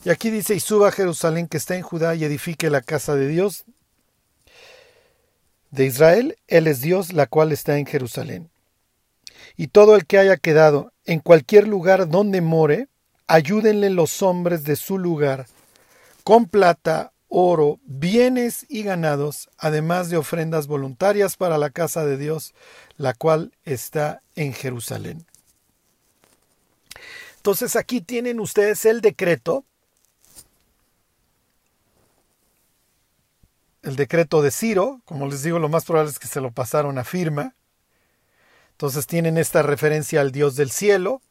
Y 0.05 0.11
aquí 0.11 0.31
dice, 0.31 0.55
y 0.55 0.61
suba 0.61 0.89
a 0.89 0.93
Jerusalén 0.93 1.49
que 1.49 1.59
está 1.59 1.77
en 1.77 1.83
Judá 1.83 2.15
y 2.15 2.25
edifique 2.25 2.71
la 2.71 2.81
casa 2.81 3.15
de 3.15 3.29
Dios 3.29 3.65
de 5.71 5.85
Israel. 5.85 6.39
Él 6.47 6.67
es 6.67 6.81
Dios, 6.81 7.13
la 7.13 7.27
cual 7.27 7.53
está 7.53 7.77
en 7.77 7.87
Jerusalén 7.87 8.51
y 9.57 9.69
todo 9.69 9.97
el 9.97 10.07
que 10.07 10.19
haya 10.19 10.37
quedado 10.37 10.93
en 11.05 11.21
cualquier 11.21 11.67
lugar 11.67 12.09
donde 12.09 12.41
more, 12.41 12.89
ayúdenle 13.27 13.91
los 13.91 14.23
hombres 14.23 14.65
de 14.65 14.77
su 14.77 14.99
lugar, 14.99 15.47
con 16.25 16.47
plata, 16.47 17.13
oro, 17.29 17.81
bienes 17.85 18.67
y 18.69 18.83
ganados, 18.83 19.49
además 19.59 20.11
de 20.11 20.17
ofrendas 20.17 20.67
voluntarias 20.67 21.37
para 21.37 21.59
la 21.59 21.71
casa 21.71 22.05
de 22.05 22.17
Dios, 22.17 22.55
la 22.97 23.15
cual 23.15 23.53
está 23.65 24.23
en 24.35 24.53
Jerusalén. 24.53 25.27
Entonces 27.37 27.77
aquí 27.77 28.01
tienen 28.01 28.41
ustedes 28.41 28.85
el 28.85 29.01
decreto, 29.01 29.65
el 33.83 33.97
decreto 33.97 34.43
de 34.43 34.51
Ciro, 34.51 35.01
como 35.05 35.29
les 35.29 35.43
digo, 35.43 35.59
lo 35.59 35.69
más 35.69 35.85
probable 35.85 36.11
es 36.11 36.19
que 36.19 36.27
se 36.27 36.41
lo 36.41 36.51
pasaron 36.51 36.99
a 36.99 37.05
firma, 37.05 37.55
entonces 38.77 39.07
tienen 39.07 39.39
esta 39.39 39.63
referencia 39.63 40.21
al 40.21 40.33
Dios 40.33 40.55
del 40.55 40.71
cielo. 40.71 41.23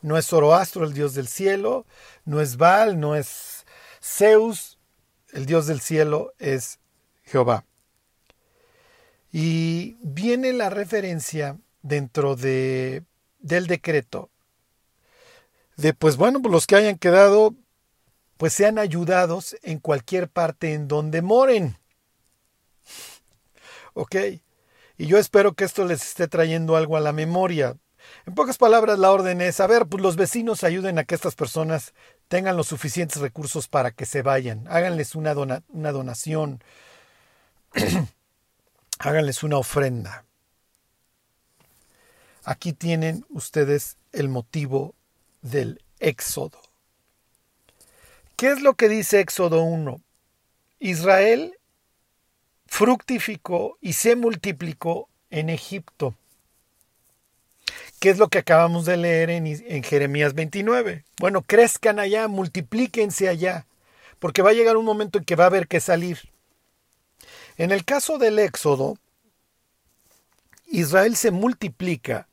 No 0.00 0.16
es 0.16 0.26
Zoroastro 0.26 0.84
el 0.84 0.94
Dios 0.94 1.12
del 1.14 1.28
cielo, 1.28 1.84
no 2.24 2.40
es 2.40 2.56
Baal, 2.56 2.98
no 2.98 3.16
es 3.16 3.66
Zeus, 4.00 4.73
el 5.34 5.44
Dios 5.44 5.66
del 5.66 5.80
cielo 5.80 6.32
es 6.38 6.78
Jehová. 7.24 7.66
Y 9.30 9.96
viene 10.00 10.52
la 10.52 10.70
referencia 10.70 11.58
dentro 11.82 12.36
de, 12.36 13.02
del 13.40 13.66
decreto 13.66 14.30
de, 15.76 15.92
pues 15.94 16.16
bueno, 16.16 16.40
pues 16.40 16.52
los 16.52 16.66
que 16.66 16.76
hayan 16.76 16.98
quedado, 16.98 17.54
pues 18.36 18.52
sean 18.52 18.78
ayudados 18.78 19.56
en 19.62 19.78
cualquier 19.78 20.28
parte 20.28 20.72
en 20.74 20.88
donde 20.88 21.22
moren. 21.22 21.78
¿Ok? 23.94 24.16
Y 24.96 25.06
yo 25.06 25.18
espero 25.18 25.54
que 25.54 25.64
esto 25.64 25.84
les 25.84 26.02
esté 26.02 26.28
trayendo 26.28 26.76
algo 26.76 26.96
a 26.96 27.00
la 27.00 27.12
memoria. 27.12 27.76
En 28.26 28.34
pocas 28.34 28.58
palabras, 28.58 28.98
la 28.98 29.10
orden 29.10 29.40
es, 29.40 29.60
a 29.60 29.66
ver, 29.66 29.86
pues 29.86 30.02
los 30.02 30.16
vecinos 30.16 30.62
ayuden 30.62 30.98
a 30.98 31.04
que 31.04 31.14
estas 31.14 31.34
personas 31.34 31.94
tengan 32.34 32.56
los 32.56 32.66
suficientes 32.66 33.20
recursos 33.20 33.68
para 33.68 33.92
que 33.92 34.06
se 34.06 34.22
vayan. 34.22 34.66
Háganles 34.68 35.14
una, 35.14 35.34
una 35.68 35.92
donación. 35.92 36.60
Háganles 38.98 39.44
una 39.44 39.58
ofrenda. 39.58 40.24
Aquí 42.42 42.72
tienen 42.72 43.24
ustedes 43.28 43.98
el 44.10 44.28
motivo 44.28 44.96
del 45.42 45.80
éxodo. 46.00 46.60
¿Qué 48.34 48.50
es 48.50 48.62
lo 48.62 48.74
que 48.74 48.88
dice 48.88 49.20
Éxodo 49.20 49.62
1? 49.62 50.00
Israel 50.80 51.56
fructificó 52.66 53.78
y 53.80 53.92
se 53.92 54.16
multiplicó 54.16 55.08
en 55.30 55.50
Egipto. 55.50 56.16
¿Qué 58.00 58.10
es 58.10 58.18
lo 58.18 58.28
que 58.28 58.38
acabamos 58.38 58.84
de 58.84 58.96
leer 58.96 59.30
en, 59.30 59.82
Jeremías 59.82 60.34
29? 60.34 61.04
Bueno, 61.18 61.42
crezcan 61.42 61.98
allá, 61.98 62.28
multiplíquense 62.28 63.28
allá, 63.28 63.66
porque 64.18 64.42
va 64.42 64.50
a 64.50 64.54
llegar 64.54 64.76
un 64.76 64.84
momento 64.84 65.18
en 65.18 65.24
que 65.24 65.36
va 65.36 65.44
a 65.44 65.48
haber 65.48 65.68
que 65.68 65.80
salir. 65.80 66.18
En 67.56 67.70
el 67.70 67.84
caso 67.84 68.18
del 68.18 68.38
Éxodo, 68.38 68.98
Israel 70.66 71.16
se 71.16 71.30
multiplica 71.30 72.28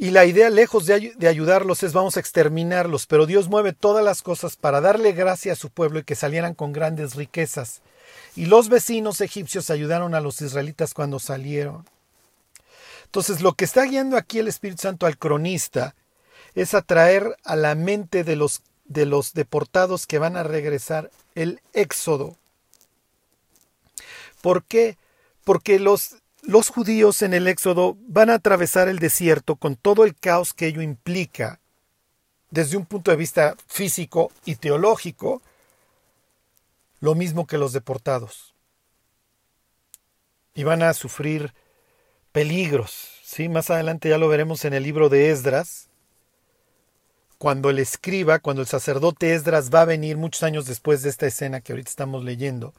y 0.00 0.12
la 0.12 0.24
idea, 0.24 0.48
lejos 0.48 0.86
de, 0.86 1.28
ayudarlos, 1.28 1.82
es 1.82 1.92
vamos 1.92 2.16
a 2.16 2.20
exterminarlos, 2.20 3.04
pero 3.04 3.26
Dios 3.26 3.50
mueve 3.50 3.74
todas 3.74 4.02
las 4.02 4.22
cosas 4.22 4.56
para 4.56 4.80
darle 4.80 5.12
gracia 5.12 5.52
a 5.52 5.56
su 5.56 5.68
pueblo 5.68 5.98
y 5.98 6.04
que 6.04 6.14
salieran 6.14 6.54
con 6.54 6.72
grandes 6.72 7.16
riquezas. 7.16 7.82
Y 8.34 8.46
los 8.46 8.70
vecinos 8.70 9.20
egipcios 9.20 9.68
ayudaron 9.68 10.14
a 10.14 10.22
los 10.22 10.40
israelitas 10.40 10.94
cuando 10.94 11.18
salieron. 11.18 11.84
Entonces, 13.10 13.40
lo 13.40 13.54
que 13.54 13.64
está 13.64 13.82
guiando 13.86 14.16
aquí 14.16 14.38
el 14.38 14.46
Espíritu 14.46 14.82
Santo 14.82 15.04
al 15.04 15.18
cronista 15.18 15.96
es 16.54 16.74
atraer 16.74 17.36
a 17.42 17.56
la 17.56 17.74
mente 17.74 18.22
de 18.22 18.36
los, 18.36 18.62
de 18.84 19.04
los 19.04 19.34
deportados 19.34 20.06
que 20.06 20.20
van 20.20 20.36
a 20.36 20.44
regresar 20.44 21.10
el 21.34 21.60
éxodo. 21.72 22.36
¿Por 24.40 24.62
qué? 24.62 24.96
Porque 25.42 25.80
los, 25.80 26.18
los 26.42 26.68
judíos 26.68 27.22
en 27.22 27.34
el 27.34 27.48
éxodo 27.48 27.96
van 28.06 28.30
a 28.30 28.34
atravesar 28.34 28.86
el 28.86 29.00
desierto 29.00 29.56
con 29.56 29.74
todo 29.74 30.04
el 30.04 30.14
caos 30.14 30.54
que 30.54 30.68
ello 30.68 30.80
implica, 30.80 31.58
desde 32.50 32.76
un 32.76 32.86
punto 32.86 33.10
de 33.10 33.16
vista 33.16 33.56
físico 33.66 34.30
y 34.44 34.54
teológico, 34.54 35.42
lo 37.00 37.16
mismo 37.16 37.48
que 37.48 37.58
los 37.58 37.72
deportados. 37.72 38.54
Y 40.54 40.62
van 40.62 40.84
a 40.84 40.94
sufrir 40.94 41.52
peligros. 42.32 43.20
¿sí? 43.24 43.48
Más 43.48 43.70
adelante 43.70 44.08
ya 44.08 44.18
lo 44.18 44.28
veremos 44.28 44.64
en 44.64 44.74
el 44.74 44.82
libro 44.82 45.08
de 45.08 45.30
Esdras, 45.30 45.88
cuando 47.38 47.70
el 47.70 47.78
escriba, 47.78 48.38
cuando 48.38 48.60
el 48.62 48.68
sacerdote 48.68 49.34
Esdras 49.34 49.70
va 49.72 49.82
a 49.82 49.86
venir 49.86 50.18
muchos 50.18 50.42
años 50.42 50.66
después 50.66 51.02
de 51.02 51.08
esta 51.08 51.26
escena 51.26 51.60
que 51.60 51.72
ahorita 51.72 51.88
estamos 51.88 52.22
leyendo, 52.22 52.74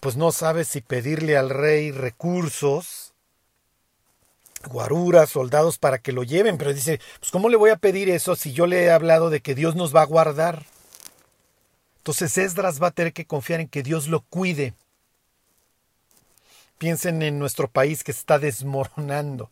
pues 0.00 0.16
no 0.16 0.32
sabe 0.32 0.64
si 0.64 0.80
pedirle 0.80 1.36
al 1.36 1.50
rey 1.50 1.92
recursos, 1.92 3.12
guaruras, 4.68 5.30
soldados 5.30 5.78
para 5.78 5.98
que 5.98 6.12
lo 6.12 6.24
lleven, 6.24 6.58
pero 6.58 6.74
dice, 6.74 7.00
pues 7.20 7.30
¿cómo 7.30 7.48
le 7.48 7.56
voy 7.56 7.70
a 7.70 7.76
pedir 7.76 8.08
eso 8.10 8.34
si 8.34 8.52
yo 8.52 8.66
le 8.66 8.82
he 8.82 8.90
hablado 8.90 9.30
de 9.30 9.40
que 9.40 9.54
Dios 9.54 9.76
nos 9.76 9.94
va 9.94 10.02
a 10.02 10.06
guardar? 10.06 10.64
Entonces 11.98 12.36
Esdras 12.38 12.82
va 12.82 12.88
a 12.88 12.92
tener 12.92 13.12
que 13.12 13.26
confiar 13.26 13.60
en 13.60 13.68
que 13.68 13.82
Dios 13.82 14.08
lo 14.08 14.22
cuide. 14.22 14.74
Piensen 16.80 17.20
en 17.20 17.38
nuestro 17.38 17.68
país 17.68 18.02
que 18.02 18.10
está 18.10 18.38
desmoronando. 18.38 19.50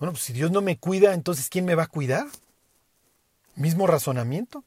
Bueno, 0.00 0.14
pues 0.14 0.24
si 0.24 0.32
Dios 0.32 0.50
no 0.50 0.62
me 0.62 0.78
cuida, 0.78 1.14
entonces 1.14 1.48
¿quién 1.48 1.64
me 1.64 1.76
va 1.76 1.84
a 1.84 1.86
cuidar? 1.86 2.26
Mismo 3.54 3.86
razonamiento. 3.86 4.64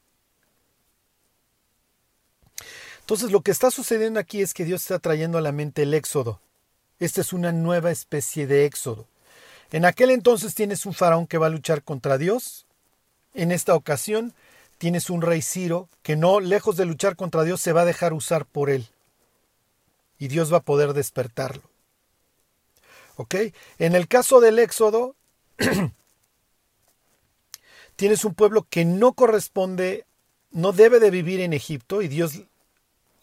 Entonces 3.01 3.33
lo 3.33 3.41
que 3.41 3.51
está 3.51 3.69
sucediendo 3.69 4.17
aquí 4.17 4.41
es 4.41 4.53
que 4.53 4.63
Dios 4.63 4.83
está 4.83 4.99
trayendo 4.99 5.37
a 5.37 5.41
la 5.41 5.51
mente 5.51 5.81
el 5.83 5.93
éxodo. 5.93 6.39
Esta 6.99 7.19
es 7.19 7.33
una 7.33 7.51
nueva 7.51 7.91
especie 7.91 8.47
de 8.47 8.63
éxodo. 8.63 9.07
En 9.73 9.83
aquel 9.83 10.09
entonces 10.09 10.55
tienes 10.55 10.85
un 10.85 10.93
faraón 10.93 11.27
que 11.27 11.37
va 11.37 11.47
a 11.47 11.49
luchar 11.49 11.83
contra 11.83 12.17
Dios. 12.17 12.65
En 13.33 13.51
esta 13.51 13.75
ocasión 13.75 14.33
tienes 14.77 15.09
un 15.09 15.21
rey 15.21 15.41
Ciro 15.41 15.89
que 16.01 16.15
no, 16.15 16.39
lejos 16.39 16.77
de 16.77 16.85
luchar 16.85 17.17
contra 17.17 17.43
Dios, 17.43 17.59
se 17.59 17.73
va 17.73 17.81
a 17.81 17.85
dejar 17.85 18.13
usar 18.13 18.45
por 18.45 18.69
él. 18.69 18.87
Y 20.19 20.27
Dios 20.27 20.51
va 20.51 20.57
a 20.57 20.63
poder 20.63 20.93
despertarlo. 20.93 21.63
¿Ok? 23.17 23.35
En 23.79 23.95
el 23.95 24.07
caso 24.07 24.39
del 24.39 24.59
Éxodo, 24.59 25.15
tienes 27.95 28.25
un 28.25 28.33
pueblo 28.33 28.67
que 28.69 28.85
no 28.85 29.13
corresponde, 29.13 30.05
no 30.51 30.73
debe 30.73 30.99
de 30.99 31.11
vivir 31.11 31.39
en 31.39 31.53
Egipto 31.53 32.01
y 32.01 32.07
Dios 32.07 32.43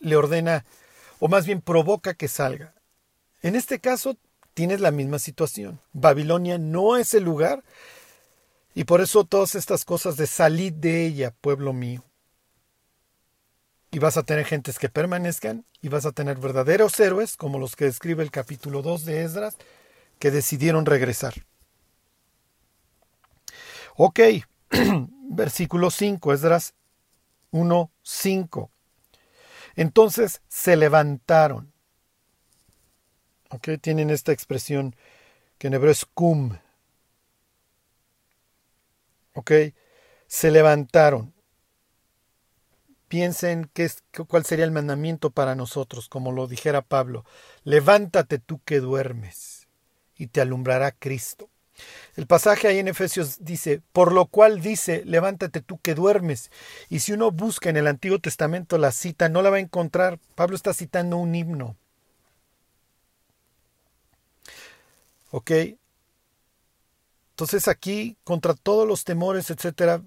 le 0.01 0.17
ordena, 0.17 0.65
o 1.21 1.29
más 1.29 1.47
bien 1.47 1.61
provoca 1.61 2.15
que 2.15 2.29
salga. 2.29 2.75
En 3.43 3.57
este 3.57 3.81
caso, 3.81 4.17
tienes 4.55 4.81
la 4.81 4.91
misma 4.91 5.19
situación. 5.19 5.81
Babilonia 5.93 6.59
no 6.59 6.97
es 6.97 7.15
el 7.15 7.25
lugar 7.25 7.63
y 8.75 8.85
por 8.85 9.01
eso 9.01 9.25
todas 9.25 9.55
estas 9.55 9.85
cosas 9.85 10.17
de 10.17 10.27
salir 10.27 10.75
de 10.75 11.07
ella, 11.07 11.35
pueblo 11.41 11.73
mío. 11.73 12.03
Y 13.93 13.99
vas 13.99 14.17
a 14.17 14.23
tener 14.23 14.47
gentes 14.47 14.79
que 14.79 14.89
permanezcan 14.89 15.67
y 15.83 15.91
vas 15.91 16.07
a 16.07 16.13
tener 16.13 16.39
verdaderos 16.39 16.99
héroes, 16.99 17.37
como 17.37 17.59
los 17.59 17.77
que 17.77 17.85
describe 17.85 18.23
el 18.23 18.31
capítulo 18.31 18.81
2 18.81 19.05
de 19.05 19.23
Esdras, 19.23 19.59
que 20.19 20.31
decidieron 20.31 20.87
regresar. 20.87 21.35
Ok, 23.97 24.21
versículo 25.31 25.91
5, 25.91 26.33
Esdras 26.33 26.73
1, 27.51 27.91
5. 28.03 28.71
Entonces 29.77 30.41
se 30.49 30.77
levantaron. 30.77 31.71
Ok, 33.51 33.69
tienen 33.79 34.09
esta 34.09 34.33
expresión 34.33 34.97
que 35.59 35.67
en 35.67 35.75
hebreo 35.75 35.93
es 35.93 36.07
kum. 36.07 36.57
Ok, 39.35 39.53
se 40.27 40.51
levantaron. 40.51 41.32
Piensen 43.13 43.69
qué 43.75 43.85
es, 43.85 44.03
cuál 44.27 44.47
sería 44.47 44.65
el 44.65 44.71
mandamiento 44.71 45.29
para 45.29 45.55
nosotros, 45.55 46.09
como 46.09 46.33
lo 46.33 46.47
dijera 46.47 46.81
Pablo. 46.81 47.27
Levántate 47.63 48.39
tú 48.39 48.63
que 48.65 48.81
duermes, 48.81 49.69
y 50.17 50.29
te 50.29 50.41
alumbrará 50.41 50.93
Cristo. 50.93 51.51
El 52.17 52.27
pasaje 52.27 52.69
ahí 52.69 52.79
en 52.79 52.89
Efesios 52.89 53.45
dice, 53.45 53.83
por 53.93 54.15
lo 54.15 54.25
cual 54.25 54.63
dice, 54.63 55.03
levántate 55.05 55.61
tú 55.61 55.79
que 55.79 55.95
duermes. 55.95 56.51
Y 56.89 57.01
si 57.01 57.13
uno 57.13 57.31
busca 57.31 57.69
en 57.69 57.77
el 57.77 57.87
Antiguo 57.87 58.19
Testamento 58.19 58.79
la 58.79 58.93
cita, 58.93 59.29
no 59.29 59.43
la 59.43 59.51
va 59.51 59.59
a 59.59 59.61
encontrar. 59.61 60.19
Pablo 60.35 60.57
está 60.57 60.73
citando 60.73 61.19
un 61.19 61.35
himno. 61.35 61.77
¿Ok? 65.31 65.51
Entonces 67.33 67.69
aquí, 67.69 68.17
contra 68.25 68.55
todos 68.55 68.89
los 68.89 69.05
temores, 69.05 69.51
etcétera, 69.51 70.01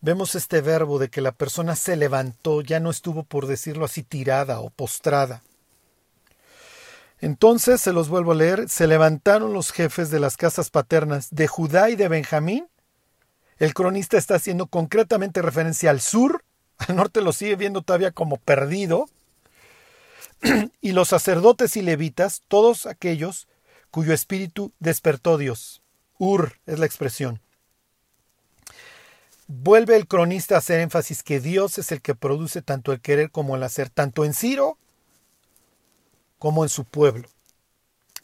vemos 0.00 0.34
este 0.34 0.60
verbo 0.60 0.98
de 0.98 1.08
que 1.08 1.20
la 1.20 1.32
persona 1.32 1.76
se 1.76 1.96
levantó, 1.96 2.60
ya 2.60 2.80
no 2.80 2.90
estuvo, 2.90 3.24
por 3.24 3.46
decirlo 3.46 3.84
así, 3.84 4.02
tirada 4.02 4.60
o 4.60 4.70
postrada. 4.70 5.42
Entonces, 7.20 7.80
se 7.80 7.92
los 7.92 8.08
vuelvo 8.08 8.32
a 8.32 8.36
leer, 8.36 8.68
se 8.68 8.86
levantaron 8.86 9.52
los 9.52 9.72
jefes 9.72 10.10
de 10.10 10.20
las 10.20 10.36
casas 10.36 10.70
paternas 10.70 11.28
de 11.30 11.48
Judá 11.48 11.90
y 11.90 11.96
de 11.96 12.08
Benjamín. 12.08 12.68
El 13.58 13.74
cronista 13.74 14.16
está 14.16 14.36
haciendo 14.36 14.66
concretamente 14.66 15.42
referencia 15.42 15.90
al 15.90 16.00
sur, 16.00 16.44
al 16.78 16.94
norte 16.94 17.20
lo 17.20 17.32
sigue 17.32 17.56
viendo 17.56 17.82
todavía 17.82 18.12
como 18.12 18.36
perdido, 18.36 19.08
y 20.80 20.92
los 20.92 21.08
sacerdotes 21.08 21.76
y 21.76 21.82
levitas, 21.82 22.42
todos 22.46 22.86
aquellos 22.86 23.48
cuyo 23.90 24.12
espíritu 24.12 24.72
despertó 24.78 25.38
Dios. 25.38 25.82
Ur 26.18 26.60
es 26.66 26.78
la 26.78 26.86
expresión. 26.86 27.40
Vuelve 29.48 29.96
el 29.96 30.06
cronista 30.06 30.54
a 30.54 30.58
hacer 30.58 30.78
énfasis 30.80 31.22
que 31.22 31.40
Dios 31.40 31.78
es 31.78 31.90
el 31.90 32.02
que 32.02 32.14
produce 32.14 32.60
tanto 32.60 32.92
el 32.92 33.00
querer 33.00 33.30
como 33.30 33.56
el 33.56 33.62
hacer, 33.62 33.88
tanto 33.88 34.26
en 34.26 34.34
Ciro 34.34 34.76
como 36.38 36.64
en 36.64 36.68
su 36.68 36.84
pueblo. 36.84 37.28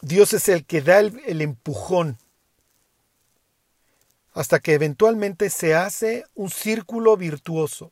Dios 0.03 0.35
es 0.35 0.51
el 0.51 0.67
que 0.67 0.83
da 0.83 1.01
el, 1.01 1.41
empujón 1.41 2.19
hasta 4.35 4.61
que 4.61 4.75
eventualmente 4.75 5.49
se 5.49 5.75
hace 5.75 6.25
un 6.35 6.51
círculo 6.51 7.17
virtuoso, 7.17 7.91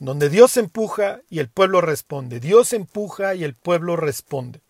donde 0.00 0.28
Dios 0.28 0.56
empuja 0.56 1.20
y 1.30 1.38
el 1.38 1.48
pueblo 1.48 1.80
responde, 1.82 2.40
Dios 2.40 2.72
empuja 2.72 3.36
y 3.36 3.44
el 3.44 3.54
pueblo 3.54 3.94
responde. 3.94 4.60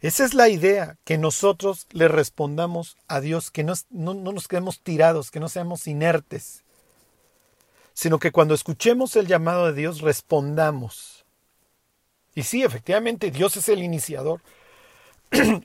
Esa 0.00 0.24
es 0.24 0.34
la 0.34 0.48
idea, 0.48 0.96
que 1.04 1.16
nosotros 1.16 1.86
le 1.92 2.08
respondamos 2.08 2.96
a 3.06 3.20
Dios, 3.20 3.52
que 3.52 3.62
no, 3.62 3.74
no, 3.90 4.14
nos 4.14 4.48
quedemos 4.48 4.80
tirados, 4.80 5.30
que 5.30 5.40
no 5.40 5.48
seamos 5.48 5.86
inertes, 5.86 6.63
sino 7.94 8.18
que 8.18 8.32
cuando 8.32 8.54
escuchemos 8.54 9.16
el 9.16 9.26
llamado 9.26 9.66
de 9.66 9.72
Dios 9.72 10.00
respondamos. 10.00 11.24
Y 12.34 12.42
sí, 12.42 12.64
efectivamente, 12.64 13.30
Dios 13.30 13.56
es 13.56 13.68
el 13.68 13.82
iniciador. 13.82 14.42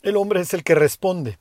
El 0.00 0.16
hombre 0.16 0.40
es 0.40 0.54
el 0.54 0.62
que 0.62 0.76
responde. 0.76 1.38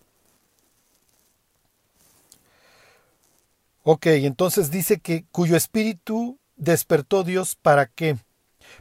Ok, 3.84 4.08
entonces 4.08 4.72
dice 4.72 5.00
que 5.00 5.26
cuyo 5.32 5.56
espíritu 5.56 6.40
despertó 6.56 7.24
Dios 7.24 7.56
para 7.56 7.86
qué? 7.86 8.18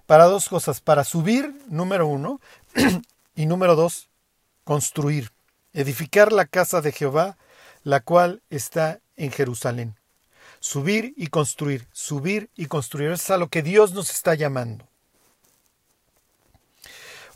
Para 0.06 0.24
dos 0.24 0.48
cosas, 0.48 0.80
para 0.80 1.04
subir, 1.04 1.54
número 1.68 2.06
uno, 2.06 2.40
y 3.36 3.44
número 3.44 3.76
dos, 3.76 4.08
construir, 4.64 5.30
edificar 5.74 6.32
la 6.32 6.46
casa 6.46 6.80
de 6.80 6.90
Jehová, 6.90 7.36
la 7.84 8.00
cual 8.00 8.42
está 8.48 9.00
en 9.16 9.30
Jerusalén. 9.30 9.94
Subir 10.66 11.14
y 11.16 11.28
construir, 11.28 11.86
subir 11.92 12.50
y 12.56 12.66
construir. 12.66 13.12
es 13.12 13.30
a 13.30 13.36
lo 13.36 13.46
que 13.46 13.62
Dios 13.62 13.92
nos 13.92 14.10
está 14.10 14.34
llamando. 14.34 14.84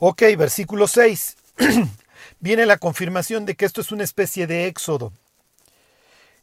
Ok, 0.01 0.23
versículo 0.37 0.89
6. 0.89 1.37
Viene 2.41 2.67
la 2.67 2.79
confirmación 2.79 3.47
de 3.47 3.55
que 3.55 3.67
esto 3.67 3.83
es 3.83 3.93
una 3.93 4.03
especie 4.03 4.49
de 4.49 4.67
éxodo. 4.67 5.13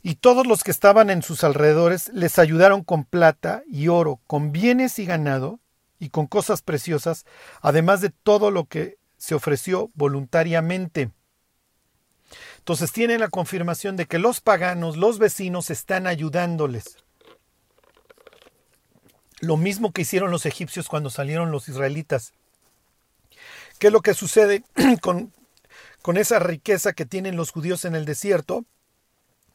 Y 0.01 0.15
todos 0.15 0.47
los 0.47 0.63
que 0.63 0.71
estaban 0.71 1.09
en 1.09 1.23
sus 1.23 1.43
alrededores 1.43 2.07
les 2.13 2.39
ayudaron 2.39 2.85
con 2.85 3.03
plata 3.03 3.63
y 3.69 3.89
oro, 3.89 4.21
con 4.25 4.53
bienes 4.53 4.97
y 4.97 5.05
ganado, 5.05 5.59
y 5.99 6.07
con 6.07 6.25
cosas 6.25 6.61
preciosas, 6.61 7.25
además 7.59 7.99
de 7.99 8.11
todo 8.11 8.49
lo 8.49 8.63
que 8.63 8.95
se 9.17 9.35
ofreció 9.35 9.91
voluntariamente. 9.93 11.11
Entonces 12.67 12.91
tienen 12.91 13.21
la 13.21 13.29
confirmación 13.29 13.95
de 13.95 14.07
que 14.07 14.19
los 14.19 14.41
paganos, 14.41 14.97
los 14.97 15.19
vecinos, 15.19 15.69
están 15.69 16.05
ayudándoles. 16.05 16.97
Lo 19.39 19.55
mismo 19.55 19.93
que 19.93 20.01
hicieron 20.01 20.31
los 20.31 20.45
egipcios 20.45 20.89
cuando 20.89 21.09
salieron 21.09 21.49
los 21.49 21.69
israelitas. 21.69 22.33
¿Qué 23.79 23.87
es 23.87 23.93
lo 23.93 24.01
que 24.01 24.13
sucede 24.13 24.65
con, 25.01 25.31
con 26.01 26.17
esa 26.17 26.39
riqueza 26.39 26.91
que 26.91 27.05
tienen 27.05 27.37
los 27.37 27.51
judíos 27.51 27.85
en 27.85 27.95
el 27.95 28.03
desierto? 28.03 28.65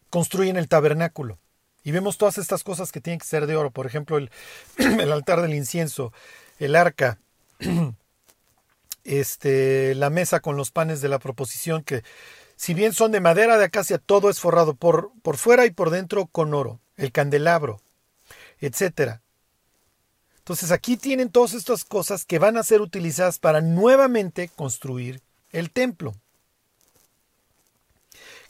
Construyen 0.08 0.56
el 0.56 0.68
tabernáculo. 0.68 1.38
Y 1.84 1.90
vemos 1.90 2.16
todas 2.16 2.38
estas 2.38 2.64
cosas 2.64 2.92
que 2.92 3.02
tienen 3.02 3.18
que 3.18 3.26
ser 3.26 3.46
de 3.46 3.56
oro. 3.56 3.70
Por 3.70 3.84
ejemplo, 3.84 4.16
el, 4.16 4.30
el 4.78 5.12
altar 5.12 5.42
del 5.42 5.52
incienso, 5.52 6.14
el 6.58 6.74
arca, 6.74 7.18
este, 9.04 9.94
la 9.96 10.08
mesa 10.08 10.40
con 10.40 10.56
los 10.56 10.70
panes 10.70 11.02
de 11.02 11.10
la 11.10 11.18
proposición, 11.18 11.82
que 11.82 12.02
si 12.62 12.74
bien 12.74 12.92
son 12.92 13.10
de 13.10 13.18
madera 13.18 13.58
de 13.58 13.64
acacia, 13.64 13.98
todo 13.98 14.30
es 14.30 14.38
forrado 14.38 14.76
por, 14.76 15.10
por 15.22 15.36
fuera 15.36 15.66
y 15.66 15.72
por 15.72 15.90
dentro 15.90 16.26
con 16.26 16.54
oro, 16.54 16.78
el 16.96 17.10
candelabro, 17.10 17.80
etc. 18.60 19.18
Entonces 20.38 20.70
aquí 20.70 20.96
tienen 20.96 21.28
todas 21.28 21.54
estas 21.54 21.84
cosas 21.84 22.24
que 22.24 22.38
van 22.38 22.56
a 22.56 22.62
ser 22.62 22.80
utilizadas 22.80 23.40
para 23.40 23.62
nuevamente 23.62 24.46
construir 24.46 25.22
el 25.50 25.72
templo. 25.72 26.14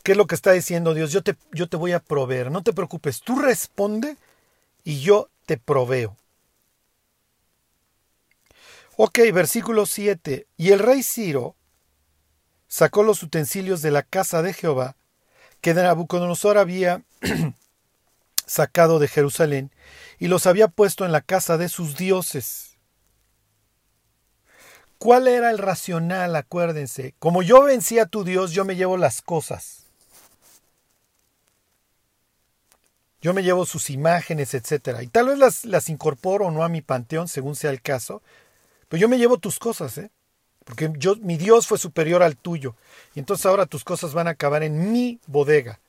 ¿Qué 0.03 0.13
es 0.13 0.19
lo 0.19 0.27
que 0.27 0.35
está 0.35 0.53
diciendo 0.53 0.93
Dios? 0.93 1.11
Yo 1.11 1.23
te, 1.23 1.35
yo 1.51 1.71
te 1.71 1.79
voy 1.79 1.93
a 1.93 2.01
proveer, 2.01 2.51
no 2.51 2.63
te 2.63 2.75
preocupes, 2.75 3.23
tú 3.23 3.39
responde 3.39 4.19
y 4.85 5.01
yo 5.01 5.31
te 5.47 5.57
proveo. 5.57 6.19
Ok, 8.97 9.21
versículo 9.33 9.87
7. 9.87 10.47
Y 10.59 10.73
el 10.73 10.81
rey 10.81 11.03
Ciro 11.03 11.57
sacó 12.73 13.03
los 13.03 13.23
utensilios 13.23 13.83
de 13.83 13.91
la 13.91 14.03
casa 14.03 14.41
de 14.41 14.55
Jehová 14.55 14.97
que 15.61 15.75
Nabucodonosor 15.75 16.57
había 16.57 17.03
sacado 18.47 18.99
de 18.99 19.09
Jerusalén 19.09 19.71
y 20.19 20.29
los 20.29 20.47
había 20.47 20.69
puesto 20.69 21.05
en 21.05 21.13
la 21.13 21.21
casa 21.21 21.59
de 21.59 21.69
sus 21.69 21.99
dioses. 21.99 22.79
¿Cuál 24.97 25.29
era 25.29 25.51
el 25.51 25.59
racional? 25.59 26.35
Acuérdense, 26.35 27.15
como 27.19 27.43
yo 27.43 27.63
vencí 27.63 27.99
a 27.99 28.07
tu 28.07 28.25
Dios, 28.25 28.53
yo 28.53 28.65
me 28.65 28.75
llevo 28.75 28.97
las 28.97 29.21
cosas. 29.21 29.85
Yo 33.21 33.35
me 33.35 33.43
llevo 33.43 33.67
sus 33.67 33.91
imágenes, 33.91 34.55
etc. 34.55 35.03
Y 35.03 35.09
tal 35.09 35.27
vez 35.27 35.39
las, 35.39 35.67
las 35.67 35.91
incorporo 35.91 36.47
o 36.47 36.51
no 36.51 36.65
a 36.65 36.71
mi 36.71 36.81
panteón, 36.81 37.29
según 37.29 37.55
sea 37.55 37.71
el 37.71 37.83
caso, 37.83 38.23
pues 38.89 38.99
yo 38.99 39.11
me 39.11 39.19
llevo 39.19 39.37
tus 39.37 39.59
cosas, 39.59 39.99
¿eh? 39.99 40.11
Porque 40.65 40.91
yo, 40.97 41.17
mi 41.17 41.37
Dios 41.37 41.67
fue 41.67 41.79
superior 41.79 42.23
al 42.23 42.37
tuyo. 42.37 42.75
Y 43.15 43.19
entonces 43.19 43.47
ahora 43.47 43.67
tus 43.67 43.85
cosas 43.85 44.15
van 44.15 44.29
a 44.29 44.33
acabar 44.33 44.63
en 44.63 44.93
mi 44.93 45.19
bodega. 45.27 45.81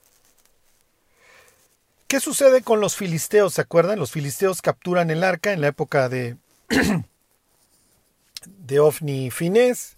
¿Qué 2.08 2.20
sucede 2.20 2.62
con 2.62 2.80
los 2.80 2.96
filisteos? 2.96 3.56
¿Se 3.56 3.62
acuerdan? 3.62 4.00
Los 4.00 4.12
filisteos 4.12 4.62
capturan 4.62 5.10
el 5.10 5.24
arca 5.24 5.52
en 5.52 5.62
la 5.62 5.68
época 5.68 6.10
de, 6.10 6.38
de 8.46 8.80
Ofni 8.80 9.28
y 9.28 9.32
Finés. 9.32 9.98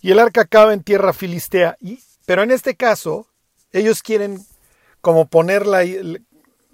Y 0.00 0.10
el 0.10 0.18
arca 0.18 0.42
acaba 0.42 0.72
en 0.72 0.82
tierra 0.82 1.12
filistea. 1.12 1.76
Y, 1.80 2.00
pero 2.26 2.42
en 2.42 2.50
este 2.50 2.76
caso, 2.76 3.26
ellos 3.72 4.02
quieren 4.02 4.44
como 5.00 5.26
poner 5.26 5.66
la, 5.66 5.84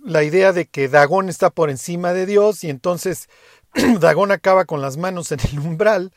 la 0.05 0.23
idea 0.23 0.53
de 0.53 0.67
que 0.67 0.89
Dagón 0.89 1.29
está 1.29 1.51
por 1.51 1.71
encima 1.71 2.13
de 2.13 2.27
Dios 2.27 2.65
y 2.65 2.71
entonces 2.71 3.29
Dagón 4.01 4.33
acaba 4.33 4.65
con 4.65 4.81
las 4.81 4.97
manos 4.97 5.33
en 5.33 5.41
el 5.51 5.59
umbral 5.61 6.13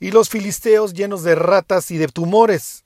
y 0.00 0.10
los 0.10 0.28
filisteos 0.28 0.94
llenos 0.94 1.22
de 1.22 1.34
ratas 1.34 1.90
y 1.90 1.98
de 1.98 2.08
tumores 2.08 2.84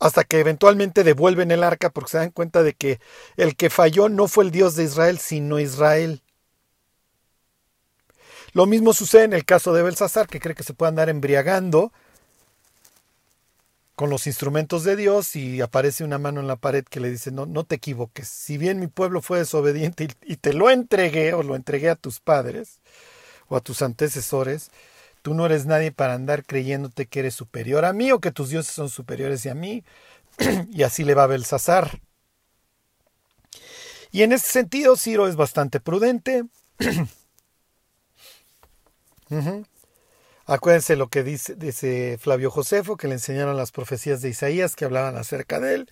hasta 0.00 0.24
que 0.24 0.40
eventualmente 0.40 1.04
devuelven 1.04 1.50
el 1.50 1.62
arca 1.62 1.90
porque 1.90 2.10
se 2.10 2.18
dan 2.18 2.30
cuenta 2.30 2.62
de 2.62 2.74
que 2.74 3.00
el 3.36 3.56
que 3.56 3.70
falló 3.70 4.08
no 4.08 4.28
fue 4.28 4.44
el 4.44 4.50
Dios 4.50 4.76
de 4.76 4.84
Israel, 4.84 5.18
sino 5.18 5.60
Israel. 5.60 6.22
Lo 8.52 8.66
mismo 8.66 8.92
sucede 8.92 9.24
en 9.24 9.32
el 9.32 9.44
caso 9.44 9.72
de 9.72 9.82
Belsasar, 9.82 10.28
que 10.28 10.40
cree 10.40 10.54
que 10.54 10.62
se 10.62 10.74
puede 10.74 10.90
andar 10.90 11.08
embriagando 11.08 11.92
con 13.94 14.10
los 14.10 14.26
instrumentos 14.26 14.84
de 14.84 14.96
Dios 14.96 15.36
y 15.36 15.60
aparece 15.60 16.04
una 16.04 16.18
mano 16.18 16.40
en 16.40 16.48
la 16.48 16.56
pared 16.56 16.84
que 16.84 17.00
le 17.00 17.10
dice, 17.10 17.30
no, 17.30 17.46
no 17.46 17.64
te 17.64 17.76
equivoques, 17.76 18.28
si 18.28 18.58
bien 18.58 18.80
mi 18.80 18.88
pueblo 18.88 19.22
fue 19.22 19.38
desobediente 19.38 20.08
y, 20.22 20.36
te 20.36 20.52
lo 20.52 20.70
entregué 20.70 21.32
o 21.32 21.42
lo 21.42 21.54
entregué 21.54 21.90
a 21.90 21.96
tus 21.96 22.20
padres 22.20 22.80
o 23.48 23.56
a 23.56 23.60
tus 23.60 23.82
antecesores, 23.82 24.70
tú 25.24 25.32
no 25.32 25.46
eres 25.46 25.64
nadie 25.64 25.90
para 25.90 26.12
andar 26.12 26.44
creyéndote 26.44 27.06
que 27.06 27.20
eres 27.20 27.34
superior 27.34 27.86
a 27.86 27.94
mí 27.94 28.12
o 28.12 28.20
que 28.20 28.30
tus 28.30 28.50
dioses 28.50 28.74
son 28.74 28.90
superiores 28.90 29.46
a 29.46 29.54
mí. 29.54 29.82
y 30.70 30.82
así 30.82 31.02
le 31.02 31.14
va 31.14 31.22
a 31.22 31.28
Belsasar. 31.28 32.02
Y 34.12 34.22
en 34.22 34.32
ese 34.32 34.52
sentido, 34.52 34.96
Ciro 34.98 35.26
es 35.26 35.34
bastante 35.34 35.80
prudente. 35.80 36.44
Acuérdense 40.44 40.94
lo 40.94 41.08
que 41.08 41.22
dice, 41.22 41.54
dice, 41.54 42.18
Flavio 42.20 42.50
Josefo, 42.50 42.98
que 42.98 43.08
le 43.08 43.14
enseñaron 43.14 43.56
las 43.56 43.72
profecías 43.72 44.20
de 44.20 44.28
Isaías 44.28 44.76
que 44.76 44.84
hablaban 44.84 45.16
acerca 45.16 45.58
de 45.58 45.74
él. 45.74 45.90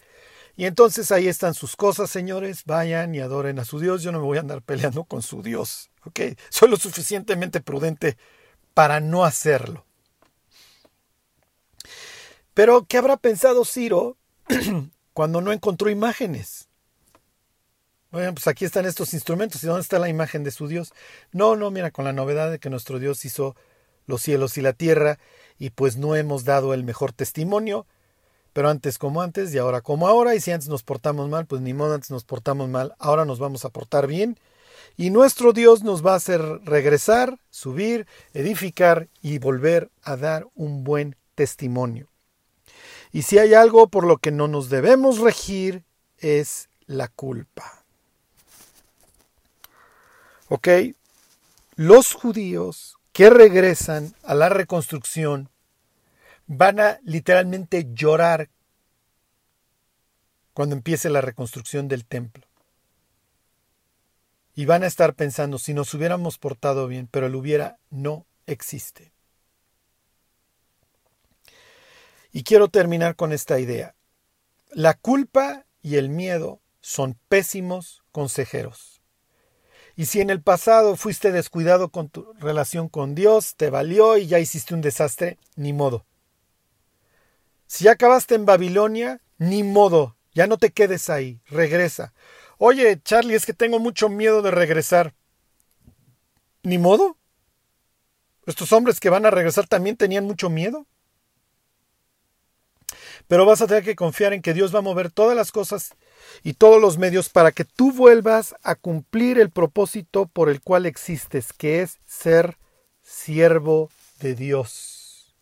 Y 0.57 0.67
entonces 0.67 1.11
ahí 1.11 1.27
están 1.27 1.55
sus 1.55 1.75
cosas, 1.75 2.11
señores. 2.11 2.65
Vayan 2.67 3.15
y 3.15 3.21
adoren 3.21 3.59
a 3.59 3.65
su 3.65 3.81
Dios. 3.81 4.03
Yo 4.03 4.13
no 4.13 4.19
me 4.19 4.27
voy 4.27 4.37
a 4.37 4.43
andar 4.43 4.61
peleando 4.61 5.05
con 5.05 5.23
su 5.23 5.43
Dios. 5.43 5.91
¿Ok? 6.05 6.21
Soy 6.51 6.69
lo 6.69 6.77
suficientemente 6.77 7.63
prudente 7.63 8.19
para 8.75 9.01
no 9.01 9.25
hacerlo. 9.25 9.85
Pero, 12.55 12.85
¿qué 12.87 12.99
habrá 12.99 13.17
pensado 13.17 13.65
Ciro 13.65 14.17
cuando 15.13 15.41
no 15.41 15.53
encontró 15.53 15.91
imágenes? 15.91 16.69
Bueno, 18.11 18.35
pues 18.35 18.47
aquí 18.47 18.67
están 18.67 18.85
estos 18.85 19.15
instrumentos. 19.15 19.63
¿Y 19.65 19.67
dónde 19.67 19.81
está 19.81 19.99
la 19.99 20.11
imagen 20.11 20.45
de 20.45 20.51
su 20.51 20.69
Dios? 20.69 20.93
No, 21.33 21.57
no, 21.57 21.71
mira, 21.71 21.91
con 21.91 22.05
la 22.05 22.13
novedad 22.13 22.51
de 22.51 22.59
que 22.59 22.69
nuestro 22.69 22.99
Dios 22.99 23.25
hizo 23.25 23.57
los 24.07 24.21
cielos 24.21 24.59
y 24.59 24.63
la 24.63 24.73
tierra, 24.73 25.19
y 25.59 25.71
pues 25.71 25.97
no 25.97 26.17
hemos 26.17 26.45
dado 26.45 26.75
el 26.75 26.85
mejor 26.85 27.13
testimonio, 27.13 27.87
pero 28.53 28.69
antes 28.69 28.99
como 28.99 29.23
antes 29.23 29.55
y 29.55 29.59
ahora 29.59 29.81
como 29.81 30.09
ahora, 30.09 30.35
y 30.35 30.41
si 30.41 30.51
antes 30.51 30.69
nos 30.69 30.83
portamos 30.83 31.29
mal, 31.29 31.47
pues 31.47 31.63
ni 31.63 31.73
modo 31.73 31.95
antes 31.95 32.11
nos 32.11 32.25
portamos 32.25 32.69
mal, 32.69 32.95
ahora 32.99 33.25
nos 33.25 33.39
vamos 33.39 33.65
a 33.65 33.71
portar 33.71 34.07
bien, 34.07 34.39
y 34.97 35.11
nuestro 35.11 35.53
Dios 35.53 35.83
nos 35.83 36.05
va 36.05 36.13
a 36.13 36.17
hacer 36.17 36.41
regresar, 36.65 37.39
subir, 37.51 38.07
edificar 38.35 39.09
y 39.21 39.39
volver 39.39 39.91
a 40.03 40.17
dar 40.17 40.47
un 40.55 40.85
buen 40.85 41.17
testimonio. 41.35 42.09
Y 43.13 43.23
si 43.23 43.39
hay 43.39 43.55
algo 43.55 43.89
por 43.89 44.07
lo 44.07 44.19
que 44.19 44.31
no 44.31 44.49
nos 44.49 44.71
debemos 44.71 45.19
regir, 45.19 45.85
es 46.19 46.69
la 46.87 47.09
culpa. 47.09 47.85
¿Ok? 50.49 50.69
Los 51.77 52.13
judíos 52.15 52.99
que 53.13 53.31
regresan 53.31 54.15
a 54.23 54.35
la 54.35 54.49
reconstrucción 54.49 55.51
van 56.47 56.81
a 56.81 56.99
literalmente 57.05 57.89
llorar 57.93 58.51
cuando 60.53 60.75
empiece 60.75 61.09
la 61.09 61.21
reconstrucción 61.21 61.89
del 61.89 62.05
templo. 62.05 62.47
Y 64.55 64.67
van 64.67 64.83
a 64.83 64.87
estar 64.87 65.15
pensando, 65.15 65.59
si 65.59 65.75
nos 65.75 65.93
hubiéramos 65.95 66.39
portado 66.39 66.87
bien, 66.87 67.09
pero 67.11 67.27
el 67.27 67.35
hubiera 67.35 67.79
no 67.91 68.27
existe. 68.47 69.13
Y 72.33 72.45
quiero 72.45 72.69
terminar 72.69 73.17
con 73.17 73.33
esta 73.33 73.59
idea. 73.61 73.95
La 74.71 74.95
culpa 74.95 75.67
y 75.83 75.97
el 75.97 76.09
miedo 76.09 76.61
son 76.81 77.19
pésimos 77.29 78.03
consejeros. 78.11 79.03
Y 79.97 80.07
si 80.07 80.21
en 80.21 80.31
el 80.31 80.43
pasado 80.43 80.97
fuiste 80.97 81.33
descuidado 81.33 81.91
con 81.91 82.09
tu 82.09 82.33
relación 82.35 82.89
con 82.89 83.15
Dios, 83.15 83.55
te 83.57 83.69
valió 83.69 84.17
y 84.17 84.27
ya 84.27 84.39
hiciste 84.39 84.75
un 84.75 84.81
desastre, 84.81 85.39
ni 85.57 85.73
modo. 85.73 86.07
Si 87.67 87.89
acabaste 87.89 88.35
en 88.35 88.47
Babilonia, 88.47 89.21
ni 89.39 89.63
modo, 89.63 90.17
ya 90.35 90.47
no 90.47 90.57
te 90.57 90.71
quedes 90.71 91.11
ahí, 91.11 91.41
regresa. 91.47 92.15
Oye, 92.65 93.03
Charlie, 93.03 93.35
es 93.35 93.45
que 93.45 93.55
tengo 93.55 93.81
mucho 93.81 94.09
miedo 94.09 94.41
de 94.41 94.53
regresar. 94.53 95.15
Ni 96.63 96.79
modo. 96.79 97.17
Estos 98.47 98.73
hombres 98.73 99.01
que 99.01 99.11
van 99.11 99.27
a 99.27 99.33
regresar 99.33 99.67
también 99.67 99.97
tenían 99.97 100.27
mucho 100.27 100.49
miedo. 100.49 100.87
Pero 103.27 103.47
vas 103.47 103.63
a 103.63 103.67
tener 103.67 103.83
que 103.83 103.97
confiar 103.97 104.33
en 104.33 104.43
que 104.43 104.55
Dios 104.55 104.73
va 104.73 104.79
a 104.79 104.83
mover 104.83 105.11
todas 105.11 105.37
las 105.37 105.51
cosas 105.51 105.97
y 106.45 106.53
todos 106.53 106.81
los 106.81 106.99
medios 106.99 107.31
para 107.31 107.51
que 107.51 107.65
tú 107.65 107.91
vuelvas 107.91 108.55
a 108.63 108.77
cumplir 108.77 109.41
el 109.41 109.51
propósito 109.51 110.27
por 110.27 110.49
el 110.49 110.61
cual 110.61 110.87
existes, 110.87 111.53
que 111.53 111.83
es 111.83 111.99
ser 112.07 112.59
siervo 113.03 113.91
de 114.21 114.37
Dios. 114.37 115.35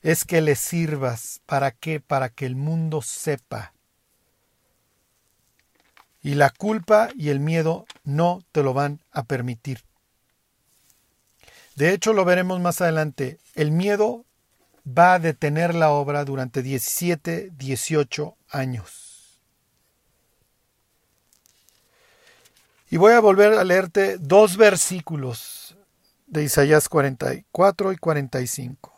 Es 0.00 0.24
que 0.24 0.40
le 0.40 0.54
sirvas. 0.54 1.40
¿Para 1.44 1.72
qué? 1.72 1.98
Para 1.98 2.28
que 2.28 2.46
el 2.46 2.54
mundo 2.54 3.02
sepa. 3.02 3.72
Y 6.26 6.34
la 6.34 6.50
culpa 6.50 7.10
y 7.14 7.28
el 7.28 7.38
miedo 7.38 7.86
no 8.02 8.42
te 8.50 8.64
lo 8.64 8.74
van 8.74 8.98
a 9.12 9.22
permitir. 9.22 9.84
De 11.76 11.92
hecho, 11.92 12.12
lo 12.12 12.24
veremos 12.24 12.58
más 12.58 12.80
adelante. 12.80 13.38
El 13.54 13.70
miedo 13.70 14.24
va 14.84 15.14
a 15.14 15.18
detener 15.20 15.72
la 15.76 15.90
obra 15.90 16.24
durante 16.24 16.62
17, 16.64 17.52
18 17.56 18.36
años. 18.50 19.38
Y 22.90 22.96
voy 22.96 23.12
a 23.12 23.20
volver 23.20 23.52
a 23.52 23.62
leerte 23.62 24.18
dos 24.18 24.56
versículos 24.56 25.76
de 26.26 26.42
Isaías 26.42 26.88
44 26.88 27.92
y 27.92 27.96
45. 27.98 28.92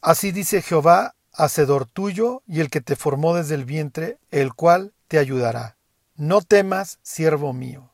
Así 0.00 0.32
dice 0.32 0.60
Jehová, 0.60 1.14
hacedor 1.32 1.86
tuyo 1.86 2.42
y 2.46 2.60
el 2.60 2.70
que 2.70 2.80
te 2.80 2.96
formó 2.96 3.34
desde 3.34 3.54
el 3.54 3.64
vientre, 3.64 4.18
el 4.30 4.54
cual 4.54 4.92
te 5.08 5.18
ayudará. 5.18 5.76
No 6.16 6.42
temas, 6.42 6.98
siervo 7.02 7.52
mío. 7.52 7.90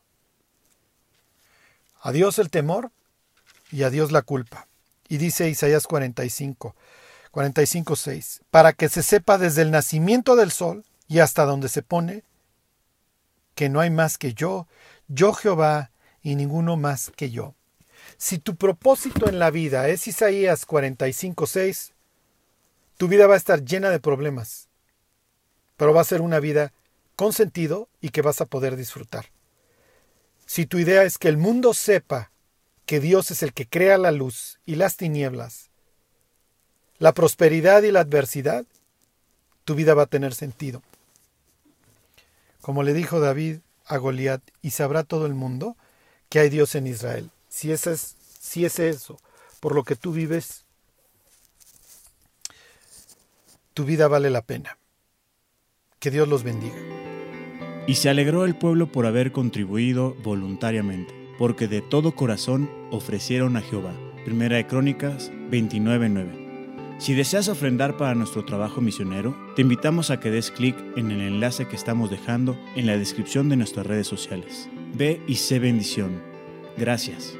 A 2.00 2.12
Dios 2.12 2.38
el 2.38 2.50
temor 2.50 2.90
y 3.70 3.82
a 3.82 3.90
Dios 3.90 4.12
la 4.12 4.22
culpa. 4.22 4.66
Y 5.08 5.16
dice 5.18 5.48
Isaías 5.48 5.86
45, 5.86 6.74
45, 7.30 7.96
6, 7.96 8.40
para 8.50 8.72
que 8.72 8.88
se 8.88 9.02
sepa 9.02 9.38
desde 9.38 9.62
el 9.62 9.70
nacimiento 9.70 10.36
del 10.36 10.50
sol 10.50 10.84
y 11.06 11.20
hasta 11.20 11.44
donde 11.44 11.68
se 11.68 11.82
pone, 11.82 12.24
que 13.54 13.68
no 13.68 13.80
hay 13.80 13.90
más 13.90 14.18
que 14.18 14.34
yo, 14.34 14.68
yo 15.08 15.32
Jehová, 15.32 15.90
y 16.22 16.34
ninguno 16.34 16.76
más 16.76 17.10
que 17.16 17.30
yo. 17.30 17.54
Si 18.16 18.38
tu 18.38 18.56
propósito 18.56 19.28
en 19.28 19.38
la 19.38 19.50
vida 19.50 19.88
es 19.88 20.06
Isaías 20.06 20.66
45, 20.66 21.46
6, 21.46 21.92
tu 22.98 23.08
vida 23.08 23.26
va 23.26 23.34
a 23.34 23.38
estar 23.38 23.64
llena 23.64 23.90
de 23.90 24.00
problemas, 24.00 24.68
pero 25.76 25.94
va 25.94 26.02
a 26.02 26.04
ser 26.04 26.20
una 26.20 26.40
vida 26.40 26.72
con 27.16 27.32
sentido 27.32 27.88
y 28.00 28.10
que 28.10 28.22
vas 28.22 28.40
a 28.40 28.46
poder 28.46 28.76
disfrutar. 28.76 29.26
Si 30.46 30.66
tu 30.66 30.78
idea 30.78 31.04
es 31.04 31.16
que 31.16 31.28
el 31.28 31.36
mundo 31.36 31.74
sepa 31.74 32.32
que 32.86 33.00
Dios 33.00 33.30
es 33.30 33.42
el 33.42 33.52
que 33.52 33.66
crea 33.66 33.98
la 33.98 34.10
luz 34.12 34.58
y 34.66 34.74
las 34.74 34.96
tinieblas, 34.96 35.70
la 36.98 37.14
prosperidad 37.14 37.82
y 37.84 37.92
la 37.92 38.00
adversidad, 38.00 38.66
tu 39.64 39.74
vida 39.76 39.94
va 39.94 40.04
a 40.04 40.06
tener 40.06 40.34
sentido. 40.34 40.82
Como 42.60 42.82
le 42.82 42.94
dijo 42.94 43.20
David 43.20 43.58
a 43.86 43.96
Goliat, 43.98 44.42
y 44.60 44.70
sabrá 44.70 45.04
todo 45.04 45.26
el 45.26 45.34
mundo 45.34 45.76
que 46.28 46.40
hay 46.40 46.48
Dios 46.48 46.74
en 46.74 46.86
Israel. 46.88 47.30
Si, 47.48 47.70
es, 47.70 48.16
si 48.40 48.64
es 48.64 48.78
eso 48.80 49.20
por 49.60 49.74
lo 49.74 49.84
que 49.84 49.94
tú 49.94 50.12
vives, 50.12 50.64
tu 53.78 53.84
vida 53.84 54.08
vale 54.08 54.28
la 54.28 54.42
pena. 54.42 54.76
Que 56.00 56.10
Dios 56.10 56.26
los 56.26 56.42
bendiga. 56.42 56.74
Y 57.86 57.94
se 57.94 58.10
alegró 58.10 58.44
el 58.44 58.56
pueblo 58.56 58.90
por 58.90 59.06
haber 59.06 59.30
contribuido 59.30 60.16
voluntariamente, 60.24 61.14
porque 61.38 61.68
de 61.68 61.80
todo 61.80 62.16
corazón 62.16 62.68
ofrecieron 62.90 63.56
a 63.56 63.60
Jehová. 63.60 63.92
Primera 64.24 64.56
de 64.56 64.66
Crónicas 64.66 65.30
29.9. 65.52 66.98
Si 66.98 67.14
deseas 67.14 67.46
ofrendar 67.46 67.96
para 67.96 68.16
nuestro 68.16 68.44
trabajo 68.44 68.80
misionero, 68.80 69.36
te 69.54 69.62
invitamos 69.62 70.10
a 70.10 70.18
que 70.18 70.32
des 70.32 70.50
clic 70.50 70.74
en 70.96 71.12
el 71.12 71.20
enlace 71.20 71.68
que 71.68 71.76
estamos 71.76 72.10
dejando 72.10 72.58
en 72.74 72.84
la 72.84 72.98
descripción 72.98 73.48
de 73.48 73.58
nuestras 73.58 73.86
redes 73.86 74.08
sociales. 74.08 74.68
Ve 74.94 75.22
y 75.28 75.36
sé 75.36 75.60
bendición. 75.60 76.20
Gracias. 76.76 77.38